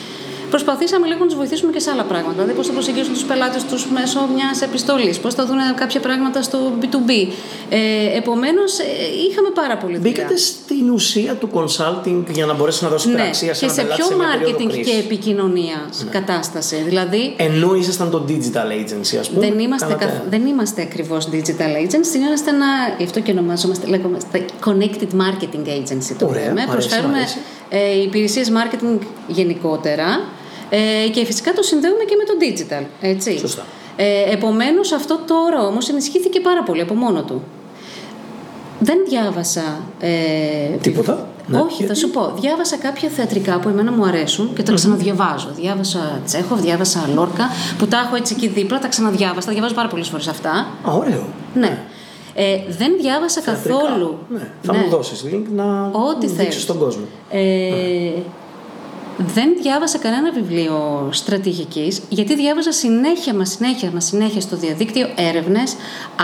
Προσπαθήσαμε 0.50 1.06
λίγο 1.06 1.18
να 1.20 1.26
τους 1.26 1.34
βοηθήσουμε 1.34 1.72
και 1.72 1.78
σε 1.78 1.90
άλλα 1.90 2.02
πράγματα. 2.02 2.32
Δηλαδή, 2.32 2.52
πώς 2.52 2.66
θα 2.66 2.72
προσεγγίσουν 2.72 3.12
τους 3.12 3.22
πελάτες 3.24 3.64
τους 3.64 3.86
μέσω 3.90 4.28
μιας 4.34 4.62
επιστολής, 4.62 5.18
πώς 5.18 5.34
θα 5.34 5.46
δουν 5.46 5.58
κάποια 5.76 6.00
πράγματα 6.00 6.42
στο 6.42 6.58
B2B. 6.80 7.10
Ε, 7.68 7.78
Επομένως, 8.16 8.78
ε, 8.78 8.84
είχαμε 9.30 9.48
πάρα 9.54 9.76
πολύ 9.76 9.96
δουλειά. 9.96 10.10
Μπήκατε 10.12 10.36
στην 10.36 10.90
ουσία 10.90 11.34
του 11.34 11.48
consulting 11.54 12.22
για 12.32 12.46
να 12.46 12.54
μπορέσει 12.54 12.84
να 12.84 12.90
δώσει 12.90 13.06
ναι, 13.08 13.14
υπεραξία 13.14 13.54
σε 13.54 13.66
και 13.66 13.72
ένα 13.72 13.74
σε 13.74 13.94
πιο 13.96 14.06
πελάτη 14.08 14.14
μια 14.24 14.38
περίοδο 14.38 14.58
marketing 14.64 14.72
κρίσης. 14.72 14.92
και 14.92 14.98
επικοινωνίας 14.98 16.06
κατάσταση. 16.10 16.76
Δηλαδή, 16.88 17.34
Ενώ 17.36 17.74
ήσασταν 17.74 18.10
το 18.10 18.24
digital 18.28 18.68
agency, 18.80 19.16
ας 19.20 19.28
πούμε. 19.30 19.46
δεν 19.48 19.58
είμαστε, 19.58 19.86
κάνατε- 19.86 20.04
καθ- 20.08 20.28
δεν 20.30 20.46
είμαστε 20.46 20.82
ακριβώς 20.82 21.28
digital 21.32 21.72
agency, 21.84 22.14
είμαστε 22.16 22.50
ένα. 22.50 22.66
Γι' 22.98 23.04
αυτό 23.04 23.20
και 23.20 23.30
ονομάζομαστε 23.30 23.86
λέγομαστε 23.86 24.44
connected 24.64 25.10
marketing 25.22 25.66
agency. 25.78 26.14
Το 26.18 26.26
Ωραία, 26.26 26.42
λέμε. 26.42 26.52
μ' 26.52 26.70
αρέσει, 26.70 26.70
Προσφέρουμε 26.70 27.12
μ' 27.12 27.16
αρέσει. 27.16 27.38
ε, 27.68 28.02
υπηρεσίες 28.02 28.50
marketing 28.50 28.98
γενικότερα 29.26 30.20
ε, 30.70 31.08
και 31.12 31.24
φυσικά 31.24 31.52
το 31.52 31.62
συνδέουμε 31.62 32.04
και 32.04 32.14
με 32.16 32.24
το 32.24 32.32
digital. 32.40 32.84
Έτσι. 33.00 33.38
Σωστά. 33.38 33.62
Ε, 33.96 34.32
Επομένως, 34.32 34.92
αυτό 34.92 35.18
τώρα 35.26 35.66
όμως 35.66 35.88
ενισχύθηκε 35.88 36.40
πάρα 36.40 36.62
πολύ 36.62 36.80
από 36.80 36.94
μόνο 36.94 37.22
του. 37.22 37.42
Δεν 38.80 38.98
διάβασα. 39.08 39.80
Ε, 40.00 40.08
Τίποτα. 40.80 41.28
Ναι, 41.46 41.58
Όχι, 41.58 41.74
θα 41.76 41.84
γιατί; 41.84 41.98
σου 41.98 42.10
πω. 42.10 42.32
Διάβασα 42.40 42.76
κάποια 42.76 43.08
θεατρικά 43.08 43.58
που 43.58 43.68
εμένα 43.68 43.92
μου 43.92 44.04
αρέσουν 44.04 44.52
και 44.54 44.62
τα 44.62 44.72
ξαναδιαβάζω. 44.72 45.48
Διάβασα 45.56 46.20
Τσέχοφ, 46.26 46.60
διάβασα 46.60 47.08
Λόρκα, 47.14 47.48
που 47.78 47.86
τα 47.86 47.98
έχω 48.06 48.16
έτσι 48.16 48.34
εκεί 48.36 48.48
δίπλα, 48.48 48.78
τα 48.78 48.88
ξαναδιάβασα. 48.88 49.46
Τα 49.46 49.52
διαβάζω 49.52 49.74
πάρα 49.74 49.88
πολλές 49.88 50.08
φορές 50.08 50.28
αυτά. 50.28 50.50
Α, 50.88 50.92
ωραίο. 50.92 51.26
Ναι. 51.54 51.78
Ε, 52.34 52.58
δεν 52.78 52.92
διάβασα 53.00 53.40
Θεατρικά. 53.40 53.78
καθόλου. 53.78 54.18
Ναι. 54.28 54.48
Θα 54.62 54.74
μου 54.74 54.88
δώσεις 54.90 55.24
link 55.32 55.42
να 55.54 55.82
Ό,τι 55.92 56.26
δείξεις 56.26 56.36
θέλεις. 56.36 56.62
στον 56.62 56.78
κόσμο. 56.78 57.02
Ε, 57.30 57.40
δεν 59.26 59.48
διάβασα 59.62 59.98
κανένα 59.98 60.32
βιβλίο 60.32 61.08
στρατηγικής 61.10 62.00
γιατί 62.08 62.34
διάβαζα 62.36 62.72
συνέχεια 62.72 63.34
μα 63.34 63.44
συνέχεια 63.44 63.90
μα 63.94 64.00
συνέχεια 64.00 64.40
στο 64.40 64.56
διαδίκτυο 64.56 65.08
έρευνες, 65.16 65.76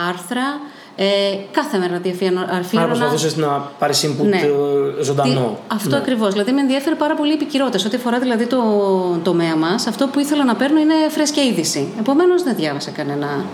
άρθρα, 0.09 0.61
ε, 0.99 1.05
κάθε 1.51 1.79
μέρα 1.79 1.93
να 1.93 2.41
Άρα 2.43 2.59
αφιέρωνα 2.59 2.87
προσπαθούσες 2.87 3.37
να 3.37 3.49
πάρεις 3.79 4.05
input 4.07 4.25
Ναι. 4.27 4.37
ε, 4.37 5.03
ζωντανό. 5.03 5.41
Τι- 5.41 5.75
Αυτό 5.75 5.89
Ναι. 5.89 5.97
ακριβώς. 5.97 6.33
Δηλαδή 6.33 6.53
με 6.53 6.61
ενδιαφέρει 6.61 6.97
πάρα 6.97 7.15
πολύ 7.15 7.31
η 7.31 7.35
επικυρότητα. 7.35 7.79
Σε 7.79 7.87
ό,τι 7.87 7.97
αφορά 7.97 8.19
δηλαδή 8.19 8.47
το 8.47 8.59
τομέα 9.23 9.57
μας, 9.57 9.87
αυτό 9.87 10.07
που 10.07 10.19
ήθελα 10.21 10.45
να 10.45 10.55
παίρνω 10.55 10.81
είναι 10.81 10.95
φρέσκια 11.11 11.43
είδηση. 11.43 11.89
Επομένως 11.99 12.43
δεν 12.43 12.55
διάβασα 12.57 12.91
κανένα 12.91 13.45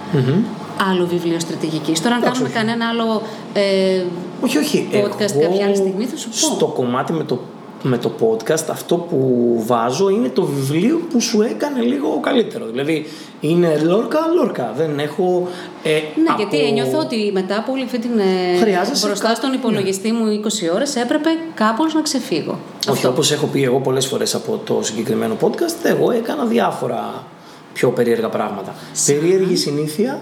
άλλο 0.90 1.06
βιβλίο 1.06 1.40
στρατηγικής. 1.40 2.02
Τώρα, 2.02 2.14
αν 2.14 2.22
Εντάξει, 2.22 2.40
κάνουμε 2.42 2.58
όχι. 2.58 2.66
κανένα 2.66 2.88
άλλο. 2.88 3.22
Ε, 3.52 4.02
Όχι, 4.40 4.58
όχι. 4.58 4.88
podcast 4.92 5.34
Εγώ 5.34 5.40
κάποια 5.48 5.64
άλλη 5.66 5.76
στιγμή 5.76 6.04
θα 6.06 6.16
σου 6.16 6.28
πω. 6.28 6.36
Στο 6.36 6.66
κομμάτι 6.66 7.12
με 7.12 7.24
το, 7.24 7.40
με 7.82 7.98
το 7.98 8.12
podcast, 8.20 8.64
αυτό 8.70 8.96
που 8.96 9.54
βάζω 9.66 10.08
είναι 10.08 10.28
το 10.28 10.42
βιβλίο 10.42 11.00
που 11.10 11.20
σου 11.20 11.42
έκανε 11.42 11.80
λίγο 11.80 12.18
καλύτερο. 12.20 12.66
Δηλαδή, 12.66 13.06
είναι 13.40 13.78
λόρκα, 13.84 14.18
λόρκα. 14.34 14.72
Δεν 14.76 14.98
έχω. 14.98 15.48
Ε, 15.82 15.90
ναι, 15.90 15.98
από- 16.28 16.42
γιατί 16.42 16.58
ένιωθα 16.66 16.98
ότι 16.98 17.30
μετά 17.32 17.56
από 17.58 17.72
όλη 17.72 17.82
αυτή 17.82 17.98
την. 17.98 18.18
ε, 18.18 18.58
Χρειάζεσαι 18.60 19.06
μπροστά 19.06 19.26
κάτι- 19.26 19.38
στον 19.38 19.52
υπολογιστή 19.52 20.12
μου 20.12 20.26
20 20.30 20.68
ώρες 20.74 20.96
έπρεπε 20.96 21.28
κάπως 21.54 21.94
να 21.94 22.02
ξεφύγω. 22.02 22.58
Όχι, 22.90 23.06
όπως 23.06 23.32
έχω 23.32 23.46
πει 23.46 23.62
εγώ 23.62 23.78
πολλές 23.80 24.06
φορές 24.06 24.34
από 24.34 24.60
το 24.64 24.78
συγκεκριμένο 24.82 25.36
podcast, 25.40 25.84
εγώ 25.84 26.10
έκανα 26.10 26.44
διάφορα 26.44 27.24
πιο 27.72 27.88
περίεργα 27.88 28.28
πράγματα. 28.28 28.74
Περίεργη 29.06 29.56
συνήθεια 29.56 30.20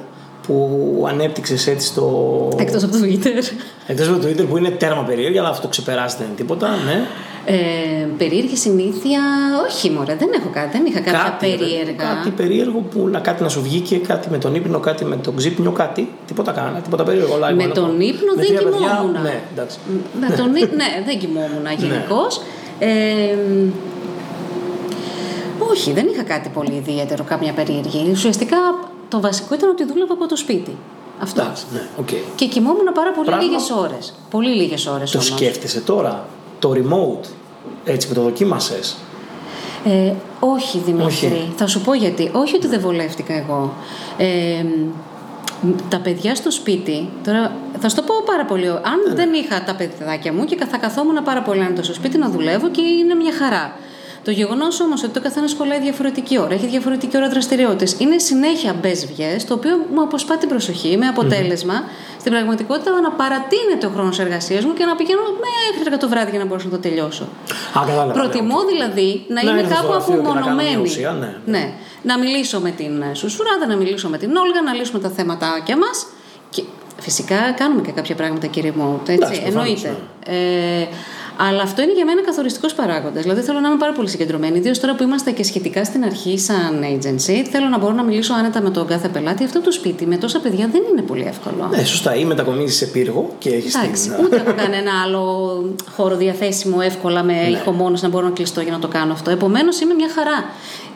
που 0.51 1.05
ανέπτυξες 1.09 1.67
έτσι 1.67 1.87
στο. 1.87 2.49
Εκτός 2.59 2.83
από 2.83 2.93
το 2.93 2.99
Twitter. 3.05 3.43
Εκτός 3.87 4.09
από 4.09 4.19
το 4.19 4.29
Twitter 4.29 4.47
που 4.49 4.57
είναι 4.57 4.71
τέρμα 4.71 5.03
περίεργη, 5.05 5.39
αλλά 5.39 5.49
αυτό 5.49 5.63
το 5.63 5.69
ξεπεράσει 5.69 6.17
δεν 6.19 6.27
είναι 6.27 6.37
τίποτα, 6.37 6.69
ναι. 6.69 7.01
Ε, 7.45 8.07
περίεργη 8.19 8.57
συνήθεια. 8.57 9.21
Όχι, 9.67 9.91
μωρέ, 9.91 10.15
δεν 10.19 10.29
έχω 10.35 10.49
κάτι. 10.53 10.69
Δεν 10.79 10.87
είχα 10.87 11.01
κάποια 11.01 11.37
ρε, 11.41 11.47
περίεργα. 11.47 12.05
Κάτι 12.15 12.31
περίεργο 12.31 12.79
που 12.91 13.09
να 13.09 13.19
κάτι 13.19 13.43
να 13.43 13.49
σου 13.49 13.63
βγήκε, 13.63 13.97
κάτι 13.99 14.31
με 14.31 14.39
τον 14.39 14.55
ύπνο, 14.55 14.79
κάτι 14.81 15.05
με 15.05 15.17
τον 15.17 15.37
ξύπνιο, 15.37 15.71
κάτι. 15.71 16.09
Τίποτα 16.27 16.53
κανένα, 16.53 16.79
τίποτα 16.81 17.03
περίεργο. 17.03 17.35
όλα 17.35 17.53
Με 17.55 17.63
εγώ 17.63 17.73
τον 17.73 17.97
να- 17.97 18.05
ύπνο 18.05 18.33
με 18.37 18.43
δεν 18.43 18.47
τρία 18.47 18.63
παιδιά, 18.71 18.79
κοιμόμουν. 18.79 19.23
Ναι, 19.23 19.41
εντάξει. 19.53 19.79
Με 20.21 20.37
τον 20.37 20.55
ύ- 20.57 20.75
ναι, 20.77 20.89
δεν 21.07 21.19
κοιμόμουν 21.19 21.67
γενικώς. 21.79 22.41
Ε, 22.79 22.89
όχι, 25.71 25.93
δεν 25.93 26.07
είχα 26.13 26.23
κάτι 26.23 26.49
πολύ 26.49 26.73
ιδιαίτερο, 26.75 27.25
κάμια 27.25 27.53
περίεργη. 27.53 28.09
Ουσιαστικά 28.11 28.57
το 29.11 29.21
βασικό 29.21 29.55
ήταν 29.55 29.69
ότι 29.71 29.85
δούλευα 29.85 30.13
από 30.13 30.27
το 30.29 30.37
σπίτι. 30.37 30.77
Αυτό. 31.23 31.41
Εντάξει, 31.43 31.65
ναι, 31.73 31.89
οκ. 31.99 32.09
Και 32.35 32.47
κοιμόμουν 32.47 32.93
πάρα 32.95 33.13
πολύ 33.13 33.27
Πράγμα- 33.27 33.45
λίγες 33.45 33.71
ώρες. 33.71 34.15
Πολύ 34.31 34.55
λίγες 34.55 34.87
ώρες 34.87 35.11
Το 35.11 35.19
όμως. 35.19 35.31
σκέφτεσαι 35.31 35.81
τώρα, 35.81 36.27
το 36.59 36.73
remote, 36.75 37.27
έτσι 37.85 38.09
που 38.09 38.15
το 38.15 38.23
δοκίμασες; 38.23 38.97
Ε, 39.85 40.13
όχι, 40.41 40.79
Δημήτρη. 40.79 41.07
Όχι. 41.07 41.53
Θα 41.57 41.67
σου 41.67 41.81
πω 41.81 41.95
γιατί. 41.95 42.31
Όχι 42.35 42.57
ότι 42.57 42.67
δεν 42.67 42.81
βολεύτηκα 42.81 43.35
εγώ. 43.35 43.75
Ε, 44.17 44.63
μ, 45.63 45.69
τα 45.89 45.99
παιδιά 46.01 46.35
στο 46.35 46.51
σπίτι, 46.51 47.09
τώρα 47.25 47.53
θα 47.79 47.89
σου 47.89 47.97
το 47.97 48.03
πω 48.03 48.15
πάρα 48.27 48.45
πολύ. 48.45 48.69
Αν 48.69 49.15
δεν 49.15 49.33
είχα 49.33 49.63
τα 49.65 49.75
παιδάκια 49.75 50.33
μου 50.33 50.45
και 50.45 50.57
θα 50.71 50.77
καθόμουν 50.77 51.23
πάρα 51.25 51.43
πολύ 51.43 51.61
άνετα 51.63 51.83
στο 51.83 51.95
σπίτι 51.95 52.19
να 52.19 52.29
δουλεύω 52.31 52.69
και 52.71 52.81
είναι 52.83 53.15
μια 53.15 53.33
χαρά. 53.33 53.77
Το 54.25 54.31
γεγονός 54.31 54.81
όμως 54.81 55.03
ότι 55.03 55.13
το 55.13 55.21
καθένας 55.21 55.55
κολλάει 55.55 55.81
διαφορετική 55.81 56.39
ώρα, 56.39 56.55
έχει 56.55 56.67
διαφορετική 56.67 57.17
ώρα 57.17 57.29
δραστηριότητες, 57.29 57.97
είναι 57.99 58.19
συνέχεια 58.19 58.77
μπες 58.81 59.07
το 59.47 59.55
οποίο 59.55 59.87
μου 59.95 60.03
αποσπά 60.03 60.37
την 60.37 60.49
προσοχή 60.49 60.97
με 60.97 61.07
αποτέλεσμα 61.07 61.85
στην 62.19 62.33
πραγματικότητα 62.33 63.01
να 63.01 63.11
παρατείνεται 63.11 63.87
ο 63.87 63.91
χρόνος 63.91 64.19
εργασίας 64.19 64.65
μου 64.65 64.73
και 64.73 64.85
να 64.85 64.97
πηγαίνω 64.97 65.21
μέχρι 65.21 65.81
αργά 65.85 65.97
το 65.97 66.09
βράδυ 66.09 66.31
για 66.31 66.39
να 66.39 66.45
μπορέσω 66.45 66.69
να 66.71 66.75
το 66.77 66.81
τελειώσω. 66.89 67.23
Α, 67.23 67.81
κατάλαβα. 67.87 68.13
Προτιμώ 68.13 68.47
ναι, 68.47 68.63
οκ. 68.63 68.69
δηλαδή 68.69 69.25
να, 69.29 69.43
Να 69.43 69.51
είμαι 69.51 69.61
έρθω 69.61 69.75
στο 69.75 69.83
κάπου 69.83 69.93
γραφείο 69.93 70.15
και 70.15 70.23
να 70.23 70.29
κάνω 70.29 70.41
μια 70.41 70.51
απομονωμένη. 70.51 70.83
ουσία, 70.83 71.11
ναι. 71.11 71.37
ναι. 71.47 71.73
Να 72.03 72.19
μιλήσω 72.19 72.61
με 72.61 72.71
την 72.71 73.03
ε, 73.03 73.15
Σουσουράδα, 73.15 73.67
να 73.67 73.77
μιλήσω 73.77 74.09
με 74.09 74.19
την 74.19 74.37
Όλγα, 74.37 74.63
να 74.63 74.73
λύσουμε 74.73 75.01
τα 75.01 75.09
θέματάκια 75.09 75.77
μας. 75.77 76.07
Και 76.51 76.63
φυσικά 77.01 77.53
κάνουμε 77.53 77.83
και 77.83 77.93
κάποια 77.93 78.15
πράγματα 78.15 78.47
και 78.47 78.61
remote, 78.65 79.09
έτσι. 79.09 79.13
Εντάξει, 79.13 79.43
προφανώς, 79.43 79.85
εννοείται. 79.85 79.97
Ε, 80.27 80.87
αλλά 81.37 81.63
αυτό 81.63 81.83
είναι 81.83 81.93
για 81.93 82.05
μένα 82.05 82.23
καθοριστικός 82.23 82.75
παράγοντας. 82.75 83.23
Δηλαδή 83.23 83.41
θέλω 83.41 83.61
να 83.61 83.69
είμαι 83.69 83.77
πάρα 83.79 83.93
πολύ 83.93 84.09
συγκεντρωμένη. 84.09 84.59
Ιδίως 84.59 84.79
τώρα 84.81 84.95
που 84.95 85.03
είμαστε 85.03 85.31
και 85.31 85.45
σχετικά 85.45 85.85
στην 85.85 86.05
αρχή, 86.05 86.39
σαν 86.39 86.81
agency, 86.83 87.47
θέλω 87.51 87.69
να 87.69 87.79
μπορώ 87.79 87.93
να 87.93 88.03
μιλήσω 88.03 88.35
άνετα 88.35 88.61
με 88.61 88.71
τον 88.71 88.87
κάθε 88.87 89.09
πελάτη. 89.09 89.45
Αυτό 89.45 89.61
το 89.61 89.73
σπίτι 89.73 90.07
με 90.07 90.17
τόσα 90.17 90.39
παιδιά 90.41 90.69
δεν 90.73 90.83
είναι 90.93 91.03
πολύ 91.03 91.25
εύκολο. 91.29 91.69
Ναι, 91.71 91.85
σωστά. 91.85 92.15
Ή 92.15 92.25
μετακομίζεις 92.25 92.77
σε 92.77 92.87
πύργο 92.87 93.35
και 93.39 93.49
έχεις 93.51 93.75
Εντάξει, 93.75 94.11
την. 94.11 94.25
ούτε 94.25 94.37
έχω 94.37 94.55
κανένα 94.57 94.91
άλλο 95.05 95.25
χώρο 95.97 96.17
διαθέσιμο 96.17 96.79
εύκολα 96.83 97.23
με 97.23 97.33
Ναι. 97.33 97.49
ηχομόνο 97.49 97.99
να 98.01 98.09
μπορώ 98.09 98.25
να 98.27 98.33
κλειστώ 98.33 98.61
για 98.61 98.73
να 98.73 98.79
το 98.79 98.89
κάνω 98.89 99.13
αυτό. 99.13 99.31
Επομένως 99.31 99.81
είμαι 99.81 99.95
μια 99.95 100.09
χαρά. 100.15 100.45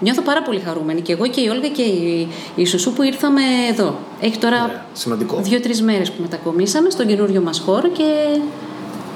Νιώθω 0.00 0.22
πάρα 0.22 0.42
πολύ 0.42 0.60
χαρούμενη 0.60 1.00
και 1.00 1.12
εγώ 1.12 1.26
και 1.26 1.40
η 1.40 1.48
Όλγα 1.48 1.68
και 1.68 1.82
η, 1.82 2.28
η 2.54 2.64
Σουσού 2.66 2.92
που 2.92 3.02
ήρθαμε 3.02 3.40
εδώ. 3.70 3.98
Έχει 4.20 4.38
τώρα 4.38 4.62
Ωραία, 4.64 4.84
σημαντικό. 4.92 5.38
δύο-τρεις 5.42 5.82
μέρες 5.82 6.10
που 6.10 6.22
μετακομίσαμε 6.22 6.90
στον 6.90 7.06
καινούριο 7.06 7.40
μας 7.40 7.58
χώρο 7.58 7.88
και 7.88 8.04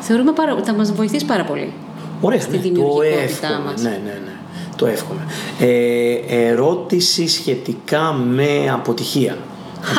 θεωρούμε 0.01 0.33
πάρα, 0.33 0.57
θα 0.65 0.73
μας 0.75 0.93
βοηθήσει 0.93 1.25
πάρα 1.25 1.45
πολύ. 1.45 1.73
Ωραία, 2.21 2.41
στη 2.41 2.51
ναι, 2.51 2.57
το 2.57 2.63
δημιουργικότητά 2.63 3.23
εύχομαι. 3.23 3.71
μας. 3.71 3.83
Ναι, 3.83 3.89
ναι, 3.91 3.97
ναι. 4.25 4.33
Το 4.77 4.87
εύχομαι. 4.87 5.21
Ε, 5.59 6.13
ερώτηση 6.49 7.29
σχετικά 7.29 8.13
με 8.13 8.71
αποτυχία. 8.73 9.37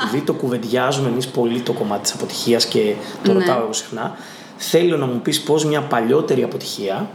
Επειδή 0.08 0.24
το 0.26 0.34
κουβεντιάζουμε 0.34 1.08
εμείς 1.10 1.28
πολύ 1.28 1.60
το 1.60 1.74
κομμάτι 1.74 2.02
της 2.02 2.14
αποτυχίας 2.14 2.66
και 2.66 2.94
το 3.24 3.34
Ναι. 3.34 3.40
ρωτάω 3.40 3.62
εγώ 3.62 3.74
συχνά, 3.74 4.16
θέλω 4.58 4.98
να 4.98 5.06
μου 5.06 5.20
πεις 5.24 5.42
πώς 5.42 5.66
μια 5.66 5.82
παλιότερη 5.82 6.44
αποτυχία 6.44 7.10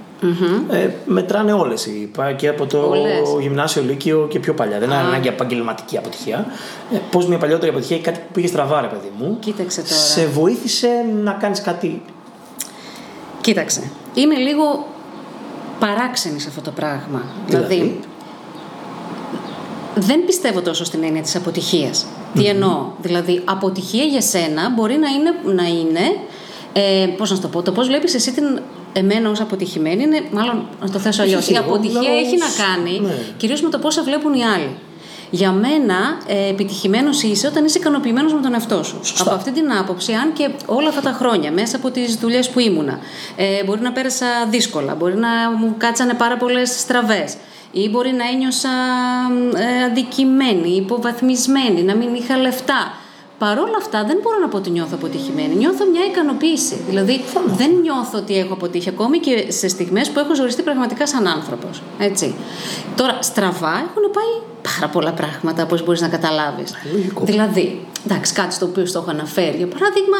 ε, 0.70 0.88
μετράνε 1.06 1.52
όλες. 1.52 1.88
Και 2.36 2.48
από 2.48 2.66
το 2.66 2.78
Όλες. 2.88 3.10
γυμνάσιο, 3.40 3.82
λύκειο 3.82 4.26
και 4.30 4.38
πιο 4.38 4.54
παλιά. 4.54 4.78
Δεν 4.78 4.88
είναι 4.88 4.98
ανάγκη 4.98 5.28
επαγγελματική 5.28 5.98
αποτυχία. 5.98 6.46
Ε, 6.94 6.96
πώς 7.10 7.26
μια 7.26 7.38
παλιότερη 7.38 7.70
αποτυχία 7.70 7.96
ή 7.96 8.00
κάτι 8.00 8.18
που 8.18 8.32
πήγες 8.32 8.50
στραβά, 8.50 8.80
ρε 8.80 8.86
παιδί 8.86 9.10
μου, 9.18 9.36
Κοίταξε 9.40 9.80
τώρα. 9.82 9.94
σε 9.94 10.26
βοήθησε 10.26 10.88
να 11.24 11.32
κάνεις 11.32 11.60
κάτι. 11.60 12.02
Κοίταξε. 13.44 13.90
Είμαι 14.14 14.35
λίγο 14.35 14.87
παράξενη 15.78 16.40
σε 16.40 16.48
αυτό 16.48 16.61
το 16.61 16.70
πράγμα. 16.70 17.22
Δηλαδή; 17.46 18.00
δεν 19.94 20.24
πιστεύω 20.24 20.61
τόσο 20.61 20.85
στην 20.85 21.02
έννοια 21.04 21.22
της 21.22 21.37
αποτυχίας. 21.37 22.07
Τι 22.35 22.46
εννοώ; 22.46 22.87
Δηλαδή, 23.02 23.42
αποτυχία 23.44 24.04
για 24.04 24.20
σένα 24.20 24.70
μπορεί 24.70 24.96
να 24.96 25.09
είναι, 25.09 25.54
να 25.62 25.68
είναι 25.68 26.00
ε, 26.72 27.07
πώς 27.16 27.30
να 27.30 27.37
σου 27.37 27.42
το 27.42 27.48
πω, 27.48 27.62
το 27.62 27.72
πώς 27.72 27.87
βλέπεις 27.87 28.14
εσύ 28.14 28.33
την 28.33 28.61
εμένα 28.92 29.30
ως 29.30 29.40
αποτυχημένη 29.40 30.02
είναι, 30.02 30.20
μάλλον 30.33 30.66
να 30.80 30.90
το 30.90 30.98
θέσω 30.98 31.22
αλλιώς. 31.22 31.48
Η 31.48 31.54
εγώ 31.54 31.64
αποτυχία 31.64 32.00
μιλάω 32.00 32.16
έχει 32.18 32.37
να 32.37 32.46
ως- 32.46 32.57
κάνει 32.57 33.00
ναι. 33.00 33.14
κυρίως 33.37 33.62
με 33.62 33.68
το 33.68 33.78
πώς 33.78 33.94
σε 33.94 34.02
βλέπουν 34.02 34.35
οι 34.35 34.44
άλλοι. 34.44 34.68
Για 35.34 35.52
μένα, 35.52 36.18
ε, 36.26 36.48
επιτυχημένος 36.48 37.22
είσαι 37.22 37.46
όταν 37.46 37.64
είσαι 37.64 37.78
ικανοποιημένος 37.78 38.34
με 38.34 38.40
τον 38.40 38.54
εαυτό 38.54 38.82
σου. 38.82 38.98
Σωστά. 39.02 39.22
Από 39.22 39.34
αυτή 39.34 39.50
την 39.50 39.72
άποψη, 39.72 40.12
αν 40.12 40.32
και 40.32 40.50
όλα 40.66 40.88
αυτά 40.88 41.00
τα 41.00 41.12
χρόνια, 41.12 41.52
μέσα 41.52 41.76
από 41.76 41.90
τις 41.90 42.14
δουλειές 42.14 42.50
που 42.50 42.58
ήμουνα, 42.58 42.98
ε, 43.36 43.64
μπορεί 43.64 43.80
να 43.80 43.92
πέρασα 43.92 44.26
δύσκολα, 44.50 44.94
μπορεί 44.94 45.16
να 45.16 45.28
μου 45.58 45.74
κάτσανε 45.78 46.14
πάρα 46.14 46.36
πολλές 46.36 46.80
στραβές. 46.80 47.36
Ή 47.72 47.88
μπορεί 47.88 48.12
να 48.12 48.28
ένιωσα 48.28 48.68
ε, 49.54 49.84
αντικειμένη, 49.84 50.70
υποβαθμισμένη, 50.76 51.82
να 51.82 51.94
μην 51.96 52.14
είχα 52.14 52.36
λεφτά. 52.36 52.92
Παρ' 53.38 53.58
όλα 53.58 53.76
αυτά 53.76 54.04
δεν 54.04 54.18
μπορώ 54.22 54.38
να 54.38 54.48
πω 54.48 54.56
ότι 54.56 54.70
νιώθω 54.70 54.94
αποτυχημένη. 54.94 55.54
Νιώθω 55.54 55.84
μια 55.90 56.04
ικανοποίηση. 56.04 56.80
Δηλαδή 56.88 57.24
δεν 57.46 57.70
νιώθω 57.82 58.18
ότι 58.18 58.38
έχω 58.38 58.52
αποτύχει 58.52 58.88
ακόμη 58.88 59.18
και 59.18 59.50
σε 59.50 59.68
στιγμές 59.68 60.10
που 60.10 60.18
έχω 60.18 60.34
ζοριστεί 60.34 60.62
πραγματικά 60.62 61.06
σαν 61.06 61.26
άνθρωπος. 61.26 61.82
Έτσι. 61.98 62.34
Τώρα 62.96 63.18
στραβά 63.22 63.72
έχουν 63.72 64.10
πάει 64.12 64.42
πάρα 64.78 64.92
πολλά 64.92 65.12
πράγματα 65.12 65.62
όπως 65.62 65.84
μπορείς 65.84 66.00
να 66.00 66.08
καταλάβεις. 66.08 66.74
Λογικό. 66.92 67.24
Δηλαδή, 67.24 67.86
εντάξει, 68.06 68.32
κάτι 68.32 68.54
στο 68.54 68.66
οποίο 68.66 68.86
στο 68.86 68.98
έχω 68.98 69.10
αναφέρει. 69.10 69.56
Για 69.56 69.68
παράδειγμα, 69.68 70.16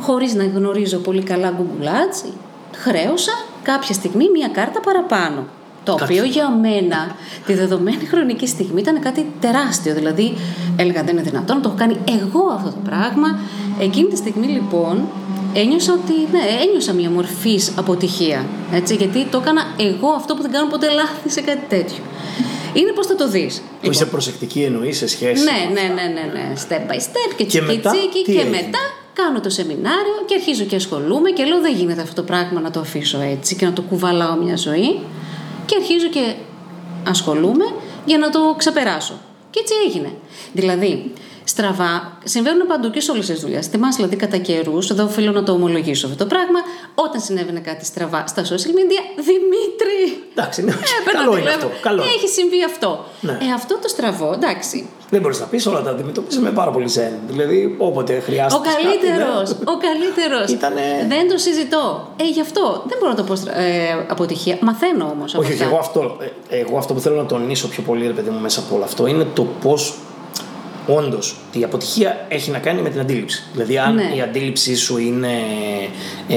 χωρίς 0.00 0.34
να 0.34 0.44
γνωρίζω 0.44 0.98
πολύ 0.98 1.22
καλά 1.22 1.54
Google 1.58 1.84
Ads, 1.84 2.30
χρέωσα 2.76 3.32
κάποια 3.62 3.94
στιγμή 3.94 4.30
μια 4.30 4.48
κάρτα 4.48 4.80
παραπάνω. 4.80 5.46
Το 5.86 5.98
οποίο 6.02 6.24
για 6.24 6.50
μένα 6.50 7.16
τη 7.46 7.54
δεδομένη 7.54 8.04
χρονική 8.04 8.46
στιγμή 8.46 8.80
ήταν 8.80 9.00
κάτι 9.00 9.26
τεράστιο. 9.40 9.94
Δηλαδή, 9.94 10.36
έλεγα 10.76 11.02
δεν 11.02 11.16
είναι 11.16 11.22
δυνατόν, 11.30 11.62
το 11.62 11.68
έχω 11.68 11.78
κάνει 11.78 11.96
εγώ 12.04 12.42
αυτό 12.54 12.70
το 12.70 12.80
πράγμα. 12.84 13.38
Εκείνη 13.80 14.08
τη 14.08 14.16
στιγμή 14.16 14.46
λοιπόν 14.46 15.06
ένιωσα 15.54 15.92
ότι 15.92 16.12
ναι, 16.32 16.42
ένιωσα 16.64 16.92
μια 16.92 17.10
μορφή 17.10 17.60
αποτυχία. 17.76 18.46
Έτσι, 18.72 18.94
γιατί 18.94 19.24
το 19.24 19.38
έκανα 19.42 19.62
εγώ 19.76 20.08
αυτό 20.08 20.34
που 20.34 20.42
δεν 20.42 20.50
κάνω 20.50 20.68
ποτέ 20.70 20.88
λάθη 20.90 21.30
σε 21.30 21.40
κάτι 21.40 21.64
τέτοιο. 21.68 22.02
Είναι 22.74 22.92
πώς 22.92 23.06
θα 23.06 23.14
το 23.14 23.28
δεις. 23.28 23.62
Που 23.82 23.90
είσαι 23.90 24.06
προσεκτική 24.06 24.60
εννοείς 24.62 24.96
σε 24.96 25.08
σχέση. 25.08 25.44
Ναι, 25.44 25.80
ναι, 25.80 25.86
ναι, 25.94 26.02
ναι, 26.02 26.32
ναι. 26.32 26.52
Step 26.68 26.90
by 26.90 26.96
step 26.96 27.30
και 27.36 27.44
Και 27.44 27.60
μετά, 27.60 27.90
τσίκι 27.90 28.24
τι 28.24 28.32
και 28.32 28.40
έγινε; 28.40 28.56
μετά 28.56 28.78
κάνω 29.12 29.40
το 29.40 29.50
σεμινάριο 29.50 30.18
και 30.26 30.34
αρχίζω 30.34 30.64
και 30.64 30.76
ασχολούμαι 30.76 31.30
και 31.30 31.44
λέω 31.44 31.60
δεν 31.60 31.74
γίνεται 31.74 32.02
αυτό 32.02 32.14
το 32.14 32.22
πράγμα 32.22 32.60
να 32.60 32.70
το 32.70 32.80
αφήσω 32.80 33.20
έτσι 33.20 33.56
και 33.56 33.64
να 33.64 33.72
το 33.72 33.82
κουβαλάω 33.82 34.36
μια 34.36 34.56
ζωή 34.56 34.98
και 35.66 35.76
αρχίζω 35.78 36.08
και 36.08 36.34
ασχολούμαι 37.06 37.64
για 38.04 38.18
να 38.18 38.30
το 38.30 38.54
ξεπεράσω. 38.56 39.14
Και 39.50 39.60
έτσι 39.60 39.74
έγινε. 39.86 40.12
Δηλαδή, 40.52 41.12
στραβά 41.52 42.18
συμβαίνουν 42.24 42.66
παντού 42.66 42.90
και 42.90 43.00
σε 43.00 43.10
όλες 43.10 43.26
τις 43.26 43.40
δουλειές. 43.40 43.66
Θυμάσαι 43.66 43.96
δηλαδή 43.96 44.16
κατά 44.16 44.36
καιρούς, 44.36 44.90
εδώ 44.90 45.04
οφείλω 45.04 45.32
να 45.32 45.42
το 45.42 45.52
ομολογήσω 45.52 46.06
αυτό 46.06 46.18
το 46.24 46.26
πράγμα, 46.34 46.58
όταν 46.94 47.20
συνέβαινε 47.20 47.60
κάτι 47.60 47.84
στραβά 47.84 48.24
στα 48.26 48.42
social 48.42 48.72
media, 48.78 49.02
Δημήτρη! 49.16 50.00
Εντάξει, 50.34 50.62
ναι, 50.64 50.72
Έπαιρνα 51.00 51.20
καλό 51.20 51.30
είναι 51.32 51.40
τηλέφωνο. 51.40 51.66
αυτό. 51.72 51.80
Καλό. 51.88 52.02
είναι. 52.02 52.10
Έχει 52.16 52.28
συμβεί 52.28 52.64
αυτό. 52.64 53.04
Ναι. 53.20 53.32
Ε, 53.32 53.52
αυτό 53.54 53.78
το 53.82 53.88
στραβό, 53.88 54.32
εντάξει. 54.34 54.88
Δεν 55.10 55.20
μπορείς 55.20 55.40
να 55.40 55.46
πεις 55.46 55.66
όλα 55.66 55.82
τα 55.82 55.90
αντιμετωπίζει 55.90 56.38
με 56.38 56.50
πάρα 56.50 56.70
πολύ 56.70 56.88
ζεν. 56.88 57.12
Δηλαδή, 57.28 57.74
όποτε 57.78 58.20
χρειάζεται. 58.20 58.54
Ο 58.68 58.72
καλύτερος! 58.72 59.50
Ο 59.50 59.74
καλύτερος! 59.86 60.50
Ήτανε- 60.50 61.06
Δεν 61.08 61.28
το 61.30 61.38
συζητώ. 61.38 62.12
Ε, 62.20 62.24
γι' 62.28 62.40
αυτό 62.40 62.82
δεν 62.88 62.96
μπορώ 62.98 63.10
να 63.10 63.16
το 63.16 63.22
πω 63.22 63.34
στρα- 63.34 63.58
ε, 63.58 64.06
αποτυχία. 64.08 64.58
Μαθαίνω 64.60 65.08
όμως. 65.12 65.34
Όχι, 65.34 65.52
όχι, 65.52 65.62
εγώ 65.62 65.76
αυτό, 65.76 66.16
ε, 66.48 66.56
εγώ 66.58 66.78
αυτό 66.78 66.94
που 66.94 67.00
θέλω 67.00 67.16
να 67.16 67.26
τονίσω 67.26 67.68
πιο 67.68 67.82
πολύ, 67.82 68.06
ρε 68.06 68.12
παιδί 68.12 68.30
μου, 68.30 68.38
μέσα 68.40 68.60
από 68.60 68.74
όλο 68.74 68.84
αυτό 68.84 69.06
είναι 69.06 69.26
το 69.34 69.42
πώς 69.62 69.94
όντως 70.86 71.36
η 71.52 71.64
αποτυχία 71.64 72.26
έχει 72.28 72.50
να 72.50 72.58
κάνει 72.58 72.82
με 72.82 72.88
την 72.90 73.00
αντίληψη. 73.00 73.42
Δηλαδή, 73.52 73.78
αν 73.78 73.94
Ναι. 73.94 74.12
η 74.16 74.20
αντίληψή 74.20 74.76
σου 74.76 74.98
είναι. 74.98 75.28
Ε, 76.28 76.36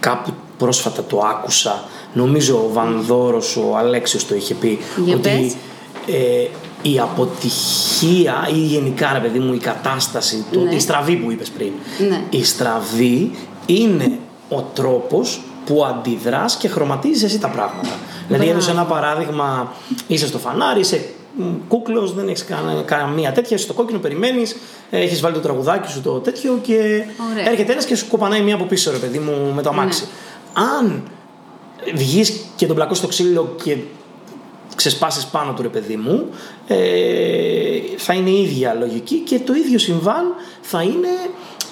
κάπου 0.00 0.32
πρόσφατα 0.58 1.04
το 1.04 1.18
άκουσα, 1.18 1.84
νομίζω 2.12 2.56
ο 2.56 2.72
Βανδόρος, 2.72 3.56
ο 3.56 3.76
Αλέξιος 3.76 4.26
το 4.26 4.34
είχε 4.34 4.54
πει, 4.54 4.78
Για 5.04 5.14
ότι 5.14 5.28
πες. 5.28 5.54
ε, 6.14 6.48
η 6.82 6.98
αποτυχία 6.98 8.48
ή 8.52 8.58
γενικά, 8.58 9.10
ρε 9.12 9.18
παιδί 9.18 9.38
μου, 9.38 9.54
η 9.54 9.58
κατάσταση, 9.58 10.44
το, 10.52 10.60
Ναι. 10.60 10.74
η 10.74 10.78
στραβή 10.78 11.16
που 11.16 11.30
είπες 11.30 11.48
πριν, 11.48 11.70
Ναι. 12.08 12.22
η 12.30 12.44
στραβή 12.44 13.30
είναι 13.66 14.18
ο 14.48 14.60
τρόπος 14.74 15.40
που 15.66 15.84
αντιδράς 15.84 16.56
και 16.56 16.68
χρωματίζεις 16.68 17.22
εσύ 17.22 17.38
τα 17.38 17.48
πράγματα. 17.48 17.88
Δηλαδή 18.26 18.44
Μπράβο. 18.44 18.50
έδωσε 18.50 18.70
ένα 18.70 18.84
παράδειγμα, 18.84 19.72
είσαι 20.06 20.26
στο 20.26 20.38
φανάρι, 20.38 20.80
είσαι 20.80 21.04
κούκλος, 21.68 22.14
δεν 22.14 22.28
έχεις 22.28 22.44
καμία 22.84 23.32
τέτοια, 23.32 23.56
είσαι 23.56 23.64
στο 23.64 23.72
κόκκινο, 23.72 23.98
περιμένεις, 23.98 24.56
έχεις 24.90 25.20
βάλει 25.20 25.34
το 25.34 25.40
τραγουδάκι 25.40 25.90
σου 25.90 26.00
το 26.00 26.10
τέτοιο 26.18 26.58
και 26.62 26.74
Ωραία. 27.32 27.48
έρχεται 27.50 27.72
ένας 27.72 27.84
και 27.84 27.96
σου 27.96 28.08
κοπανάει 28.08 28.40
μία 28.40 28.54
από 28.54 28.64
πίσω, 28.64 28.90
ρε 28.90 28.96
παιδί 28.96 29.18
μου, 29.18 29.52
με 29.54 29.62
το 29.62 29.68
αμάξι. 29.68 30.04
Αν 30.78 31.02
βγεις 31.94 32.44
και 32.56 32.66
τον 32.66 32.76
πλακώσεις 32.76 32.98
στο 32.98 33.08
ξύλο 33.08 33.54
και 33.64 33.76
ξεσπάσεις 34.76 35.26
πάνω 35.26 35.52
του 35.52 35.62
ρε 35.62 35.68
παιδί 35.68 35.96
μου 35.96 36.26
ε, 36.66 36.76
θα 37.96 38.14
είναι 38.14 38.30
η 38.30 38.42
ίδια 38.42 38.74
λογική 38.74 39.16
και 39.16 39.38
το 39.38 39.52
ίδιο 39.54 39.78
συμβάν 39.78 40.24
θα 40.60 40.82
είναι 40.82 41.08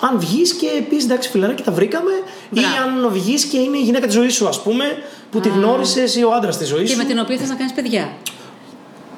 αν 0.00 0.18
βγεις 0.20 0.52
και 0.54 0.66
πεις 0.88 1.04
εντάξει 1.04 1.28
φιλαράκι 1.30 1.62
τα 1.62 1.72
βρήκαμε 1.72 2.10
ή 2.52 2.60
Μπράβο. 2.60 3.04
αν 3.06 3.12
βγεις 3.12 3.44
και 3.44 3.58
είναι 3.58 3.76
η 3.76 3.80
γυναίκα 3.80 4.06
της 4.06 4.14
ζωής 4.14 4.34
σου 4.34 4.48
ας 4.48 4.62
πούμε 4.62 4.84
που 5.30 5.40
τη 5.40 5.48
γνώρισες 5.48 6.16
ή 6.16 6.24
ο 6.24 6.32
άντρας 6.32 6.58
της 6.58 6.68
ζωής 6.68 6.88
Και 6.88 6.92
σου 6.94 6.98
με 6.98 7.04
την 7.04 7.18
οποία 7.18 7.36
θες 7.36 7.48
να 7.48 7.54
κάνεις 7.54 7.72
παιδιά. 7.72 8.12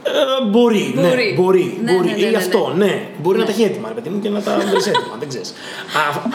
Ε, 0.03 0.47
μπορεί, 0.49 0.93
ναι, 0.97 1.03
Μπορεί. 1.09 1.35
μπορεί, 1.37 1.81
Ναι, 1.85 1.93
μπορεί. 1.93 2.07
ναι, 2.07 2.13
ναι, 2.15 2.21
ή 2.21 2.25
ναι, 2.25 2.31
ναι. 2.31 2.37
αυτό, 2.37 2.73
ναι. 2.77 3.07
Μπορεί 3.23 3.39
να 3.39 3.45
τα 3.45 3.51
έχει 3.51 3.63
έτοιμα, 3.63 3.89
ρε 3.89 3.95
παιδί 3.95 4.09
μου, 4.09 4.21
και 4.21 4.29
να 4.29 4.41
τα 4.43 4.57
βρεις 4.71 4.87
έτοιμα, 4.87 5.17
δεν 5.19 5.29
ξέρεις. 5.29 5.55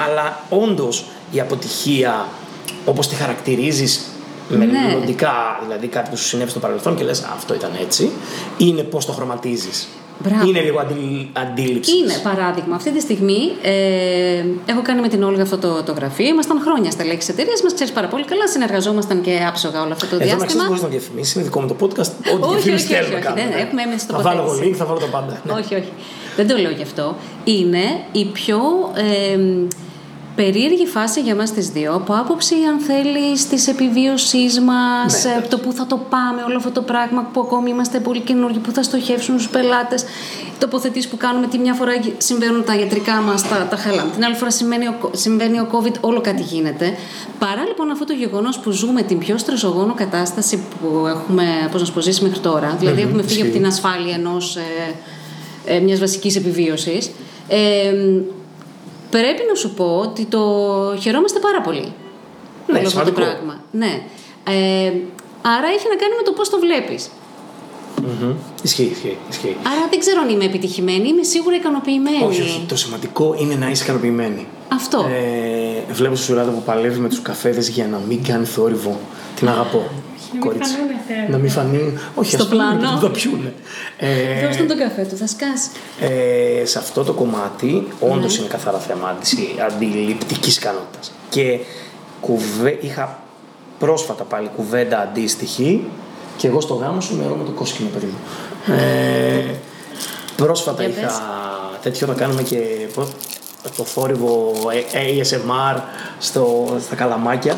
Αλλά 0.08 0.40
όντως 0.50 1.06
η 1.32 1.40
αποτυχία, 1.40 2.26
όπως 2.86 3.08
τη 3.08 3.16
χαρακτηρίζεις 3.16 4.02
με 4.50 4.66
Ναι. 4.66 4.80
μελλοντικά, 4.88 5.60
δηλαδή 5.64 5.88
κάτι 5.88 6.10
που 6.10 6.18
σου 6.18 6.24
συνέβη 6.26 6.50
στο 6.50 6.60
παρελθόν 6.60 6.96
και 6.96 7.04
λες 7.04 7.24
αυτό 7.36 7.54
ήταν 7.54 7.72
έτσι, 7.82 8.12
είναι 8.58 8.82
πώς 8.82 9.06
το 9.06 9.12
χρωματίζεις. 9.12 9.88
Μπράβο. 10.24 10.48
Είναι 10.50 10.60
λίγο 10.62 10.80
αντί, 10.80 11.30
αντίληψης. 11.34 11.94
Είναι 12.00 12.14
παράδειγμα. 12.24 12.76
Αυτή 12.76 12.92
τη 12.92 13.00
στιγμή 13.00 13.52
ε, 13.62 14.44
έχω 14.66 14.82
κάνει 14.84 15.02
με 15.02 15.08
την 15.08 15.24
Όλγα 15.24 15.42
αυτό 15.42 15.58
το, 15.58 15.84
το 15.84 15.92
γραφείο. 15.92 16.28
Ήμασταν 16.28 16.60
χρόνια 16.62 16.92
στα 16.92 17.06
λέξη 17.06 17.32
εταιρείας. 17.32 17.62
Μας 17.62 17.74
ξέρεις 17.74 17.94
πάρα 17.94 18.08
πολύ 18.08 18.26
καλά. 18.26 18.48
Συνεργαζόμασταν 18.48 19.22
και 19.22 19.40
άψογα 19.48 19.82
όλο 19.82 19.94
αυτό 19.94 20.06
το 20.06 20.16
Εδώ 20.16 20.24
να 20.24 20.26
ξέρει, 20.30 20.40
διάστημα. 20.42 20.66
μπορείς 20.68 20.82
να 20.82 20.88
διαφημίσεις. 20.88 21.34
Είναι 21.36 21.44
δικό 21.44 21.62
μου 21.62 21.68
το 21.68 21.76
podcast. 21.80 22.12
Ό,τι 22.34 22.44
Όχι, 22.44 22.52
διαφήμιση 22.54 22.70
όχι, 22.70 22.74
όχι, 22.74 22.86
θέλουμε 22.94 23.16
όχι, 23.16 23.24
κάνουμε. 23.24 23.42
δεν- 23.50 23.60
έχουμε 23.66 23.82
έμεση 23.82 24.06
Θα 24.06 24.20
βάλω 24.20 24.40
εγώ 24.40 24.48
τοποθέτηση. 24.48 24.74
link, 24.74 24.78
θα 24.78 24.86
βάλω 24.86 25.00
τα 25.00 25.06
πάντα. 25.06 25.42
Ναι. 25.46 25.52
Όχι, 25.54 25.74
όχι. 25.76 25.92
Δεν 26.36 26.48
το 26.48 26.58
λέω 26.58 26.72
γι' 26.72 26.84
αυτό. 26.84 27.16
Είναι 27.44 27.84
η 28.12 28.26
πιο 28.26 28.58
ε, 28.96 29.38
περίεργη 30.36 30.86
φάση 30.86 31.22
για 31.22 31.36
μας 31.36 31.52
τις 31.52 31.70
δύο 31.70 31.94
από 31.94 32.14
άποψη 32.14 32.56
αν 32.70 32.80
θέλεις 32.80 33.48
της 33.48 33.68
επιβίωσής 33.68 34.60
μας, 34.60 35.24
Ναι, 35.24 35.30
ε, 35.30 35.34
εντάξει. 35.34 35.50
το 35.50 35.58
που 35.58 35.72
θα 35.72 35.86
το 35.86 35.98
πάμε, 36.10 36.42
όλο 36.48 36.58
αυτό 36.58 36.72
το 36.72 36.82
πράγμα 36.82 37.30
που 37.34 37.40
ακόμη 37.40 37.70
είμαστε 37.70 38.00
πολύ 38.00 38.20
καινούργοι, 38.20 38.60
που 38.60 38.72
θα 38.72 38.84
στοχεύσουν 38.84 39.40
στους 39.40 39.52
πελάτες, 39.52 40.04
τοποθετήσεις 40.60 41.10
που 41.10 41.18
κάνουμε, 41.18 41.48
τη 41.48 41.58
μια 41.58 41.74
φορά 41.74 41.92
συμβαίνουν 42.18 42.64
τα 42.64 42.76
ιατρικά 42.76 43.14
μας, 43.22 43.48
τα, 43.50 43.68
τα 43.70 43.76
χαλάμε, 43.76 44.12
την 44.12 44.24
άλλη 44.24 44.36
φορά 44.36 44.52
συμβαίνει 44.52 44.88
ο, 44.88 44.96
συμβαίνει 45.12 45.60
ο 45.60 45.68
COVID, 45.72 45.94
όλο 46.00 46.22
κάτι 46.22 46.42
γίνεται. 46.42 46.98
Παρά 47.40 47.64
λοιπόν 47.68 47.92
αυτό 47.92 48.06
το 48.06 48.14
γεγονός 48.14 48.60
που 48.60 48.72
ζούμε 48.72 49.02
την 49.02 49.18
πιο 49.18 49.38
στρεσογόνο 49.38 49.94
κατάσταση 49.94 50.58
που 50.58 51.08
έχουμε, 51.08 51.44
πώς 51.72 51.80
να 51.80 51.88
σου 51.88 51.94
πω, 51.94 52.00
ζήσει 52.00 52.24
μέχρι 52.24 52.40
τώρα, 52.40 52.76
δηλαδή 52.80 53.02
έχουμε 53.02 53.22
φύγει 53.24 53.40
από 53.42 53.48
ισχύει. 53.50 53.60
την 53.60 53.68
ασφάλεια 53.68 54.14
ενός... 54.14 54.56
Ε, 54.56 54.62
ε, 55.68 55.80
μιας 55.80 56.00
βασικής 56.00 56.36
επιβίωσης 56.36 57.12
ε, 57.48 57.94
πρέπει 59.10 59.42
να 59.50 59.56
σου 59.56 59.74
πω 59.74 59.98
ότι 60.04 60.26
το 60.26 60.40
χαιρόμαστε 61.02 61.40
πάρα 61.40 61.62
πολύ 61.62 61.94
Ναι, 62.68 62.78
όλο 62.78 62.78
αυτό 62.78 62.82
το 62.84 62.90
σημαντικό. 62.90 63.20
πράγμα 63.22 63.64
ναι. 63.72 64.02
ε, 64.44 64.92
άρα 65.42 65.68
έχει 65.76 65.88
να 65.90 65.96
κάνει 66.02 66.14
με 66.18 66.24
το 66.26 66.32
πώς 66.32 66.50
το 66.50 66.60
βλέπεις 66.60 67.10
Μμμ. 68.02 68.34
Ισχύει, 68.64 68.90
ισχύει, 68.94 69.18
ισχύει. 69.30 69.56
άρα 69.68 69.88
δεν 69.90 70.00
ξέρω 70.00 70.22
αν 70.22 70.30
είμαι 70.30 70.46
επιτυχημένη 70.46 71.08
είμαι 71.08 71.24
σίγουρα 71.24 71.56
ικανοποιημένη 71.56 72.24
Όχι, 72.24 72.42
όχι. 72.42 72.66
Το 72.68 72.76
σημαντικό 72.78 73.36
είναι 73.40 73.56
να 73.56 73.70
είσαι 73.70 73.84
ικανοποιημένη. 73.84 74.48
αυτό 74.68 75.06
Ε, 75.90 75.94
βλέπω 75.94 76.16
στη 76.16 76.26
Σουράδα 76.26 76.52
που 76.52 76.62
παλεύει 76.66 77.00
με 77.00 77.10
τους 77.10 77.22
καφέδες 77.22 77.70
για 77.70 77.88
να 77.88 78.02
μην 78.08 78.24
κάνει 78.24 78.46
θόρυβο. 78.46 79.00
Την 79.36 79.50
αγαπώ. 79.50 79.90
Μην 80.38 80.46
κορίτσι. 80.48 80.72
φανούνε, 80.72 81.00
θέλω. 81.08 81.28
Να 81.30 81.38
μην 81.38 81.50
φανεί. 81.50 81.94
Όχι, 82.16 82.32
Στο 82.32 82.44
ας 82.44 82.50
πούμε, 82.50 82.64
πλάνο. 82.64 82.80
γιατί 82.80 83.06
Θα 83.06 83.12
πιούνε. 83.12 83.54
Ε, 83.98 84.46
Δώσ' 84.48 84.58
τον 84.58 84.68
τον 84.68 84.78
καφέ 84.78 85.02
του, 85.10 85.18
θα 85.18 85.28
σκάσει. 85.28 85.70
ε, 86.00 86.66
σε 86.66 86.78
αυτό 86.80 87.04
το 87.04 87.14
κομμάτι, 87.14 87.88
όντως 88.00 88.38
είναι 88.38 88.48
καθαρά 88.48 88.78
θέμα 88.78 89.08
αντι- 89.10 89.60
αντιληπτικής 89.68 90.58
ικανότητας. 90.58 91.12
Και 91.30 91.60
κουβέ, 92.22 92.78
είχα 92.82 93.20
πρόσφατα 93.80 94.24
πάλι 94.24 94.50
κουβέντα 94.56 95.00
αντίστοιχη 95.00 95.84
και 96.38 96.48
εγώ 96.48 96.62
στο 96.62 96.74
γάμο 96.74 97.02
σου 97.02 97.16
μερώ 97.18 97.36
με 97.36 97.44
το 97.44 97.52
κόσκινο 97.52 97.90
παιδί 97.94 98.06
μου. 98.06 98.20
Ε, 98.76 99.56
πρόσφατα 100.36 100.84
Για 100.84 100.94
πες. 100.94 101.02
είχα 101.04 101.22
τέτοιο 101.82 102.08
να 102.08 102.14
κάνουμε 102.14 102.42
και 102.42 102.58
προ- 102.94 103.14
το 103.78 103.84
θόρυβο 103.84 104.54
ε, 104.92 105.22
ASMR 105.22 105.80
στο, 106.20 106.76
στα 106.86 106.96
καλαμάκια. 106.96 107.56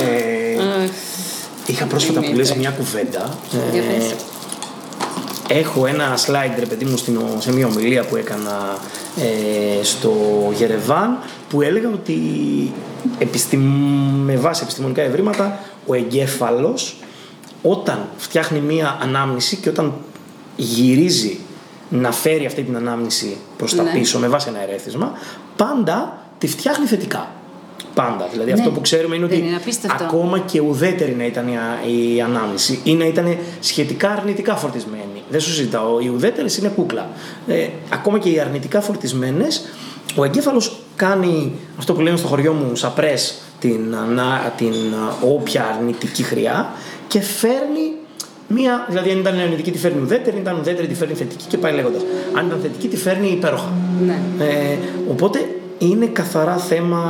Ε, 0.00 0.88
είχα 1.66 1.84
πρόσφατα 1.84 2.20
που 2.20 2.32
λες 2.34 2.54
μια 2.54 2.70
κουβέντα. 2.70 3.38
Για 3.72 3.82
ε, 3.82 3.84
πες. 3.86 4.14
Έχω 5.48 5.86
ένα 5.86 6.18
slide, 6.26 6.58
ρε 6.58 6.66
παιδί 6.66 6.84
μου, 6.84 6.96
στην, 6.96 7.20
σε 7.38 7.52
μια 7.52 7.66
ομιλία 7.66 8.04
που 8.04 8.16
έκανα 8.16 8.78
ε, 9.16 9.84
στο 9.84 10.12
Γερεβάν 10.56 11.18
που 11.48 11.62
έλεγα 11.62 11.88
ότι 11.88 12.18
επιστημ, 13.18 13.60
με 14.24 14.36
βάση 14.36 14.62
επιστημονικά 14.62 15.02
ευρήματα 15.02 15.58
ο 15.86 15.94
εγκέφαλος 15.94 16.96
όταν 17.62 18.08
φτιάχνει 18.16 18.60
μία 18.60 18.98
ανάμνηση 19.02 19.56
και 19.56 19.68
όταν 19.68 19.92
γυρίζει 20.56 21.38
να 21.88 22.12
φέρει 22.12 22.46
αυτή 22.46 22.62
την 22.62 22.76
ανάμνηση 22.76 23.36
προς 23.56 23.74
τα 23.74 23.82
Ναι. 23.82 23.90
πίσω 23.90 24.18
με 24.18 24.28
βάση 24.28 24.48
ένα 24.48 24.62
ερέθισμα, 24.62 25.12
πάντα 25.56 26.18
τη 26.38 26.46
φτιάχνει 26.46 26.86
θετικά. 26.86 27.30
Πάντα. 27.94 28.28
Δηλαδή 28.32 28.52
αυτό 28.52 28.70
που 28.70 28.80
ξέρουμε 28.80 29.16
είναι 29.16 29.26
δεν 29.26 29.38
ότι 29.38 29.46
είναι 29.46 29.56
απίστευτο. 29.56 30.04
ακόμα 30.04 30.38
και 30.38 30.60
ουδέτερη 30.60 31.14
να 31.14 31.24
ήταν 31.26 31.48
η, 31.48 31.56
α- 31.56 31.88
η 32.14 32.20
ανάμνηση 32.20 32.80
ή 32.84 32.94
να 32.94 33.06
ήταν 33.06 33.36
σχετικά 33.60 34.10
αρνητικά 34.10 34.54
φορτισμένη. 34.54 35.22
Δεν 35.30 35.40
σου 35.40 35.50
συζητάω. 35.52 36.00
Οι 36.00 36.08
ουδέτερες 36.08 36.56
είναι 36.58 36.68
κούκλα. 36.68 37.08
Ε, 37.46 37.66
ακόμα 37.92 38.18
και 38.18 38.28
οι 38.28 38.40
αρνητικά 38.40 38.80
φορτισμένες, 38.80 39.64
ο 40.16 40.24
εγκέφαλος 40.24 40.80
κάνει 40.96 41.52
αυτό 41.78 41.92
που 41.94 42.00
λένε 42.00 42.16
στο 42.16 42.26
χωριό 42.26 42.52
μου 42.52 42.76
σαπρές 42.76 43.34
την, 43.60 43.94
ανά- 43.96 44.52
την 44.56 44.72
α, 44.72 45.14
όποια 45.28 45.76
αρνητική 45.78 46.22
χρειά 46.22 46.72
και 47.08 47.20
φέρνει 47.20 47.92
μία. 48.48 48.86
Δηλαδή, 48.88 49.10
αν 49.10 49.18
ήταν 49.18 49.38
αρνητική, 49.38 49.70
τη 49.70 49.78
φέρνει 49.78 50.00
ουδέτερη, 50.02 50.36
αν 50.36 50.42
ήταν 50.42 50.56
ουδέτερη, 50.60 50.86
τη 50.86 50.94
φέρνει 50.94 51.14
θετική 51.14 51.44
και 51.48 51.58
πάει 51.58 51.72
λέγοντας. 51.72 52.02
Αν 52.38 52.46
ήταν 52.46 52.58
θετική, 52.62 52.88
τη 52.88 52.96
φέρνει 52.96 53.28
υπέροχα. 53.28 53.72
Ναι. 54.06 54.18
Ε, 54.44 54.76
οπότε 55.10 55.48
είναι 55.78 56.06
καθαρά 56.06 56.56
θέμα 56.56 57.02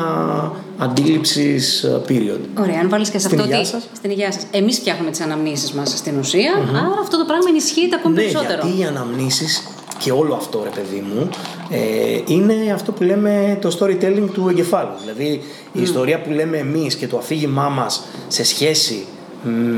αντίληψης 0.78 1.82
ε, 1.82 2.00
period. 2.08 2.40
Ωραία, 2.60 2.80
αν 2.80 2.88
βάλεις 2.88 3.10
και 3.10 3.18
σε 3.18 3.26
Στην 3.26 3.40
αυτό 3.40 3.50
υγεία 3.50 3.60
ότι. 3.60 3.68
σας. 3.68 3.88
Στην 3.96 4.10
υγεία 4.10 4.32
σας. 4.32 4.46
Εμείς 4.50 4.78
φτιάχνουμε 4.78 5.10
τις 5.10 5.20
αναμνήσεις 5.20 5.72
μας 5.72 5.90
στην 5.98 6.18
ουσια 6.18 6.52
άρα 6.68 7.00
αυτό 7.00 7.18
το 7.18 7.24
πράγμα 7.24 7.44
ενισχύεται 7.48 7.96
ακόμη 7.96 8.14
Ναι, 8.14 8.20
περισσότερο. 8.20 8.60
γιατί 8.66 8.80
οι 8.80 8.84
αναμνήσεις 8.84 9.62
και 9.98 10.12
όλο 10.12 10.34
αυτό 10.34 10.62
ρε 10.64 10.80
παιδί 10.80 11.04
μου 11.14 11.28
ε, 11.70 11.78
είναι 12.26 12.72
αυτό 12.74 12.92
που 12.92 13.02
λέμε 13.02 13.58
το 13.60 13.76
storytelling 13.80 14.28
του 14.32 14.48
εγκεφάλου. 14.48 14.90
Δηλαδή 15.00 15.42
η 15.72 15.82
ιστορία 15.82 16.20
που 16.20 16.30
λέμε 16.30 16.56
εμείς 16.56 16.94
και 16.94 17.06
το 17.06 17.16
αφήγημά 17.18 17.68
μας 17.68 18.04
σε 18.28 18.44
σχέση 18.44 19.06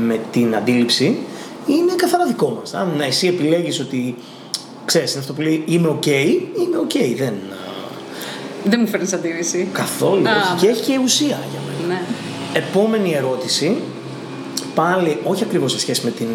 με 0.07 0.19
την 0.31 0.55
αντίληψη 0.55 1.17
είναι 1.65 1.93
καθαρά 1.95 2.25
δικό 2.25 2.57
μας. 2.59 2.73
Αν 2.73 3.01
εσύ 3.07 3.27
επιλέγεις 3.27 3.79
ότι 3.79 4.15
ξέρεις 4.85 5.11
είναι 5.11 5.19
αυτό 5.19 5.33
που 5.33 5.41
λέει 5.41 5.63
είμαι 5.67 5.97
ok, 6.01 6.07
είμαι 6.07 6.77
ok, 6.87 7.15
δεν... 7.17 7.33
Δεν 8.63 8.79
μου 8.81 8.87
φέρνεις 8.87 9.13
αντίρρηση. 9.13 9.67
Καθόλου. 9.73 10.27
Α. 10.27 10.31
όχι. 10.55 10.65
Και 10.65 10.67
έχει 10.67 10.81
και 10.91 10.99
ουσία 11.03 11.27
για 11.51 11.59
μένα. 11.67 11.93
Ναι. 11.93 12.01
Επόμενη 12.53 13.13
ερώτηση, 13.13 13.77
πάλι 14.75 15.17
όχι 15.23 15.43
ακριβώς 15.43 15.71
σε 15.71 15.79
σχέση 15.79 16.01
με 16.05 16.11
την 16.11 16.27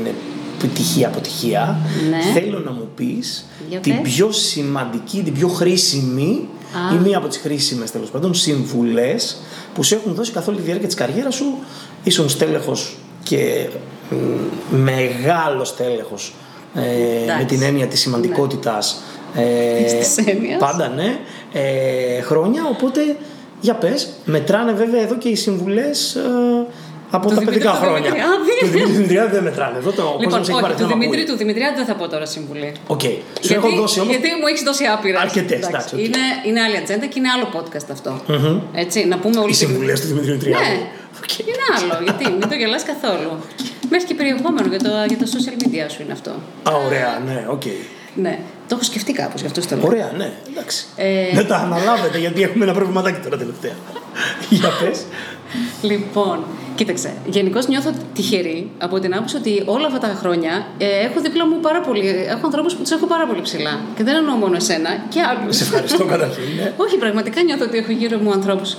επιτυχία-αποτυχία, 0.58 1.78
Ναι. 2.10 2.32
θέλω 2.40 2.58
να 2.58 2.70
μου 2.70 2.88
πεις 2.96 3.46
Για 3.68 3.78
την 3.80 4.00
πες. 4.02 4.12
πιο 4.12 4.32
σημαντική, 4.32 5.22
την 5.22 5.32
πιο 5.32 5.48
χρήσιμη 5.48 6.48
Α. 6.90 6.94
ή 6.94 6.98
μία 6.98 7.16
από 7.18 7.28
τις 7.28 7.36
χρήσιμες 7.38 7.90
τέλος 7.90 8.10
πάντων 8.10 8.34
συμβουλές 8.34 9.36
που 9.74 9.82
σου 9.82 9.94
έχουν 9.94 10.14
δώσει 10.14 10.32
καθ' 10.32 10.48
όλη 10.48 10.56
τη 10.56 10.62
διάρκεια 10.62 10.86
της 10.86 10.96
καριέρας 10.96 11.34
σου 11.34 11.58
ήσουν 12.04 12.28
στέλεχος 12.28 12.96
και 13.22 13.68
μ, 14.10 14.14
μεγάλος 14.76 15.76
τέλεχος 15.76 16.34
ε, 16.74 16.80
με 16.80 17.22
Εντάξει. 17.24 17.44
την 17.46 17.62
έννοια 17.62 17.86
της 17.86 18.00
σημαντικότητας 18.00 19.02
ε, 19.34 19.82
Της 19.98 20.16
έννοιας. 20.26 20.58
πάντα 20.58 20.88
ναι 20.88 21.18
ε, 21.54 22.20
χρόνια 22.20 22.62
οπότε 22.70 23.00
για 23.60 23.74
πες 23.74 24.08
μετράνε 24.24 24.72
βέβαια 24.72 25.02
εδώ 25.02 25.14
και 25.16 25.28
οι 25.28 25.34
συμβουλές 25.36 26.14
ε, 26.14 26.20
από 27.10 27.28
Του 27.28 27.34
τα 27.34 27.40
Δημήτρη 27.40 27.58
παιδικά 27.58 27.70
του 27.78 27.84
χρόνια 27.84 28.10
Δημητριάδη. 28.10 28.60
του 28.60 28.66
Δημήτρη 28.66 28.88
του 28.90 28.96
Δημητριάδη 28.98 29.30
δεν 29.36 29.42
μετράνε 29.48 29.76
εδώ 29.82 29.90
το 29.98 30.02
ο 30.02 30.06
Λοιπόν, 30.06 30.24
κόσμος 30.24 30.48
έχει 30.48 30.52
όχι, 30.52 30.62
πάρει 30.64 30.74
του 30.74 30.82
να 30.82 30.88
Δημήτρη 30.94 31.20
ακούει. 31.20 31.30
του 31.30 31.36
Δημητριάδη 31.42 31.76
δεν 31.80 31.86
θα 31.90 31.94
πω 32.00 32.04
τώρα 32.14 32.26
συμβουλή. 32.34 32.70
Οκ. 32.94 33.04
Σου 33.46 33.52
έχω 33.58 33.68
δώσει 33.80 33.96
όμως 34.00 34.10
γιατί 34.14 34.28
μου 34.40 34.46
έχεις 34.50 34.62
δώσει 34.68 34.84
άπειρα. 34.94 35.18
Αρκετές, 35.26 35.62
εντάξει, 35.68 35.94
οκ. 35.94 36.00
είναι, 36.06 36.22
είναι 36.48 36.60
άλλη 36.66 36.76
ατζέντα 36.82 37.06
και 37.12 37.16
είναι 37.20 37.30
άλλο 37.36 37.46
podcast 37.56 37.88
αυτό. 37.96 38.10
Έτσι, 38.84 38.98
να 39.12 39.16
πούμε 39.22 39.38
όλοι. 39.44 39.50
οι 39.50 39.54
συμβουλές 39.64 39.96
του 40.00 40.06
Δημήτρη 40.10 40.28
Δημητριάδη 40.30 40.64
Ναι, 40.64 40.78
Οκ. 41.22 41.32
είναι 41.50 41.64
άλλο. 41.76 41.94
γιατί 42.06 42.22
μην 42.38 42.48
το 42.50 42.54
γελάς 42.60 42.82
καθόλου. 42.92 43.30
Μέχρι 43.92 44.06
και 44.08 44.14
περιεχόμενο 44.20 44.66
για, 44.74 44.80
το, 44.86 44.90
για 45.10 45.18
τα 45.22 45.26
social 45.34 45.56
media 45.62 45.84
σου 45.92 46.00
είναι 46.02 46.12
αυτό. 46.18 46.30
Α, 46.70 46.72
ωραία, 46.86 47.10
ναι, 47.28 47.38
οκ. 47.56 47.62
Ναι, 48.14 48.38
το 48.68 48.74
έχω 48.74 48.82
σκεφτεί 48.84 49.12
κάπως, 49.12 49.40
γι' 49.40 49.46
αυτό 49.46 49.60
στο 49.60 49.76
λέω. 49.76 49.86
Ωραία, 49.86 50.12
ναι, 50.16 50.32
εντάξει. 50.50 50.84
Ε, 50.96 51.34
Δεν 51.34 51.46
τα 51.46 51.56
αναλάβετε 51.56 52.18
γιατί 52.18 52.42
έχουμε 52.42 52.64
ένα 52.64 52.74
προβληματάκι 52.74 53.20
τώρα 53.20 53.36
τελευταία. 53.36 53.72
Για 54.50 54.68
πες. 54.80 55.04
Λοιπόν, 55.82 56.44
κοίταξε. 56.74 57.12
Γενικώς 57.26 57.66
νιώθω 57.68 57.90
τυχερή 58.14 58.70
από 58.78 58.98
την 59.00 59.14
άποψη 59.14 59.36
ότι 59.36 59.62
όλα 59.66 59.86
αυτά 59.86 59.98
τα 59.98 60.16
χρόνια 60.20 60.66
ε, 60.78 60.86
έχω 61.04 61.20
δίπλα 61.20 61.46
μου 61.46 61.60
πάρα 61.60 61.80
πολύ. 61.80 62.08
Έχω 62.28 62.40
ανθρώπους 62.44 62.74
που 62.74 62.82
τους 62.82 62.90
έχω 62.90 63.06
πάρα 63.06 63.26
πολύ 63.26 63.40
ψηλά. 63.42 63.80
Και 63.96 64.02
δεν 64.04 64.14
εννοώ 64.14 64.34
μόνο 64.36 64.56
εσένα 64.56 64.90
και 65.08 65.20
άλλους. 65.20 65.56
Σε 65.56 65.62
ευχαριστώ 65.64 66.04
καταρχήν. 66.14 66.42
ναι. 66.56 66.72
Όχι, 66.76 66.96
πραγματικά 66.98 67.42
νιώθω 67.42 67.64
ότι 67.64 67.78
έχω 67.78 67.92
γύρω 67.92 68.18
μου 68.18 68.32
ανθρώπους. 68.32 68.76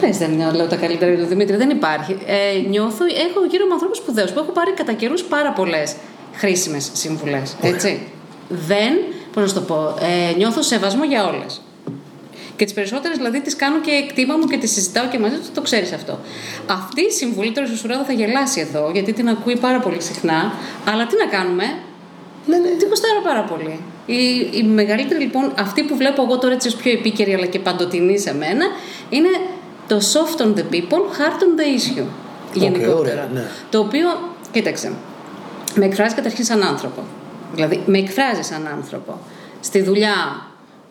Πες, 0.00 0.16
δεν 0.18 0.54
λέω 0.54 0.66
τα 0.66 0.76
καλύτερα 0.76 1.10
για 1.10 1.20
τον 1.20 1.28
Δημήτρη, 1.28 1.56
δεν 1.56 1.70
υπάρχει. 1.70 2.16
Ε, 2.26 2.68
νιώθω, 2.68 3.04
έχω 3.04 3.44
γύρω 3.50 3.66
μου 3.66 3.72
ανθρώπους 3.72 3.96
σπουδαίους 3.98 4.30
που 4.30 4.38
έχω 4.38 4.50
πάρει 4.52 4.72
κατά 4.72 4.92
καιρούς 4.92 5.22
πάρα 5.22 5.52
πολλές 5.52 5.94
χρήσιμες 6.34 6.90
συμβουλές. 6.92 7.56
Έτσι. 7.62 8.00
Δεν, 8.66 8.92
πώς 9.32 9.42
να 9.42 9.48
σου 9.48 9.54
το 9.54 9.60
πω, 9.60 9.94
ε, 10.30 10.36
νιώθω 10.36 10.62
σεβασμό 10.62 11.04
για 11.04 11.26
όλες. 11.26 11.60
Και 12.56 12.64
τις 12.64 12.72
περισσότερες 12.74 13.16
δηλαδή 13.16 13.40
τις 13.40 13.56
κάνω 13.56 13.80
και 13.80 14.04
κτήμα 14.08 14.36
μου 14.36 14.44
και 14.44 14.56
τις 14.58 14.72
συζητάω 14.72 15.08
και 15.08 15.18
μαζί 15.18 15.36
τους, 15.36 15.50
το 15.54 15.60
ξέρεις 15.60 15.92
αυτό. 15.92 16.18
Αυτή 16.66 17.00
η 17.00 17.10
συμβουλή 17.10 17.52
τώρα 17.52 17.66
στο 17.66 17.88
θα 18.06 18.12
γελάσει 18.12 18.60
εδώ, 18.60 18.90
γιατί 18.92 19.12
την 19.12 19.28
ακούει 19.28 19.56
πάρα 19.56 19.78
πολύ 19.78 20.02
συχνά. 20.02 20.52
Αλλά 20.92 21.06
τι 21.06 21.14
να 21.16 21.38
κάνουμε, 21.38 21.64
Ναι, 22.46 22.56
ναι. 22.56 22.68
την 22.68 22.88
γουστάρω 22.88 23.20
πάρα 23.22 23.42
πολύ. 23.42 23.80
Η, 24.06 24.50
η 24.52 24.62
μεγαλύτερη 24.62 25.20
λοιπόν, 25.20 25.52
αυτή 25.58 25.82
που 25.82 25.96
βλέπω 25.96 26.22
εγώ 26.22 26.38
τώρα 26.38 26.54
έτσι 26.54 26.68
ως 26.68 26.74
πιο 26.74 26.92
επίκαιρη 26.92 27.34
αλλά 27.34 27.46
και 27.46 27.58
παντοτινή 27.58 28.18
σε 28.18 28.34
μένα, 28.34 28.66
είναι 29.08 29.28
το 29.88 29.96
soft 30.12 30.40
on 30.42 30.54
the 30.58 30.64
people, 30.74 31.02
hard 31.18 31.40
on 31.42 31.60
the 31.60 31.98
issue. 31.98 32.06
Γενικότερα. 32.54 32.98
ωραία, 32.98 33.28
ναι. 33.32 33.42
Το 33.70 33.78
οποίο, 33.78 34.08
κοίταξε, 34.52 34.92
με 35.74 35.84
εκφράζει 35.84 36.14
καταρχήν 36.14 36.44
σαν 36.44 36.62
άνθρωπο. 36.62 37.02
Δηλαδή, 37.54 37.82
με 37.86 37.98
εκφράζεις 37.98 38.46
σαν 38.46 38.68
άνθρωπο. 38.76 39.18
Στη 39.60 39.82
δουλειά 39.82 40.46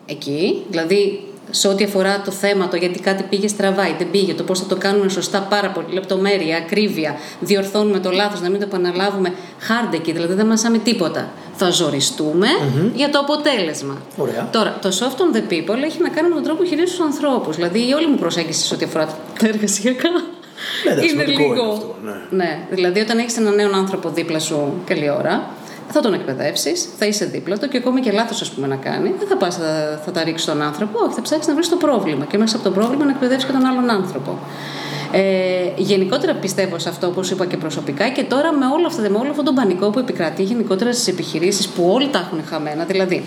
εκεί, 0.06 0.62
δηλαδή 0.68 1.26
σε 1.50 1.68
ό,τι 1.68 1.84
αφορά 1.84 2.20
το 2.24 2.30
θέμα, 2.30 2.68
το 2.68 2.76
γιατί 2.76 3.00
κάτι 3.00 3.22
πήγε 3.22 3.48
στραβά 3.48 3.88
ή 3.88 3.94
δεν 3.98 4.10
πήγε, 4.10 4.34
το 4.34 4.42
πώς 4.42 4.58
θα 4.58 4.66
το 4.66 4.76
κάνουμε 4.76 5.08
σωστά, 5.08 5.40
πάρα 5.40 5.70
πολύ 5.70 5.86
λεπτομέρεια, 5.92 6.56
ακρίβεια, 6.56 7.16
διορθώνουμε 7.40 7.98
το 7.98 8.10
λάθος, 8.10 8.40
να 8.40 8.50
μην 8.50 8.60
το 8.60 8.66
επαναλάβουμε, 8.66 9.32
hard 9.68 9.94
εκεί, 9.94 10.12
δηλαδή 10.12 10.34
δεν 10.34 10.46
μασάμε 10.46 10.78
τίποτα. 10.78 11.30
Θα 11.56 11.70
ζοριστούμε 11.70 12.46
για 12.94 13.10
το 13.10 13.18
αποτέλεσμα. 13.18 14.00
Ωραία. 14.16 14.48
Τώρα, 14.52 14.78
το 14.82 14.88
soft 14.88 15.18
on 15.18 15.36
the 15.36 15.52
people 15.52 15.82
έχει 15.84 16.02
να 16.02 16.08
κάνει 16.08 16.28
με 16.28 16.34
τον 16.34 16.42
τρόπο 16.42 16.62
που 16.62 16.68
χειρίζεσαι 16.68 16.96
τους 16.96 17.06
ανθρώπους. 17.06 17.56
Δηλαδή, 17.56 17.88
η 17.88 17.92
όλη 17.92 18.06
μου 18.06 18.16
προσέγγιση 18.16 18.66
σε 18.66 18.74
ό,τι 18.74 18.84
αφορά 18.84 19.06
τα 19.38 19.46
εργασιακά. 19.46 20.10
Ναι, 20.84 20.92
εντάξει, 20.92 21.14
είναι 21.14 21.22
σημαντικό 21.24 21.54
λίγο. 21.54 21.62
είναι 21.62 21.72
αυτό, 21.72 21.96
ναι. 22.04 22.44
Ναι, 22.44 22.58
δηλαδή 22.70 23.00
όταν 23.00 23.18
έχεις 23.18 23.36
έναν 23.36 23.54
νέο 23.54 23.70
άνθρωπο 23.74 24.08
δίπλα 24.08 24.38
σου 24.38 24.72
καλή 24.86 25.10
ώρα, 25.10 25.50
θα 25.92 26.00
τον 26.00 26.14
εκπαιδεύσεις, 26.14 26.88
θα 26.98 27.06
είσαι 27.06 27.24
δίπλα 27.24 27.58
του 27.58 27.68
και 27.68 27.76
ακόμη 27.76 28.00
και 28.00 28.12
λάθος, 28.12 28.40
ας 28.40 28.50
πούμε, 28.50 28.66
να 28.66 28.76
κάνει, 28.76 29.14
δεν 29.18 29.28
θα 29.28 29.36
πας, 29.36 29.56
θα, 29.56 30.00
θα 30.04 30.10
τα 30.10 30.24
ρίξεις 30.24 30.46
τον 30.46 30.62
άνθρωπο, 30.62 30.98
όχι, 31.04 31.14
θα 31.14 31.22
ψάξεις 31.22 31.46
να 31.46 31.54
βρεις 31.54 31.68
το 31.68 31.76
πρόβλημα 31.76 32.24
και 32.24 32.38
μέσα 32.38 32.56
από 32.56 32.64
το 32.64 32.70
πρόβλημα 32.70 33.04
να 33.04 33.10
εκπαιδεύσει 33.10 33.46
και 33.46 33.52
τον 33.52 33.64
άλλον 33.64 33.90
άνθρωπο. 33.90 34.38
Ε, 35.14 35.20
γενικότερα 35.76 36.34
πιστεύω 36.34 36.78
σε 36.78 36.88
αυτό, 36.88 37.06
όπως 37.06 37.30
είπα 37.30 37.46
και 37.46 37.56
προσωπικά, 37.56 38.08
και 38.08 38.24
τώρα 38.24 38.52
με 38.52 38.66
όλο, 38.66 38.86
αυτό, 38.86 39.02
με 39.02 39.18
όλο 39.18 39.30
αυτόν 39.30 39.44
τον 39.44 39.54
πανικό 39.54 39.90
που 39.90 39.98
επικρατεί 39.98 40.42
γενικότερα 40.42 40.92
στις 40.92 41.08
επιχειρήσεις 41.08 41.68
που 41.68 41.90
όλοι 41.92 42.08
τα 42.08 42.18
έχουν 42.18 42.44
χαμένα. 42.48 42.84
Δηλαδή, 42.84 43.24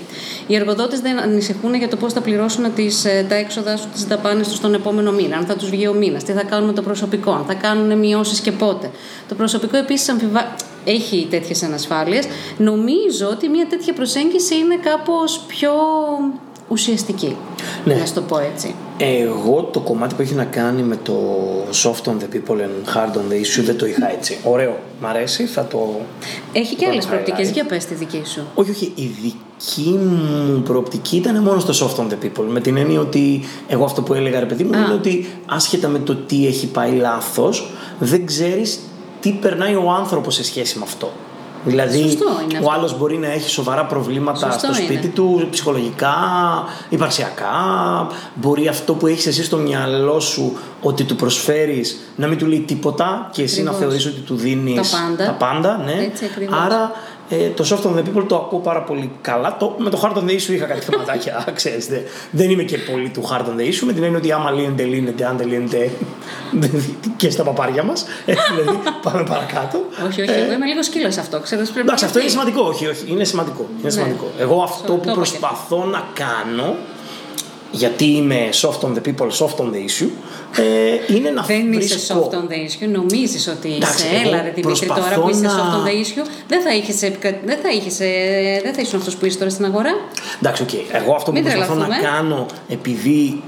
οι 0.48 0.56
εργοδότες 0.56 1.00
δεν 1.00 1.20
ανησυχούν 1.20 1.74
για 1.74 1.88
το 1.88 1.96
πώς 1.96 2.14
θα 2.14 2.22
πληρώσουν 2.22 2.74
τις, 2.74 3.06
ε, 3.06 3.26
τα 3.30 3.36
έξοδα 3.36 3.78
σου, 3.78 3.88
τις 3.94 4.06
δαπάνες 4.06 4.48
τους 4.48 4.60
τον 4.60 4.74
επόμενο 4.74 5.12
μήνα, 5.12 5.38
αν 5.38 5.46
θα 5.46 5.56
τους 5.56 5.70
βγει 5.70 5.88
ο 5.88 5.94
μήνας, 5.94 6.24
τι 6.24 6.32
θα 6.32 6.44
κάνουν 6.44 6.68
με 6.68 6.74
το 6.74 6.82
προσωπικό, 6.82 7.32
αν 7.32 7.44
θα 7.48 7.54
κάνουν 7.54 7.98
μειώσεις 7.98 8.40
και 8.40 8.52
πότε. 8.52 8.90
Το 9.28 9.36
προσωπικό 9.36 9.78
επίσης 9.78 10.10
αμφιβα... 10.10 10.56
έχει 10.86 11.28
τέτοιες 11.30 11.64
ανασφάλειες. 11.64 12.26
Νομίζω 12.58 13.28
ότι 13.28 13.50
μια 13.50 13.68
τέτοια 13.68 13.94
προσέγγιση 13.94 14.56
είναι 14.56 14.78
κάπως 14.84 15.42
πιο 15.48 15.72
ουσιαστική. 16.68 17.36
Ναι. 17.86 17.94
Να 17.96 18.06
σου 18.06 18.14
το 18.14 18.22
πω 18.22 18.40
έτσι. 18.40 18.76
Εγώ 18.98 19.70
το 19.74 19.80
κομμάτι 19.80 20.16
που 20.16 20.22
έχει 20.22 20.34
να 20.34 20.44
κάνει 20.44 20.82
με 20.82 20.98
το 21.04 21.14
soft 21.84 22.10
on 22.10 22.12
the 22.14 22.36
people 22.36 22.56
and 22.58 22.96
hard 22.96 23.12
on 23.14 23.32
the 23.32 23.36
issue 23.46 23.64
δεν 23.64 23.78
το 23.78 23.86
είχα 23.86 24.12
έτσι. 24.12 24.38
Ωραίο, 24.44 24.80
μ' 25.02 25.06
αρέσει, 25.06 25.46
θα 25.46 25.66
το... 25.66 26.00
Έχει 26.54 26.76
και 26.76 26.86
Το 26.86 26.92
άλλες 26.92 27.06
highlight. 27.06 27.10
προοπτικές. 27.10 27.50
Για 27.52 27.66
πες 27.66 27.86
τη 27.86 27.94
δική 27.94 28.22
σου. 28.26 28.42
Όχι, 28.56 28.72
όχι, 28.72 28.92
η 28.96 29.12
δική 29.22 29.90
μου 29.90 30.62
προοπτική 30.62 31.16
ήταν 31.16 31.42
μόνο 31.44 31.60
στο 31.60 31.88
soft 31.88 32.02
on 32.02 32.08
the 32.08 32.26
people. 32.26 32.46
Με 32.48 32.60
την 32.62 32.78
έννοια 32.78 33.00
ότι 33.00 33.44
εγώ 33.68 33.84
αυτό 33.84 34.02
που 34.02 34.14
έλεγα 34.14 34.40
ρε 34.40 34.46
παιδί 34.46 34.64
μου 34.64 34.76
Α. 34.78 34.80
είναι 34.80 34.94
ότι 34.94 35.28
άσχετα 35.46 35.88
με 35.88 36.00
το 36.00 36.16
τι 36.16 36.48
έχει 36.48 36.68
πάει 36.68 36.92
λάθος, 36.92 37.72
δεν 38.00 38.26
ξέρεις 38.26 38.80
τι 39.26 39.32
περνάει 39.32 39.76
ο 39.76 39.92
άνθρωπος 39.92 40.36
σε 40.36 40.44
σχέση 40.44 40.78
με 40.78 40.84
αυτό. 40.88 41.12
Δηλαδή, 41.66 42.02
Σωστό 42.02 42.26
είναι 42.44 42.58
ο 42.58 42.58
αυτό. 42.58 42.72
άλλος 42.72 42.98
μπορεί 42.98 43.18
να 43.18 43.28
έχει 43.32 43.50
σοβαρά 43.50 43.86
προβλήματα 43.86 44.52
Σωστό 44.52 44.74
στο 44.74 44.82
είναι. 44.82 44.92
σπίτι 44.94 45.08
του, 45.08 45.48
ψυχολογικά, 45.52 46.14
υπαρξιακά. 46.90 47.54
Μπορεί 48.36 48.68
αυτό 48.68 48.94
που 48.94 49.08
έχεις 49.08 49.26
εσύ 49.28 49.44
στο 49.44 49.58
μυαλό 49.58 50.20
σου 50.20 50.58
ότι 50.82 51.04
του 51.04 51.16
προσφέρεις 51.16 51.98
να 52.16 52.28
μην 52.28 52.38
του 52.38 52.46
λέει 52.46 52.60
τίποτα 52.60 53.30
και 53.32 53.42
εσύ 53.44 53.64
να 53.64 53.70
Ακριβώς. 53.72 53.94
θεωρείς 53.94 54.06
ότι 54.18 54.26
του 54.26 54.36
δίνεις 54.36 54.92
Τα 54.92 54.98
πάντα. 54.98 55.26
τα 55.26 55.32
πάντα 55.32 55.78
ναι. 55.86 56.04
Έτσι 56.04 56.26
ακριβώς. 56.26 56.60
Άρα 56.66 56.92
Ε, 57.30 57.50
το 57.50 57.66
Soft 57.70 57.88
on 57.90 57.96
the 57.96 58.00
People 58.00 58.24
το 58.28 58.36
ακούω 58.36 58.60
πάρα 58.60 58.82
πολύ 58.84 59.12
καλά. 59.22 59.58
Το, 59.60 59.76
με 59.78 59.90
το 59.90 60.00
Hard 60.04 60.18
on 60.18 60.22
the 60.22 60.32
Issue 60.32 60.50
είχα 60.50 60.66
κάτι 60.66 60.80
θεματάκια, 60.82 61.46
ξέρετε. 61.56 62.04
Δεν 62.32 62.50
είμαι 62.50 62.64
και 62.64 62.78
πολύ 62.78 63.10
του 63.10 63.22
Hard 63.30 63.42
on 63.42 63.60
the 63.60 63.64
Issue, 63.74 63.84
με 63.86 63.94
την 63.94 64.04
έννοια 64.04 64.18
ότι 64.18 64.32
άμα 64.32 64.52
λύνεται, 64.52 64.84
λύνεται, 64.84 65.26
αν 65.26 65.38
δεν 65.38 65.48
λύνεται 65.48 65.92
και 67.18 67.30
στα 67.30 67.44
παπάρια 67.44 67.84
μας. 67.84 68.06
δηλαδή, 68.26 68.80
πάμε 69.04 69.24
παρακάτω. 69.24 69.80
Όχι, 70.08 70.22
όχι, 70.22 70.32
εγώ 70.32 70.52
είμαι 70.54 70.66
λίγο 70.66 70.84
σκύλος 70.84 71.18
αυτό. 71.18 71.40
Ξέρω, 71.40 71.62
πρέπει 71.62 71.80
Εντάξει, 71.80 72.06
αυτό 72.06 72.18
είναι 72.20 72.28
να- 72.28 72.34
σημαντικό. 72.34 72.62
Όχι, 72.62 72.88
όχι, 72.88 73.04
είναι 73.12 73.24
σημαντικό. 73.24 73.62
Είναι 73.72 73.80
Ναι. 73.82 73.90
σημαντικό. 73.90 74.32
Εγώ 74.40 74.62
αυτό 74.64 74.88
Το- 74.88 74.94
που 74.94 75.00
το 75.00 75.04
είπα 75.06 75.14
προσπαθώ 75.14 75.84
να 75.86 76.04
κάνω, 76.14 76.76
γιατί 77.72 78.06
είμαι 78.06 78.50
soft 78.62 78.80
on 78.88 78.92
the 78.94 79.02
people, 79.08 79.28
soft 79.30 79.56
on 79.64 79.66
the 79.66 79.90
issue, 79.90 80.10
ε, 80.58 81.14
είναι 81.16 81.30
να 81.30 81.42
Δεν 81.42 81.74
είσαι 81.74 81.88
βρίσκω... 81.96 82.30
soft 82.32 82.36
on 82.36 82.52
the 82.52 82.56
issue, 82.86 82.90
νομίζεις 82.92 83.48
ότι 83.48 83.68
είσαι. 83.68 83.78
Εντάξει, 83.78 84.06
εγώ 84.14 84.28
Έλα, 84.30 84.42
ρε 84.42 84.50
Δημήτρη, 84.56 84.88
τώρα 84.88 85.00
προσπαθώ 85.02 85.22
που 85.22 85.30
είσαι 85.30 85.42
να- 85.42 85.50
soft 85.52 85.76
on 85.78 85.88
the 85.88 85.92
issue, 85.92 86.28
δεν 86.48 86.62
θα, 86.62 86.76
είχες, 86.76 87.02
επικα- 87.02 87.40
δεν 87.46 87.58
θα, 87.64 87.70
είχες, 87.70 88.00
ε, 88.00 88.60
δεν 88.64 88.74
θα 88.74 88.82
ήσουν 88.82 89.00
αυτός 89.00 89.16
που 89.16 89.26
είσαι 89.26 89.38
τώρα 89.38 89.50
στην 89.50 89.66
αγορά; 89.66 89.92
Εντάξει, 90.40 90.62
οκ. 90.64 90.74
Εγώ 90.74 91.14
αυτό 91.16 91.32
που 91.32 91.38
Μην 91.38 91.44
προσπαθώ 91.44 91.74
να 91.74 91.86
τρελαθούμε. 91.86 92.10
κάνω, 92.12 92.46
επειδή 92.68 93.42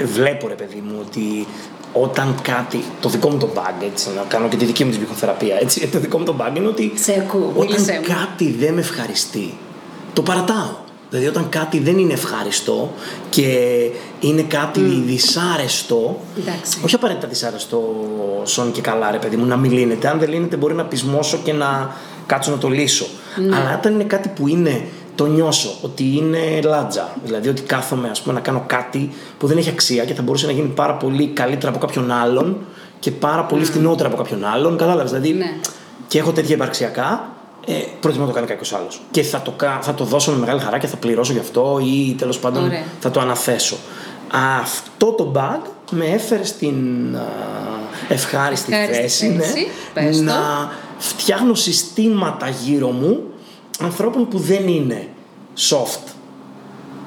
ε, 0.00 0.04
βλέπω 0.04 0.48
ρε 0.48 0.54
παιδί 0.54 0.82
μου 0.86 0.94
ότι 1.06 1.46
όταν 1.92 2.34
κάτι, 2.42 2.82
το 3.00 3.08
δικό 3.08 3.28
μου 3.30 3.38
το 3.38 3.48
bug, 3.54 3.84
έτσι, 3.92 4.08
να 4.16 4.22
κάνω 4.28 4.48
και 4.48 4.56
τη 4.56 4.64
δική 4.64 4.84
μου 4.84 4.90
τη 4.90 4.96
ψυχοθεραπεία, 4.96 5.56
έτσι, 5.60 5.86
το 5.92 5.98
δικό 5.98 6.18
μου 6.18 6.24
το 6.24 6.34
bug 6.40 6.56
είναι 6.56 6.66
ότι 6.66 6.92
Σε 6.94 7.12
ακούω, 7.28 7.52
όταν 7.56 7.66
μίλησέ 7.72 8.00
μου. 8.08 8.14
κάτι 8.16 8.50
δεν 8.58 8.74
με 8.74 8.80
ευχαριστεί, 8.80 9.54
το 10.12 10.22
παρατάω. 10.22 10.80
Δηλαδή 11.12 11.28
όταν 11.30 11.48
κάτι 11.48 11.78
δεν 11.78 11.98
είναι 11.98 12.12
ευχάριστο 12.12 12.92
και 13.30 13.46
είναι 14.20 14.42
κάτι 14.42 14.80
δυσάρεστο, 14.80 16.20
Εντάξει. 16.38 16.80
όχι 16.84 16.94
απαραίτητα 16.94 17.26
δυσάρεστο 17.26 17.94
σόν 18.44 18.72
και 18.72 18.80
καλά 18.80 19.10
ρε 19.10 19.18
παιδί 19.18 19.36
μου, 19.36 19.44
να 19.46 19.56
μην 19.56 19.72
λύνεται. 19.72 20.08
Αν 20.08 20.18
δεν 20.18 20.28
λύνεται 20.28 20.56
μπορεί 20.56 20.74
να 20.74 20.84
πεισμώσω 20.84 21.38
και 21.44 21.52
να 21.52 21.96
κάτσω 22.26 22.50
να 22.50 22.58
το 22.58 22.68
λύσω. 22.68 23.06
Ναι. 23.36 23.56
Αλλά 23.56 23.76
όταν 23.78 23.92
είναι 23.94 24.04
κάτι 24.04 24.28
που 24.28 24.48
είναι, 24.48 24.84
το 25.14 25.26
νιώσω, 25.26 25.70
ότι 25.82 26.16
είναι 26.16 26.60
λάτζα. 26.64 27.16
Δηλαδή 27.24 27.48
ότι 27.48 27.62
κάθομαι 27.62 28.08
ας 28.10 28.20
πούμε, 28.22 28.34
να 28.34 28.40
κάνω 28.40 28.64
κάτι 28.66 29.10
που 29.38 29.46
δεν 29.46 29.56
έχει 29.58 29.68
αξία 29.68 30.04
και 30.04 30.14
θα 30.14 30.22
μπορούσε 30.22 30.46
να 30.46 30.52
γίνει 30.52 30.68
πάρα 30.68 30.94
πολύ 30.94 31.26
καλύτερα 31.26 31.72
από 31.72 31.86
κάποιον 31.86 32.10
άλλον 32.10 32.56
και 32.98 33.10
πάρα 33.10 33.44
πολύ 33.44 33.64
φτηνότερα 33.64 34.08
από 34.08 34.16
κάποιον 34.16 34.44
άλλον. 34.44 34.76
Κατάλαβες, 34.76 35.10
δηλαδή 35.10 35.32
Ναι. 35.32 35.52
και 36.08 36.18
έχω 36.18 36.32
τέτοια 36.32 36.54
υπαρξιακά, 36.54 37.32
ε, 37.66 37.72
προτιμώ 38.00 38.22
να 38.24 38.28
το 38.30 38.34
κάνει 38.34 38.46
κάποιος 38.46 38.72
άλλος. 38.72 39.00
Και 39.10 39.22
θα 39.22 39.40
το, 39.42 39.50
κα- 39.50 39.78
θα 39.82 39.94
το 39.94 40.04
δώσω 40.04 40.30
με 40.32 40.38
μεγάλη 40.38 40.60
χαρά 40.60 40.78
και 40.78 40.86
θα 40.86 40.96
πληρώσω 40.96 41.32
γι' 41.32 41.38
αυτό 41.38 41.80
ή 41.84 42.14
τέλος 42.18 42.38
πάντων 42.38 42.64
Ωραία. 42.64 42.82
θα 43.00 43.10
το 43.10 43.20
αναθέσω. 43.20 43.76
Αυτό 44.60 45.06
το 45.12 45.32
bug 45.34 45.60
με 45.90 46.04
έφερε 46.06 46.44
στην 46.44 46.74
α, 47.16 47.20
ευχάριστη, 48.08 48.72
Ευχάριστη 48.72 49.02
θέση, 49.02 49.36
θέση, 49.40 49.66
πες 49.94 50.16
το. 50.16 50.22
να 50.22 50.70
φτιάχνω 50.98 51.54
συστήματα 51.54 52.48
γύρω 52.48 52.90
μου 52.90 53.20
ανθρώπων 53.80 54.28
που 54.28 54.38
δεν 54.38 54.68
είναι 54.68 55.08
soft 55.70 56.08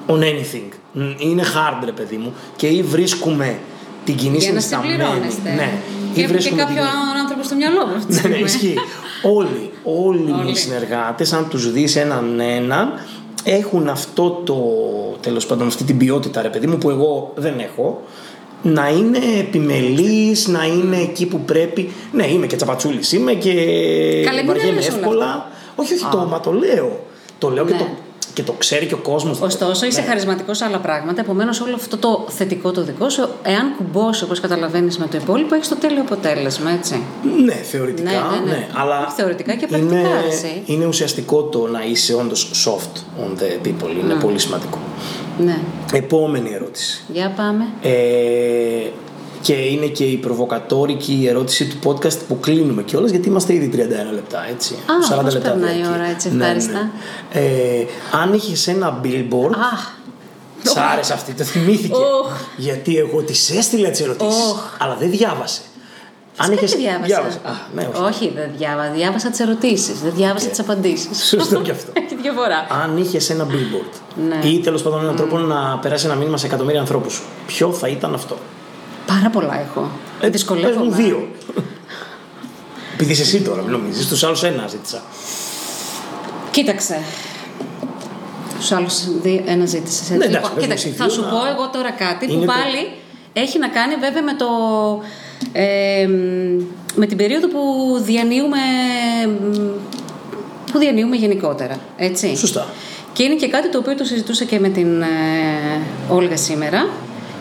on 0.06 0.18
anything. 0.20 0.68
Μ, 0.92 1.00
Είναι 1.18 1.42
hard, 1.42 1.82
ρε 1.84 1.92
παιδί 1.92 2.16
μου. 2.16 2.34
Και 2.56 2.66
ή 2.66 2.82
βρίσκουμε 2.82 3.58
την 4.04 4.16
κοινή 4.16 4.36
Για 4.38 4.52
να 4.52 4.60
συνισταμένη. 4.60 4.92
συμπληρώνεστε. 4.92 5.50
Ναι. 5.50 5.72
Και 6.14 6.20
Ή 6.20 6.22
έχω 6.22 6.32
και 6.32 6.38
βρίσκουμε 6.38 6.64
την- 6.64 6.74
κάποιο 6.76 6.90
άνθρωπο 7.22 7.42
στο 7.42 7.54
μυαλό 7.54 7.86
μου. 7.86 7.94
αυτή 7.96 8.06
τη 8.06 8.28
ναι, 8.28 8.28
ναι, 8.28 8.48
στιγμή. 8.48 8.70
ισχύει. 8.70 8.74
όλοι, 9.34 9.70
όλοι, 9.84 10.30
Όλοι. 10.32 10.50
οι 10.50 10.54
συνεργάτες, 10.54 11.32
αν 11.32 11.48
τους 11.48 11.72
δεις 11.72 11.96
έναν 11.96 12.40
έναν, 12.40 12.92
έχουν 13.44 13.88
αυτό 13.88 14.30
το, 14.44 14.56
τέλος 15.20 15.46
πάντων, 15.46 15.66
αυτή 15.66 15.84
την 15.84 15.96
ποιότητα, 15.96 16.42
ρε 16.42 16.48
παιδί 16.48 16.66
μου, 16.66 16.78
που 16.78 16.90
εγώ 16.90 17.32
δεν 17.36 17.58
έχω, 17.58 18.02
να 18.62 18.88
είναι 18.88 19.18
επιμελής, 19.38 20.48
να 20.48 20.64
είναι 20.64 20.96
εκεί 20.96 21.26
που 21.26 21.40
πρέπει. 21.40 21.90
Ναι, 22.12 22.26
είμαι 22.26 22.46
και 22.46 22.56
τσαπατσούλης, 22.56 23.12
είμαι 23.12 23.32
και 23.32 23.52
Καλέ, 24.24 24.36
μην 24.42 24.46
βαριέμαι 24.46 24.72
λες 24.72 24.88
όλα 24.88 24.96
εύκολα. 24.98 25.48
Όχι, 25.76 25.94
όχι, 25.94 26.06
το, 26.10 26.18
μα 26.18 26.40
το 26.40 26.52
λέω. 26.52 27.00
Το 27.38 27.50
λέω 27.50 27.64
και, 27.64 27.72
Ναι. 27.72 27.78
το, 27.78 27.86
και 28.34 28.42
το 28.42 28.52
ξέρει 28.52 28.86
και 28.86 28.94
ο 28.94 28.96
κόσμος. 28.96 29.40
Ωστόσο, 29.40 29.86
είσαι 29.86 30.00
Ναι. 30.00 30.06
χαρισματικός 30.06 30.56
σε 30.56 30.64
άλλα 30.64 30.78
πράγματα. 30.78 31.20
Επομένως, 31.20 31.60
όλο 31.60 31.74
αυτό 31.74 31.96
το 31.96 32.26
θετικό 32.28 32.70
το 32.72 32.82
δικό 32.82 33.08
σου, 33.08 33.28
εάν 33.42 33.74
κουμπώσει 33.76 34.24
όπως 34.24 34.40
καταλαβαίνεις 34.40 34.98
με 34.98 35.06
το 35.06 35.16
υπόλοιπο, 35.16 35.54
έχεις 35.54 35.68
το 35.68 35.76
τέλειο 35.76 36.00
αποτέλεσμα, 36.00 36.70
έτσι. 36.70 37.02
Ναι, 37.44 37.54
θεωρητικά. 37.54 38.10
Ναι, 38.10 38.18
ναι, 38.44 38.50
ναι. 38.50 38.66
αλλά 38.74 39.04
Όχι 39.06 39.14
θεωρητικά 39.16 39.54
και 39.54 39.66
πρακτικά, 39.66 39.98
είναι, 39.98 40.08
εσύ. 40.30 40.62
είναι 40.66 40.86
ουσιαστικό 40.86 41.42
το 41.42 41.66
να 41.66 41.84
είσαι 41.84 42.14
όντως 42.14 42.50
soft 42.66 43.22
on 43.22 43.42
the 43.42 43.66
people. 43.66 43.90
Είναι 44.02 44.14
πολύ 44.14 44.38
σημαντικό. 44.38 44.78
Ναι. 45.38 45.58
Επόμενη 45.92 46.52
ερώτηση. 46.54 47.02
Για 47.12 47.32
πάμε. 47.36 47.64
Ε, 47.82 47.90
και 49.46 49.52
είναι 49.52 49.86
και 49.86 50.04
η 50.04 50.16
προβοκατόρικη 50.16 51.26
ερώτηση 51.28 51.66
του 51.66 51.76
podcast 51.84 52.18
που 52.28 52.40
κλείνουμε 52.40 52.82
κιόλας 52.82 53.10
γιατί 53.10 53.28
είμαστε 53.28 53.54
ήδη 53.54 53.70
31 53.74 54.12
λεπτά, 54.14 54.46
έτσι. 54.50 54.74
Α, 54.74 55.22
πώς 55.22 55.38
περνάει 55.38 55.74
η 55.74 55.76
διαρκεί. 55.76 55.94
ώρα, 55.98 56.04
έτσι, 56.10 56.30
Ναι, 56.34 56.42
ευχάριστα. 56.44 56.72
ναι. 56.72 57.40
Ε, 57.40 57.86
αν 58.22 58.32
είχες 58.32 58.66
ένα 58.68 59.00
billboard, 59.04 59.54
Αχ. 59.72 59.90
σ' 60.62 60.76
άρεσε 60.92 61.12
αυτή, 61.12 61.32
το 61.32 61.44
θυμήθηκε. 61.44 61.94
Οχ. 62.22 62.30
Γιατί 62.56 62.96
εγώ 62.96 63.22
τη 63.22 63.34
έστειλα 63.58 63.90
τις 63.90 64.00
ερωτήσεις, 64.00 64.50
Οχ. 64.50 64.58
αλλά 64.78 64.94
δεν 65.00 65.10
διάβασε. 65.10 65.60
Αν 66.36 66.46
Φυσικά 66.48 66.64
είχες- 66.66 66.70
και 66.70 66.82
διάβασα; 66.82 67.06
διάβασε. 67.06 67.38
Α, 67.44 67.50
ναι, 67.74 67.88
όχι. 67.94 68.02
όχι, 68.24 68.32
δεν 68.34 68.50
διάβασα. 68.56 68.90
Διάβασα 68.90 69.30
τις 69.30 69.40
ερωτήσεις. 69.40 70.00
Δεν 70.00 70.12
διάβασα 70.14 70.48
τις 70.48 70.58
απαντήσεις. 70.58 71.24
Σωστό 71.28 71.60
κι 71.60 71.70
αυτό. 71.70 71.90
Έχει 72.04 72.16
διαφορά. 72.22 72.66
Αν 72.84 72.96
είχες 72.96 73.30
ένα 73.30 73.46
billboard 73.50 73.92
Ναι. 74.28 74.48
ή 74.48 74.58
τέλος 74.60 74.82
πάντων 74.82 75.00
έναν 75.02 75.16
τρόπο 75.16 75.38
να 75.38 75.78
περάσει 75.78 76.06
ένα 76.06 76.14
μήνυμα 76.14 76.36
σε 76.36 76.46
εκατομμύρια 76.46 76.80
ανθρώπους, 76.80 77.22
ποιο 77.46 77.72
θα 77.72 77.88
ήταν 77.88 78.14
αυτό; 78.14 78.36
Πάρα 79.06 79.30
πολλά 79.32 79.60
έχω. 79.60 79.90
Ε, 80.20 80.28
Δυσκολεύομαι. 80.28 80.74
πες 80.74 80.84
μου 80.98 81.04
δύο. 81.04 81.28
Επειδή 82.94 83.12
είσαι 83.12 83.22
εσύ 83.22 83.40
τώρα, 83.40 83.62
μην 83.62 83.70
νομίζεις. 83.70 84.08
Του 84.08 84.26
άλλους 84.26 84.42
ένα 84.42 84.66
ζήτησα. 84.66 85.02
Κοίταξε. 86.50 87.00
Του 88.68 88.74
άλλους 88.74 88.94
ένα 89.46 89.66
ζήτησε. 89.66 90.14
Ναι, 90.16 90.24
εντάξει, 90.24 90.34
λοιπόν, 90.34 90.42
πες 90.42 90.50
μου 90.54 90.60
κοίταξε, 90.62 90.88
εσύ 90.88 90.96
θα 90.96 91.04
δύο, 91.04 91.14
σου 91.14 91.20
να- 91.20 91.28
πω 91.28 91.36
εγώ 91.36 91.68
τώρα 91.72 91.90
κάτι 91.90 92.26
που 92.26 92.32
Είναι 92.32 92.46
το- 92.46 92.52
πάλι 92.52 92.90
έχει 93.32 93.58
να 93.58 93.68
κάνει 93.68 93.94
βέβαια 93.94 94.22
με 94.22 94.34
το. 94.34 94.46
ε, 95.52 96.06
μ, 96.06 96.62
με 96.94 97.06
την 97.06 97.16
περίοδο 97.16 97.48
που 97.48 97.58
διανύουμε. 98.02 98.58
μ, 99.26 99.56
που 100.72 100.78
διανύουμε 100.78 101.16
γενικότερα. 101.16 101.76
Έτσι. 101.96 102.36
Σωστά. 102.36 102.66
Και 103.12 103.22
είναι 103.22 103.34
και 103.34 103.48
κάτι 103.48 103.70
το 103.70 103.78
οποίο 103.78 103.94
το 103.94 104.04
συζητούσα 104.04 104.44
και 104.44 104.58
με 104.58 104.68
την 104.68 105.02
ε, 105.02 105.06
Όλγα 106.08 106.36
σήμερα. 106.36 106.86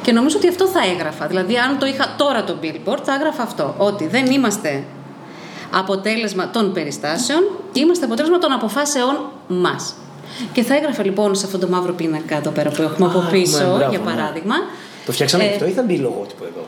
Και 0.05 0.11
νομίζω 0.11 0.37
ότι 0.37 0.47
αυτό 0.47 0.67
θα 0.67 0.79
έγραφα. 0.93 1.27
Δηλαδή, 1.27 1.57
αν 1.57 1.77
το 1.79 1.85
είχα 1.85 2.13
τώρα 2.17 2.43
το 2.43 2.55
billboard, 2.63 2.99
θα 3.03 3.13
έγραφα 3.13 3.43
αυτό. 3.43 3.75
Ότι 3.77 4.07
δεν 4.07 4.25
είμαστε 4.25 4.83
αποτέλεσμα 5.73 6.49
των 6.49 6.73
περιστάσεων, 6.73 7.39
είμαστε 7.73 8.05
αποτέλεσμα 8.05 8.37
των 8.37 8.51
αποφάσεων 8.51 9.15
μας. 9.47 9.93
Και 10.53 10.63
θα 10.63 10.75
έγραφα 10.75 11.03
λοιπόν 11.03 11.35
σε 11.35 11.45
αυτό 11.45 11.57
το 11.57 11.67
μαύρο 11.67 11.93
πίνακα 11.93 12.35
εδώ 12.35 12.49
πέρα 12.49 12.69
που 12.69 12.81
έχουμε 12.81 13.07
από 13.07 13.19
Α, 13.19 13.21
πίσω, 13.31 13.57
έχουμε, 13.57 13.75
μπράβο, 13.77 13.89
για 13.89 13.99
ναι. 13.99 14.05
παράδειγμα. 14.11 14.55
Το 15.05 15.11
φτιάξαμε 15.11 15.43
Ε, 15.43 15.49
αυτό 15.49 15.65
ή 15.67 15.71
θα 15.71 15.81
μπει 15.83 15.95
λογότυπο 15.97 16.43
εδώ. 16.45 16.63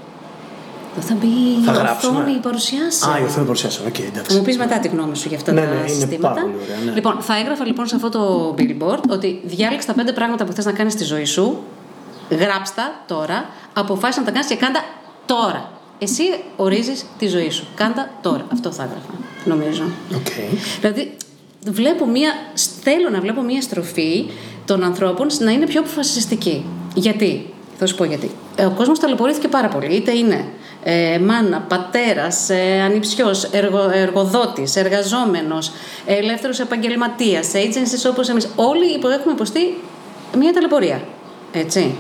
Θα 1.00 1.14
μπει 1.20 1.28
Θα 1.66 1.72
η 1.72 1.76
γράψουμε. 1.76 2.20
οθόνη 2.20 2.38
παρουσιάσει. 2.38 3.10
Α, 3.10 3.20
η 3.20 3.24
οθόνη 3.24 3.46
παρουσιάσεων. 3.46 3.88
Οκ, 3.88 3.96
Θα 3.98 4.04
εντάξει. 4.08 4.36
μου 4.38 4.42
πεις 4.44 4.58
μετά 4.58 4.80
τη 4.80 4.88
γνώμη 4.88 5.16
σου 5.18 5.28
για 5.28 5.38
αυτά 5.38 5.52
Ναι, 5.52 5.62
τα 5.62 5.68
ναι, 5.68 5.76
είναι 5.76 5.88
συστήματα. 5.88 6.28
πάρα 6.34 6.42
πολύ 6.42 6.54
ωραία, 6.64 6.78
ναι. 6.86 6.92
Λοιπόν, 6.92 7.18
θα 7.20 7.38
έγραφα 7.40 7.66
λοιπόν 7.66 7.88
σε 7.88 7.96
αυτό 7.96 8.10
το 8.10 8.56
billboard 8.58 9.00
ότι 9.10 9.42
διάλεξε 9.44 9.88
τα 9.88 9.94
πέντε 9.94 10.12
πράγματα 10.14 10.46
που 10.46 10.52
θες 10.52 10.66
να 10.66 10.72
κάνεις 10.72 10.94
στη 10.94 11.04
ζωή 11.04 11.26
σου. 11.26 11.58
Γράψτα 12.30 13.02
τώρα, 13.08 13.50
αποφάσισε 13.74 14.20
να 14.20 14.26
τα 14.26 14.32
κάνεις 14.32 14.48
και 14.48 14.56
κάντα 14.56 14.84
τώρα. 15.26 15.72
Εσύ 16.00 16.24
ορίζεις 16.56 17.06
τη 17.18 17.28
ζωή 17.28 17.50
σου. 17.50 17.68
Κάντα 17.76 18.10
τώρα. 18.22 18.46
Αυτό 18.54 18.72
θα 18.72 18.84
έγραφα, 18.84 19.14
νομίζω. 19.46 19.84
Οκ. 20.16 20.28
Δηλαδή, 20.82 21.18
βλέπω 21.66 22.06
μία, 22.06 22.32
θέλω 22.84 23.10
να 23.10 23.20
βλέπω 23.20 23.42
μία 23.42 23.62
στροφή 23.62 24.26
των 24.66 24.84
ανθρώπων 24.84 25.28
να 25.40 25.52
είναι 25.52 25.66
πιο 25.66 25.80
αποφασιστική. 25.80 26.66
Γιατί, 26.94 27.54
θα 27.80 27.86
σου 27.86 27.96
πω 27.96 28.04
γιατί. 28.04 28.32
Ε, 28.56 28.66
Ο 28.66 28.70
κόσμος 28.72 29.00
ταλαιπωρήθηκε 29.00 29.48
πάρα 29.48 29.68
πολύ. 29.68 29.96
Είτε 29.96 30.12
είναι 30.18 30.46
ε, 30.84 31.20
μάνα, 31.20 31.60
πατέρας, 31.60 32.50
ε, 32.50 32.82
ανιψιός, 32.86 33.44
εργο, 33.44 33.90
εργοδότης, 33.94 34.76
εργαζόμενος, 34.76 35.72
ελεύθερος 36.06 36.60
επαγγελματίας, 36.60 37.52
agencies 37.54 38.10
όπως 38.10 38.30
εμείς. 38.30 38.48
Όλοι 38.56 38.94
υπο- 38.94 39.10
έχουμε 39.10 39.34
υποστεί 39.34 39.60
μία 40.38 40.54
ταλαιπωρία. 40.54 41.02
Έτσι. 41.60 41.96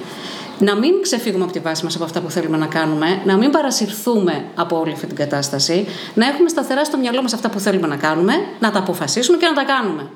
Να 0.59 0.75
μην 0.75 1.01
ξεφύγουμε 1.01 1.43
από 1.43 1.53
τη 1.53 1.59
βάση 1.59 1.83
μας 1.83 1.95
από 1.95 2.03
αυτά 2.03 2.21
που 2.21 2.29
θέλουμε 2.29 2.57
να 2.57 2.65
κάνουμε, 2.65 3.21
να 3.25 3.37
μην 3.37 3.51
παρασυρθούμε 3.51 4.45
από 4.55 4.79
όλη 4.79 4.91
αυτή 4.91 5.05
την 5.07 5.15
κατάσταση, 5.15 5.87
να 6.13 6.27
έχουμε 6.27 6.49
σταθερά 6.49 6.85
στο 6.85 6.97
μυαλό 6.97 7.21
μας 7.21 7.33
αυτά 7.33 7.49
που 7.49 7.59
θέλουμε 7.59 7.87
να 7.87 7.95
κάνουμε, 7.95 8.33
να 8.59 8.71
τα 8.71 8.79
αποφασίσουμε 8.79 9.37
και 9.37 9.45
να 9.45 9.53
τα 9.53 9.63
κάνουμε. 9.63 10.09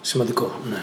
Σημαντικό, 0.00 0.50
ναι. 0.70 0.76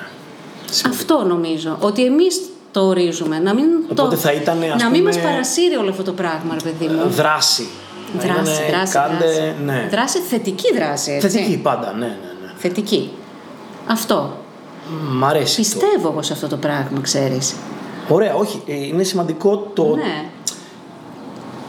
Αυτό 0.89 1.23
νομίζω. 1.27 1.77
Ότι 1.79 2.05
εμείς 2.05 2.39
το 2.71 2.81
ορίζουμε. 2.81 3.39
Να 3.39 3.53
μην, 3.53 3.65
Οπότε 3.91 4.15
το, 4.15 4.21
θα 4.21 4.31
ήταν, 4.31 4.57
ας 4.73 4.81
να 4.83 4.89
μην 4.89 4.99
πούμε, 5.03 5.13
μας 5.15 5.21
παρασύρει 5.23 5.75
όλο 5.75 5.89
αυτό 5.89 6.03
το 6.03 6.11
πράγμα, 6.11 6.53
ρε 6.63 6.69
παιδί 6.69 6.93
μου. 6.93 7.09
Δράση. 7.09 7.67
Να 8.15 8.21
Δράση, 8.21 8.39
ήτανε 8.41 8.67
δράση, 8.69 8.93
κάντε- 8.93 9.19
δράση. 9.19 9.55
Ναι. 9.65 9.87
Δράση, 9.91 10.19
θετική 10.19 10.73
δράση, 10.75 11.11
έτσι. 11.11 11.27
Θετική 11.29 11.57
πάντα, 11.57 11.93
ναι, 11.93 12.05
ναι, 12.05 12.11
ναι. 12.41 12.51
Θετική. 12.57 13.11
Αυτό. 13.87 14.37
Μ' 15.11 15.25
αρέσει 15.25 15.55
το. 15.55 15.61
Πιστεύω 15.61 16.09
εγώ 16.09 16.21
σε 16.21 16.33
αυτό 16.33 16.47
το 16.47 16.55
πράγμα, 16.57 17.01
ξέρεις. 17.01 17.55
Ωραία, 18.07 18.35
όχι. 18.35 18.61
ε, 18.67 18.73
Είναι 18.85 19.03
σημαντικό 19.03 19.71
το, 19.73 19.83
Ναι. 19.95 20.25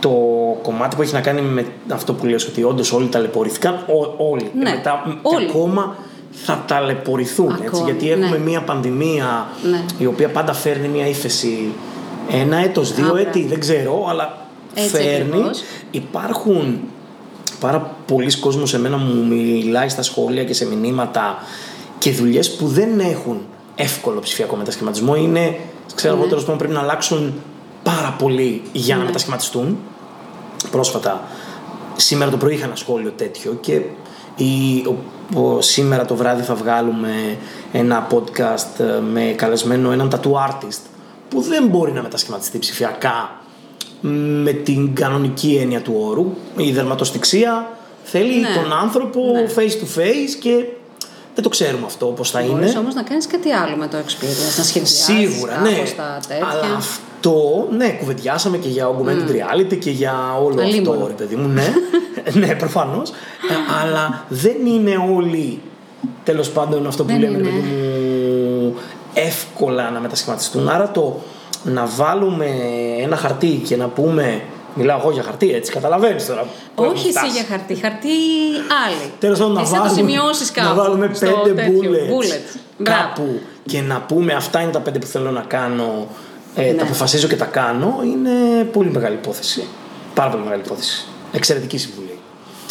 το 0.01 0.11
κομμάτι 0.63 0.97
που 0.97 1.03
έχει 1.03 1.13
να 1.15 1.21
κάνει 1.21 1.41
με 1.41 1.67
αυτό 1.93 2.13
που 2.15 2.27
λες 2.27 2.47
ότι 2.47 2.63
όντως 2.63 2.93
όλοι 2.93 3.07
ταλαιπωρήθηκαν. 3.09 3.75
Ό, 3.75 4.25
όλοι. 4.31 4.51
Ναι, 4.55 4.71
Ε, 4.71 4.75
μετά, 4.75 5.03
όλοι. 5.23 5.45
Και 5.45 5.51
ακόμα 5.51 5.97
θα 6.31 6.65
ταλαιπωρηθούν. 6.67 7.51
Έτσι, 7.51 7.65
Ακόμη, 7.67 7.85
γιατί 7.91 8.11
έχουμε 8.11 8.37
ναι. 8.37 8.45
μία 8.45 8.63
πανδημία 8.63 9.47
Ναι. 9.71 9.81
η 9.99 10.07
οποία 10.07 10.29
πάντα 10.29 10.53
φέρνει 10.53 10.89
μία 10.89 11.07
ύφεση 11.09 11.73
ένα 12.31 12.57
έτος, 12.57 12.95
δύο 12.95 13.15
Α, 13.15 13.19
έτη, 13.19 13.31
μπράβο. 13.39 13.49
δεν 13.49 13.61
ξέρω, 13.61 14.07
αλλά 14.09 14.39
Έτσι 14.75 14.89
φέρνει. 14.89 15.19
ακριβώς. 15.37 15.63
Υπάρχουν 15.91 16.81
πάρα 17.61 17.97
πολλοί 18.07 18.39
κόσμος 18.39 18.75
εμένα 18.75 18.97
μου 18.97 19.27
μιλάει 19.27 19.89
στα 19.89 20.03
σχόλια 20.03 20.45
και 20.45 20.55
σε 20.55 20.67
μηνύματα 20.67 21.37
και 21.99 22.11
δουλειές 22.11 22.57
που 22.57 22.67
δεν 22.67 23.01
έχουν 23.01 23.41
εύκολο 23.75 24.21
ψηφιακό 24.21 24.57
μετασχηματισμό. 24.57 25.17
Είναι, 25.17 25.57
ξέρω 25.95 26.15
Ναι. 26.15 26.21
εγώ 26.21 26.29
τέλος 26.29 26.45
πάντων 26.45 26.59
πρέπει 26.59 26.75
να 26.75 26.81
αλλάξουν 26.81 27.35
πάρα 27.83 28.15
πολύ 28.19 28.63
για 28.73 28.97
να 28.97 29.05
μετασχηματιστούν. 29.05 29.79
Πρόσφατα, 30.71 31.23
σήμερα 31.97 32.31
το 32.31 32.37
πρωί 32.37 32.55
είχα 32.55 32.65
ένα 32.67 32.77
σχόλιο 32.77 33.11
τέτοιο 33.17 33.53
και 33.61 33.81
η, 34.37 34.85
ο- 34.87 35.41
ο- 35.41 35.61
σήμερα 35.61 36.05
το 36.05 36.15
βράδυ 36.15 36.43
θα 36.43 36.55
βγάλουμε 36.55 37.37
ένα 37.73 38.07
podcast 38.11 38.81
ε, 38.81 39.01
με 39.13 39.21
καλεσμένο 39.37 39.93
έναν 39.93 40.11
tattoo 40.15 40.33
artist 40.51 40.81
που 41.29 41.41
δεν 41.43 41.67
μπορεί 41.67 41.93
να 41.93 42.03
μετασχηματιστεί 42.03 42.59
ψηφιακά 42.59 43.41
με 44.43 44.53
την 44.53 44.95
κανονική 44.95 45.59
έννοια 45.61 45.81
του 45.83 45.95
όρου. 46.09 46.33
Η 46.57 46.73
δερματοστηξία 46.73 47.71
θέλει 48.03 48.41
Ναι. 48.41 48.49
τον 48.63 48.73
άνθρωπο 48.73 49.21
Ναι. 49.33 49.47
face 49.57 49.71
to 49.71 49.99
face 50.01 50.35
και 50.41 50.65
δεν 51.41 51.47
το 51.51 51.57
ξέρουμε 51.57 51.87
αυτό 51.87 52.07
πώς 52.07 52.31
θα 52.31 52.43
Μπορείς 52.43 52.71
είναι. 52.71 52.79
όμως 52.79 52.95
να 52.95 53.03
κάνεις 53.03 53.27
κάτι 53.27 53.51
άλλο 53.53 53.77
με 53.77 53.87
το 53.87 53.97
experience, 53.97 54.57
να 54.57 54.63
σχεδιάσεις 54.65 55.05
Σίγουρα, 55.05 55.61
ναι. 55.61 55.71
κάπως 55.73 55.95
τα 55.95 56.19
τέτοια. 56.29 56.47
Αλλά 56.47 56.77
αυτό, 56.77 57.69
ναι, 57.77 57.89
κουβεντιάσαμε 57.91 58.57
και 58.57 58.69
για 58.69 58.87
augmented 58.91 59.31
reality 59.31 59.79
και 59.79 59.91
για 59.91 60.15
όλο 60.45 60.61
Αλίμονο. 60.61 60.91
αυτό, 60.93 61.07
ρε 61.07 61.13
παιδί 61.13 61.37
μου, 61.37 61.49
ναι. 61.49 61.73
ναι, 62.47 62.55
προφανώς. 62.55 63.13
αλλά 63.83 64.25
δεν 64.29 64.67
είναι 64.67 64.95
όλοι, 65.17 65.61
τέλος 66.25 66.51
πάντων, 66.51 66.87
αυτό 66.87 67.03
που 67.05 67.09
Δεν 67.09 67.21
λέμε, 67.21 67.33
ρε 67.39 67.43
είναι. 67.43 67.49
παιδί 67.49 67.61
μου, 67.69 68.75
εύκολα 69.15 69.91
να 69.91 70.01
μετασχηματιστούν. 70.01 70.69
Άρα 70.69 70.91
το 70.91 71.21
να 71.65 71.87
βάλουμε 71.87 72.47
ένα 73.03 73.17
χαρτί 73.17 73.63
και 73.67 73.77
να 73.77 73.87
πούμε. 73.89 74.41
Μιλάω 74.79 74.99
εγώ 74.99 75.11
για 75.11 75.23
χαρτί, 75.23 75.53
έτσι, 75.55 75.73
καταλαβαίνεις 75.73 76.27
τώρα. 76.27 76.43
που 76.75 76.83
έχουμε 76.83 76.99
Όχι 76.99 77.09
εσύ 77.09 77.19
φτάσει. 77.19 77.33
για 77.33 77.45
χαρτί, 77.49 77.75
χαρτί 77.75 78.09
άλλη. 78.87 79.13
Τέλος 79.19 79.39
πάντων, 79.39 79.53
να 79.55 79.61
Εσύ 79.61 79.71
θα 79.73 79.77
το 79.77 79.83
βάλουμε, 79.89 80.01
σημειώσεις 80.11 80.51
κάπου. 80.51 80.69
να 80.69 80.75
βάλουμε 80.75 81.11
στο 81.15 81.27
πέντε 81.27 81.63
τέτοιο, 81.63 81.91
bullets, 81.91 82.13
bullets. 82.13 82.59
Μπράβο. 82.79 83.01
κάπου 83.03 83.41
και 83.67 83.81
να 83.81 84.01
πούμε 84.01 84.33
αυτά 84.33 84.61
είναι 84.61 84.71
τα 84.71 84.81
πέντε 84.81 84.99
που 84.99 85.07
θέλω 85.07 85.31
να 85.31 85.41
κάνω, 85.41 86.07
ε, 86.55 86.63
Ναι. 86.63 86.73
τα 86.73 86.85
αποφασίζω 86.85 87.29
και 87.29 87.37
τα 87.37 87.45
κάνω, 87.45 88.01
είναι 88.05 88.65
πολύ 88.73 88.91
μεγάλη 88.91 89.15
υπόθεση. 89.15 89.67
Πάρα 90.15 90.31
πολύ 90.31 90.43
μεγάλη 90.43 90.63
υπόθεση. 90.65 91.05
Εξαιρετική 91.33 91.79
συμβουλή. 91.79 92.08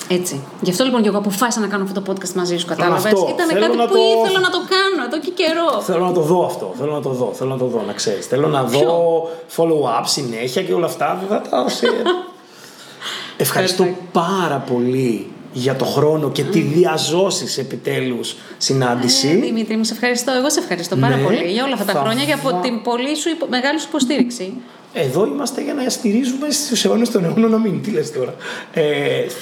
Έτσι. 0.10 0.42
Γι' 0.62 0.70
αυτό 0.70 0.84
λοιπόν 0.84 1.02
και 1.02 1.08
εγώ 1.08 1.18
αποφάσισα 1.18 1.60
να 1.60 1.68
κάνω 1.68 1.84
αυτό 1.84 2.02
το 2.02 2.12
podcast 2.12 2.34
μαζί 2.34 2.58
σου. 2.58 2.66
Κατάλαβες; 2.66 3.06
αυτό. 3.06 3.28
Ήταν 3.34 3.48
Θέλω 3.48 3.62
κάτι 3.62 3.78
να 3.78 3.86
που 3.88 3.94
το- 3.94 4.00
ήθελα 4.24 4.40
να 4.40 4.50
το 4.50 4.58
κάνω 4.58 5.06
εδώ 5.08 5.20
και 5.20 5.32
καιρό. 5.32 5.82
Θέλω 5.82 6.06
να 6.06 6.12
το 6.14 6.22
δω 6.22 6.46
αυτό. 6.46 6.74
Θέλω 6.78 6.92
να 6.94 7.02
το 7.02 7.10
δω. 7.10 7.32
Θέλω 7.34 7.50
να 7.50 7.58
το 7.58 7.66
δω, 7.66 7.84
να 7.88 7.94
ξέρεις. 7.94 8.26
Θέλω 8.26 8.48
να 8.48 8.64
δω 8.64 9.30
follow-up 9.56 10.04
συνέχεια 10.06 10.64
και 10.64 10.74
όλα 10.74 10.86
αυτά. 10.86 11.18
Δεν 11.20 11.42
θα 11.42 11.50
τα 11.50 11.70
σε- 11.70 11.88
Ευχαριστώ 13.38 13.84
Perfect. 13.84 13.94
πάρα 14.12 14.64
πολύ 14.74 15.28
για 15.54 15.76
το 15.76 15.86
χρόνο 15.86 16.30
και 16.32 16.44
τη 16.44 16.60
διαζώσεις 16.60 17.58
επιτέλους 17.58 18.36
συνάντηση. 18.58 19.28
Ε, 19.28 19.36
Δημήτρη, 19.46 19.78
μου 19.78 19.84
σε 19.84 19.94
ευχαριστώ. 19.94 20.32
Εγώ 20.32 20.50
σε 20.50 20.60
ευχαριστώ 20.60 20.96
πάρα 20.96 21.16
Ναι. 21.16 21.24
πολύ 21.24 21.44
για 21.52 21.64
όλα 21.64 21.74
αυτά 21.74 21.86
τα 21.86 21.94
Θα 21.94 22.00
χρόνια 22.00 22.26
και 22.26 22.34
από 22.34 22.50
βα- 22.50 22.60
την 22.60 22.82
πολύ 22.82 23.16
σου, 23.16 23.30
υπο- 23.30 23.48
μεγάλη 23.50 23.80
σου 23.80 23.86
υποστήριξη. 23.90 24.54
Εδώ 24.94 25.26
είμαστε 25.26 25.62
για 25.62 25.74
να 25.74 25.90
στηρίζουμε 25.90 26.50
στους 26.50 26.86
αιώνες 26.86 27.10
των 27.12 27.24
αιώνων 27.26 27.52
να 27.52 27.58
μην. 27.58 27.82
Τι 27.82 27.92
λες 27.92 28.12
τώρα. 28.12 28.34
Ε, 28.74 28.84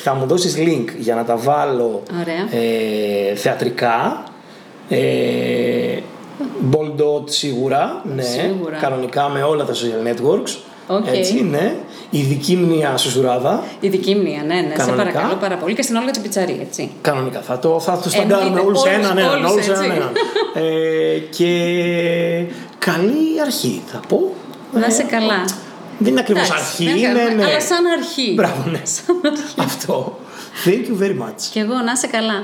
θα 0.03 0.13
μου 0.13 0.25
δώσεις 0.25 0.55
link 0.57 0.85
για 0.99 1.15
να 1.15 1.23
τα 1.23 1.35
βάλω 1.37 2.03
Ωραία. 2.21 2.61
ε, 2.63 3.35
θεατρικά. 3.35 4.23
Ε, 4.89 5.97
Boldot 6.71 7.29
σίγουρα, 7.29 8.01
ναι. 8.15 8.21
Σίγουρα. 8.21 8.77
Κανονικά 8.77 9.29
με 9.29 9.43
όλα 9.43 9.65
τα 9.65 9.73
social 9.73 10.07
networks. 10.07 10.57
OK. 10.88 11.07
Έτσι, 11.07 11.43
ναι. 11.43 11.75
Ειδική 12.09 12.55
μνεία 12.55 12.97
σουσουράδα. 12.97 13.63
Ειδική 13.80 14.15
μνεία, 14.15 14.43
ναι, 14.43 14.53
ναι. 14.55 14.69
Σε 14.69 14.75
Κανονικά. 14.75 14.95
παρακαλώ 15.03 15.35
πάρα 15.39 15.55
πολύ 15.57 15.73
και 15.75 15.81
στην 15.81 15.95
Όλγα 15.95 16.11
Τσιπιτσαρή, 16.11 16.57
έτσι. 16.61 16.89
Κανονικά. 17.01 17.41
Θα 17.41 17.59
το, 17.59 17.79
θα 17.79 17.99
το 18.03 18.09
σταντάρουμε 18.09 18.45
Εννοείται. 18.47 18.67
όλους 18.67 18.81
Όλους- 18.81 18.97
έναν 18.97 19.17
έναν. 19.17 19.35
όλους 19.35 19.51
Όλους 19.51 19.67
έτσι. 19.67 19.83
έναν 19.83 19.95
έναν. 19.97 20.11
ε, 20.53 21.17
και 21.17 21.47
καλή 22.79 23.41
αρχή 23.45 23.81
θα 23.85 23.99
πω. 24.07 24.33
Να 24.80 24.88
είσαι 24.88 25.01
Ε, 25.01 25.05
καλά. 25.05 25.45
Δεν 25.99 26.11
είναι 26.11 26.19
ακριβώς 26.19 26.43
Εντάξει, 26.47 26.63
αρχή, 26.63 26.86
δεν 26.86 26.95
είναι 26.97 27.07
κάνουμε, 27.07 27.43
ναι. 27.43 27.43
Αλλά 27.43 27.61
σαν 27.61 27.86
αρχή. 27.86 28.34
Μπράβο, 28.36 28.69
ναι. 28.69 28.82
Σαν 28.84 29.21
αρχή. 29.26 29.55
Αυτό. 29.57 30.19
Thank 30.65 30.69
you 30.69 31.01
very 31.03 31.17
much. 31.23 31.41
Και 31.51 31.59
εγώ 31.59 31.73
να 31.73 31.91
είσαι 31.91 32.07
καλά. 32.07 32.43